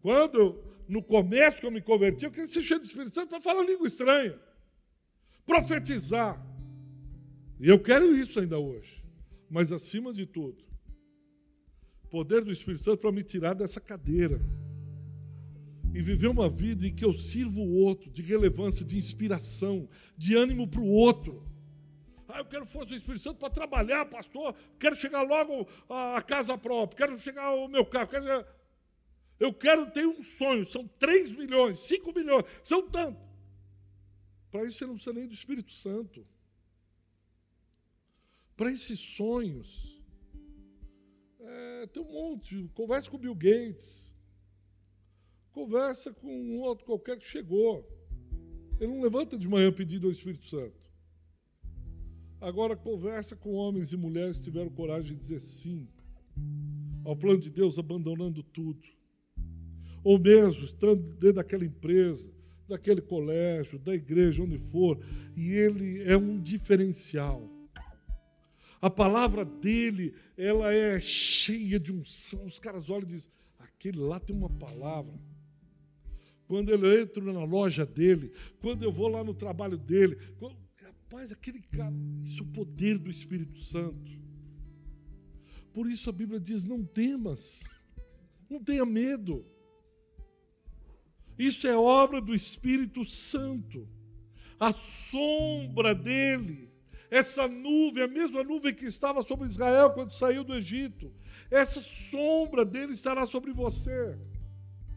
Quando, 0.00 0.62
no 0.88 1.02
comércio 1.02 1.60
que 1.60 1.66
eu 1.66 1.70
me 1.70 1.80
converti, 1.80 2.24
eu 2.24 2.30
queria 2.30 2.46
ser 2.46 2.62
cheio 2.62 2.80
do 2.80 2.86
Espírito 2.86 3.14
Santo 3.14 3.28
para 3.28 3.40
falar 3.40 3.62
língua 3.64 3.86
estranha 3.86 4.38
profetizar. 5.48 6.38
E 7.58 7.68
eu 7.68 7.82
quero 7.82 8.14
isso 8.14 8.38
ainda 8.38 8.58
hoje. 8.58 8.97
Mas, 9.50 9.72
acima 9.72 10.12
de 10.12 10.26
tudo, 10.26 10.64
poder 12.10 12.44
do 12.44 12.52
Espírito 12.52 12.84
Santo 12.84 12.98
para 12.98 13.12
me 13.12 13.22
tirar 13.22 13.54
dessa 13.54 13.80
cadeira 13.80 14.40
e 15.94 16.02
viver 16.02 16.28
uma 16.28 16.48
vida 16.48 16.86
em 16.86 16.94
que 16.94 17.04
eu 17.04 17.14
sirvo 17.14 17.62
o 17.62 17.76
outro, 17.76 18.10
de 18.10 18.20
relevância, 18.22 18.84
de 18.84 18.96
inspiração, 18.96 19.88
de 20.16 20.36
ânimo 20.36 20.68
para 20.68 20.80
o 20.80 20.88
outro. 20.88 21.46
Ah, 22.28 22.40
eu 22.40 22.44
quero 22.44 22.66
força 22.66 22.90
do 22.90 22.94
Espírito 22.94 23.22
Santo 23.22 23.38
para 23.38 23.48
trabalhar, 23.48 24.04
pastor. 24.04 24.54
Quero 24.78 24.94
chegar 24.94 25.22
logo 25.22 25.66
à 25.88 26.20
casa 26.20 26.58
própria. 26.58 27.06
Quero 27.06 27.18
chegar 27.20 27.44
ao 27.44 27.68
meu 27.68 27.86
carro. 27.86 28.08
Quero... 28.08 28.46
Eu 29.40 29.52
quero 29.52 29.90
ter 29.90 30.06
um 30.06 30.20
sonho. 30.20 30.64
São 30.66 30.86
3 30.98 31.32
milhões, 31.32 31.78
5 31.78 32.12
milhões, 32.12 32.44
são 32.62 32.86
tanto. 32.88 33.18
Para 34.50 34.64
isso 34.64 34.78
você 34.78 34.86
não 34.86 34.94
precisa 34.94 35.14
nem 35.14 35.26
do 35.26 35.34
Espírito 35.34 35.72
Santo. 35.72 36.22
Para 38.58 38.72
esses 38.72 38.98
sonhos, 38.98 40.02
é, 41.38 41.86
tem 41.86 42.02
um 42.02 42.12
monte. 42.12 42.68
Conversa 42.74 43.08
com 43.08 43.16
o 43.16 43.20
Bill 43.20 43.34
Gates. 43.36 44.12
Conversa 45.52 46.12
com 46.12 46.26
um 46.26 46.58
outro 46.58 46.84
qualquer 46.84 47.16
que 47.18 47.24
chegou. 47.24 47.88
Ele 48.80 48.92
não 48.92 49.00
levanta 49.00 49.38
de 49.38 49.46
manhã 49.46 49.70
pedindo 49.70 50.08
ao 50.08 50.12
Espírito 50.12 50.44
Santo. 50.44 50.76
Agora 52.40 52.76
conversa 52.76 53.36
com 53.36 53.52
homens 53.52 53.92
e 53.92 53.96
mulheres 53.96 54.38
que 54.38 54.44
tiveram 54.44 54.70
coragem 54.70 55.12
de 55.12 55.20
dizer 55.20 55.40
sim 55.40 55.88
ao 57.04 57.14
plano 57.14 57.38
de 57.38 57.52
Deus, 57.52 57.78
abandonando 57.78 58.42
tudo. 58.42 58.88
Ou 60.02 60.18
mesmo 60.18 60.64
estando 60.64 61.00
dentro 61.12 61.34
daquela 61.34 61.64
empresa, 61.64 62.28
daquele 62.66 63.02
colégio, 63.02 63.78
da 63.78 63.94
igreja, 63.94 64.42
onde 64.42 64.58
for, 64.58 64.98
e 65.36 65.52
ele 65.52 66.02
é 66.02 66.16
um 66.16 66.42
diferencial. 66.42 67.57
A 68.80 68.88
palavra 68.88 69.44
dele, 69.44 70.14
ela 70.36 70.72
é 70.72 71.00
cheia 71.00 71.80
de 71.80 71.92
unção. 71.92 72.46
Os 72.46 72.60
caras 72.60 72.90
olham 72.90 73.02
e 73.02 73.06
dizem: 73.06 73.30
aquele 73.58 73.98
lá 73.98 74.20
tem 74.20 74.34
uma 74.34 74.50
palavra. 74.50 75.18
Quando 76.46 76.70
eu 76.70 77.00
entro 77.00 77.32
na 77.32 77.44
loja 77.44 77.84
dele, 77.84 78.32
quando 78.60 78.82
eu 78.82 78.90
vou 78.90 79.08
lá 79.08 79.22
no 79.22 79.34
trabalho 79.34 79.76
dele, 79.76 80.16
quando, 80.38 80.56
Rapaz, 81.10 81.32
aquele 81.32 81.62
cara, 81.62 81.94
isso 82.22 82.42
é 82.42 82.46
o 82.46 82.50
poder 82.50 82.98
do 82.98 83.10
Espírito 83.10 83.56
Santo. 83.56 84.12
Por 85.72 85.90
isso 85.90 86.10
a 86.10 86.12
Bíblia 86.12 86.38
diz: 86.38 86.64
não 86.64 86.84
temas, 86.84 87.64
não 88.48 88.62
tenha 88.62 88.84
medo. 88.84 89.46
Isso 91.38 91.66
é 91.66 91.74
obra 91.74 92.20
do 92.20 92.34
Espírito 92.34 93.06
Santo. 93.06 93.88
A 94.60 94.70
sombra 94.70 95.94
dele, 95.94 96.67
essa 97.10 97.48
nuvem, 97.48 98.02
a 98.02 98.08
mesma 98.08 98.42
nuvem 98.42 98.74
que 98.74 98.84
estava 98.84 99.22
sobre 99.22 99.46
Israel 99.46 99.90
quando 99.90 100.12
saiu 100.12 100.44
do 100.44 100.54
Egito, 100.54 101.12
essa 101.50 101.80
sombra 101.80 102.64
dele 102.64 102.92
estará 102.92 103.24
sobre 103.24 103.52
você. 103.52 104.18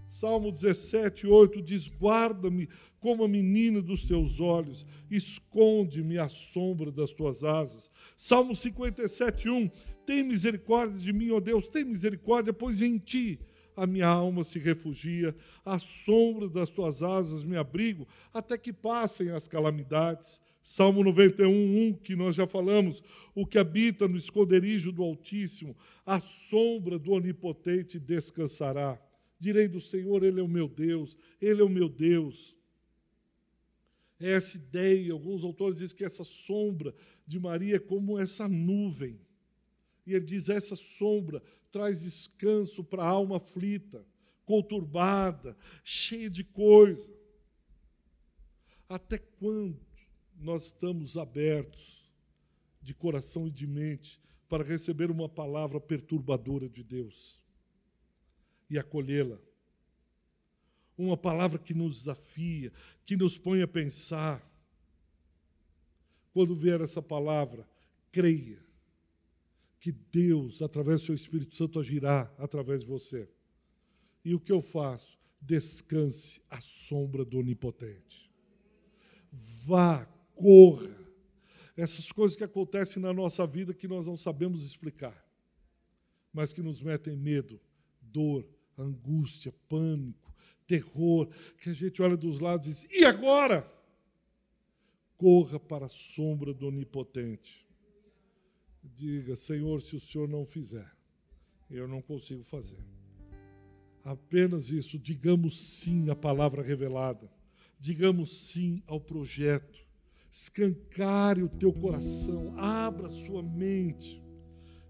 Salmo 0.07 0.51
17, 0.51 1.25
8 1.25 1.61
diz: 1.61 1.87
Guarda-me 1.87 2.67
como 2.99 3.23
a 3.23 3.27
menina 3.29 3.81
dos 3.81 4.03
teus 4.03 4.41
olhos, 4.41 4.85
esconde-me 5.09 6.17
à 6.17 6.27
sombra 6.27 6.91
das 6.91 7.11
tuas 7.11 7.45
asas. 7.45 7.89
Salmo 8.17 8.53
57, 8.53 9.49
1: 9.49 9.69
Tem 10.05 10.21
misericórdia 10.21 10.99
de 10.99 11.13
mim, 11.13 11.31
ó 11.31 11.39
Deus, 11.39 11.67
tem 11.67 11.85
misericórdia, 11.85 12.51
pois 12.51 12.81
em 12.81 12.97
ti 12.97 13.39
a 13.75 13.87
minha 13.87 14.07
alma 14.07 14.43
se 14.43 14.59
refugia, 14.59 15.35
à 15.65 15.79
sombra 15.79 16.49
das 16.49 16.69
tuas 16.69 17.01
asas 17.01 17.43
me 17.43 17.57
abrigo, 17.57 18.07
até 18.33 18.57
que 18.57 18.73
passem 18.73 19.29
as 19.29 19.47
calamidades. 19.47 20.41
Salmo 20.63 21.03
91, 21.03 21.89
1, 21.89 21.93
que 21.93 22.15
nós 22.15 22.35
já 22.35 22.45
falamos, 22.45 23.03
o 23.33 23.47
que 23.47 23.57
habita 23.57 24.07
no 24.07 24.15
esconderijo 24.15 24.91
do 24.91 25.03
Altíssimo, 25.03 25.75
à 26.05 26.19
sombra 26.19 26.99
do 26.99 27.11
Onipotente 27.11 27.99
descansará. 27.99 29.01
Direi 29.39 29.67
do 29.67 29.81
Senhor, 29.81 30.23
Ele 30.23 30.39
é 30.39 30.43
o 30.43 30.47
meu 30.47 30.67
Deus, 30.67 31.17
Ele 31.41 31.61
é 31.61 31.63
o 31.63 31.69
meu 31.69 31.89
Deus. 31.89 32.59
É 34.19 34.33
essa 34.33 34.55
ideia, 34.55 35.13
alguns 35.13 35.43
autores 35.43 35.79
dizem 35.79 35.97
que 35.97 36.05
essa 36.05 36.23
sombra 36.23 36.93
de 37.25 37.39
Maria 37.39 37.77
é 37.77 37.79
como 37.79 38.19
essa 38.19 38.47
nuvem. 38.47 39.19
E 40.05 40.13
ele 40.13 40.25
diz: 40.25 40.47
essa 40.47 40.75
sombra 40.75 41.41
traz 41.71 42.01
descanso 42.01 42.83
para 42.83 43.03
a 43.03 43.07
alma 43.07 43.37
aflita, 43.37 44.05
conturbada, 44.45 45.57
cheia 45.83 46.29
de 46.29 46.43
coisa. 46.43 47.13
Até 48.89 49.17
quando 49.17 49.79
nós 50.35 50.65
estamos 50.65 51.17
abertos 51.17 52.11
de 52.81 52.93
coração 52.93 53.47
e 53.47 53.51
de 53.51 53.65
mente 53.65 54.19
para 54.49 54.63
receber 54.63 55.09
uma 55.09 55.29
palavra 55.29 55.79
perturbadora 55.79 56.67
de 56.67 56.83
Deus? 56.83 57.41
e 58.71 58.79
acolhê-la. 58.79 59.37
Uma 60.97 61.17
palavra 61.17 61.59
que 61.59 61.73
nos 61.73 61.97
desafia, 61.97 62.71
que 63.05 63.17
nos 63.17 63.37
põe 63.37 63.61
a 63.61 63.67
pensar. 63.67 64.41
Quando 66.31 66.55
vier 66.55 66.79
essa 66.79 67.01
palavra, 67.01 67.67
creia 68.09 68.63
que 69.81 69.91
Deus, 69.91 70.61
através 70.61 71.01
do 71.01 71.07
seu 71.07 71.15
Espírito 71.15 71.55
Santo, 71.55 71.79
agirá 71.79 72.31
através 72.37 72.81
de 72.81 72.87
você. 72.87 73.27
E 74.23 74.35
o 74.35 74.39
que 74.39 74.51
eu 74.51 74.61
faço? 74.61 75.19
Descanse 75.41 76.39
à 76.51 76.61
sombra 76.61 77.25
do 77.25 77.39
Onipotente. 77.39 78.31
Vá, 79.65 80.05
corra. 80.35 80.95
Essas 81.75 82.11
coisas 82.11 82.37
que 82.37 82.43
acontecem 82.43 83.01
na 83.01 83.11
nossa 83.11 83.47
vida 83.47 83.73
que 83.73 83.87
nós 83.87 84.05
não 84.05 84.15
sabemos 84.15 84.63
explicar, 84.63 85.25
mas 86.31 86.53
que 86.53 86.61
nos 86.61 86.79
metem 86.79 87.15
medo, 87.15 87.59
dor, 87.99 88.47
angústia, 88.77 89.51
pânico, 89.67 90.31
terror, 90.67 91.27
que 91.57 91.71
a 91.71 91.73
gente 91.73 92.03
olha 92.03 92.15
dos 92.15 92.39
lados 92.39 92.67
e 92.67 92.69
diz: 92.69 92.87
e 92.91 93.03
agora? 93.03 93.67
Corra 95.17 95.59
para 95.59 95.87
a 95.87 95.89
sombra 95.89 96.53
do 96.53 96.67
Onipotente. 96.67 97.70
Diga: 98.83 99.35
Senhor, 99.35 99.81
se 99.81 99.95
o 99.95 99.99
Senhor 99.99 100.27
não 100.27 100.45
fizer, 100.45 100.89
eu 101.69 101.87
não 101.87 102.01
consigo 102.01 102.43
fazer. 102.43 102.83
Apenas 104.03 104.69
isso, 104.69 104.97
digamos 104.97 105.79
sim 105.79 106.09
à 106.09 106.15
palavra 106.15 106.63
revelada, 106.63 107.31
digamos 107.79 108.49
sim 108.49 108.81
ao 108.87 108.99
projeto, 108.99 109.79
escancare 110.31 111.43
o 111.43 111.49
teu 111.49 111.71
coração, 111.71 112.57
abra 112.57 113.07
sua 113.07 113.43
mente 113.43 114.21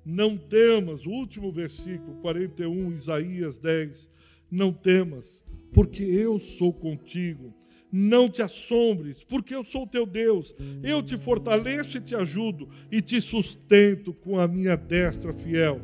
não 0.03 0.35
temas, 0.35 1.05
o 1.05 1.11
último 1.11 1.51
versículo, 1.51 2.15
41, 2.21 2.91
Isaías 2.91 3.59
10. 3.59 4.09
Não 4.49 4.73
temas, 4.73 5.45
porque 5.71 6.03
eu 6.03 6.39
sou 6.39 6.73
contigo. 6.73 7.53
Não 7.91 8.29
te 8.29 8.41
assombres, 8.41 9.23
porque 9.23 9.53
eu 9.53 9.63
sou 9.63 9.85
teu 9.85 10.05
Deus. 10.05 10.55
Eu 10.81 11.03
te 11.03 11.17
fortaleço 11.17 11.97
e 11.97 12.01
te 12.01 12.15
ajudo 12.15 12.69
e 12.91 13.01
te 13.01 13.19
sustento 13.19 14.13
com 14.13 14.39
a 14.39 14.47
minha 14.47 14.77
destra 14.77 15.33
fiel. 15.33 15.81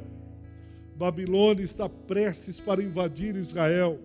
Babilônia 0.95 1.63
está 1.63 1.89
prestes 1.89 2.59
para 2.59 2.81
invadir 2.81 3.35
Israel. 3.35 3.99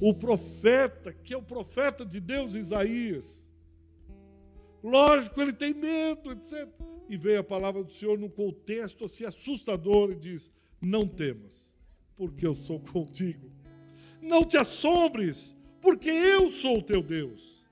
O 0.00 0.12
profeta, 0.12 1.12
que 1.12 1.32
é 1.32 1.36
o 1.36 1.42
profeta 1.42 2.04
de 2.04 2.20
Deus, 2.20 2.54
Isaías, 2.54 3.48
lógico, 4.82 5.40
ele 5.40 5.52
tem 5.52 5.72
medo, 5.72 6.32
etc 6.32 6.68
e 7.12 7.16
veio 7.18 7.40
a 7.40 7.44
palavra 7.44 7.84
do 7.84 7.92
Senhor 7.92 8.18
num 8.18 8.28
contexto 8.30 9.04
assim 9.04 9.24
assustador 9.26 10.12
e 10.12 10.14
diz: 10.14 10.50
Não 10.80 11.06
temas, 11.06 11.74
porque 12.16 12.46
eu 12.46 12.54
sou 12.54 12.80
contigo. 12.80 13.50
Não 14.22 14.44
te 14.44 14.56
assombres, 14.56 15.54
porque 15.82 16.08
eu 16.08 16.48
sou 16.48 16.78
o 16.78 16.82
teu 16.82 17.02
Deus. 17.02 17.62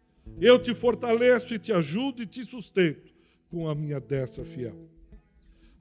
Eu 0.41 0.59
te 0.59 0.75
fortaleço 0.75 1.55
e 1.55 1.59
te 1.59 1.73
ajudo 1.73 2.23
e 2.23 2.27
te 2.27 2.45
sustento 2.45 3.11
com 3.49 3.69
a 3.69 3.75
minha 3.75 4.01
destra 4.01 4.45
fiel. 4.45 4.77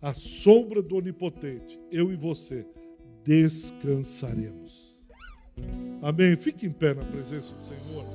A 0.01 0.13
sombra 0.13 0.82
do 0.82 0.95
Onipotente, 0.95 1.77
eu 1.91 2.11
e 2.11 2.15
você 2.15 2.65
descansaremos. 3.23 5.03
Amém. 6.01 6.36
Fique 6.38 6.65
em 6.65 6.71
pé 6.71 6.93
na 6.93 7.03
presença 7.03 7.53
do 7.53 7.67
Senhor. 7.67 8.05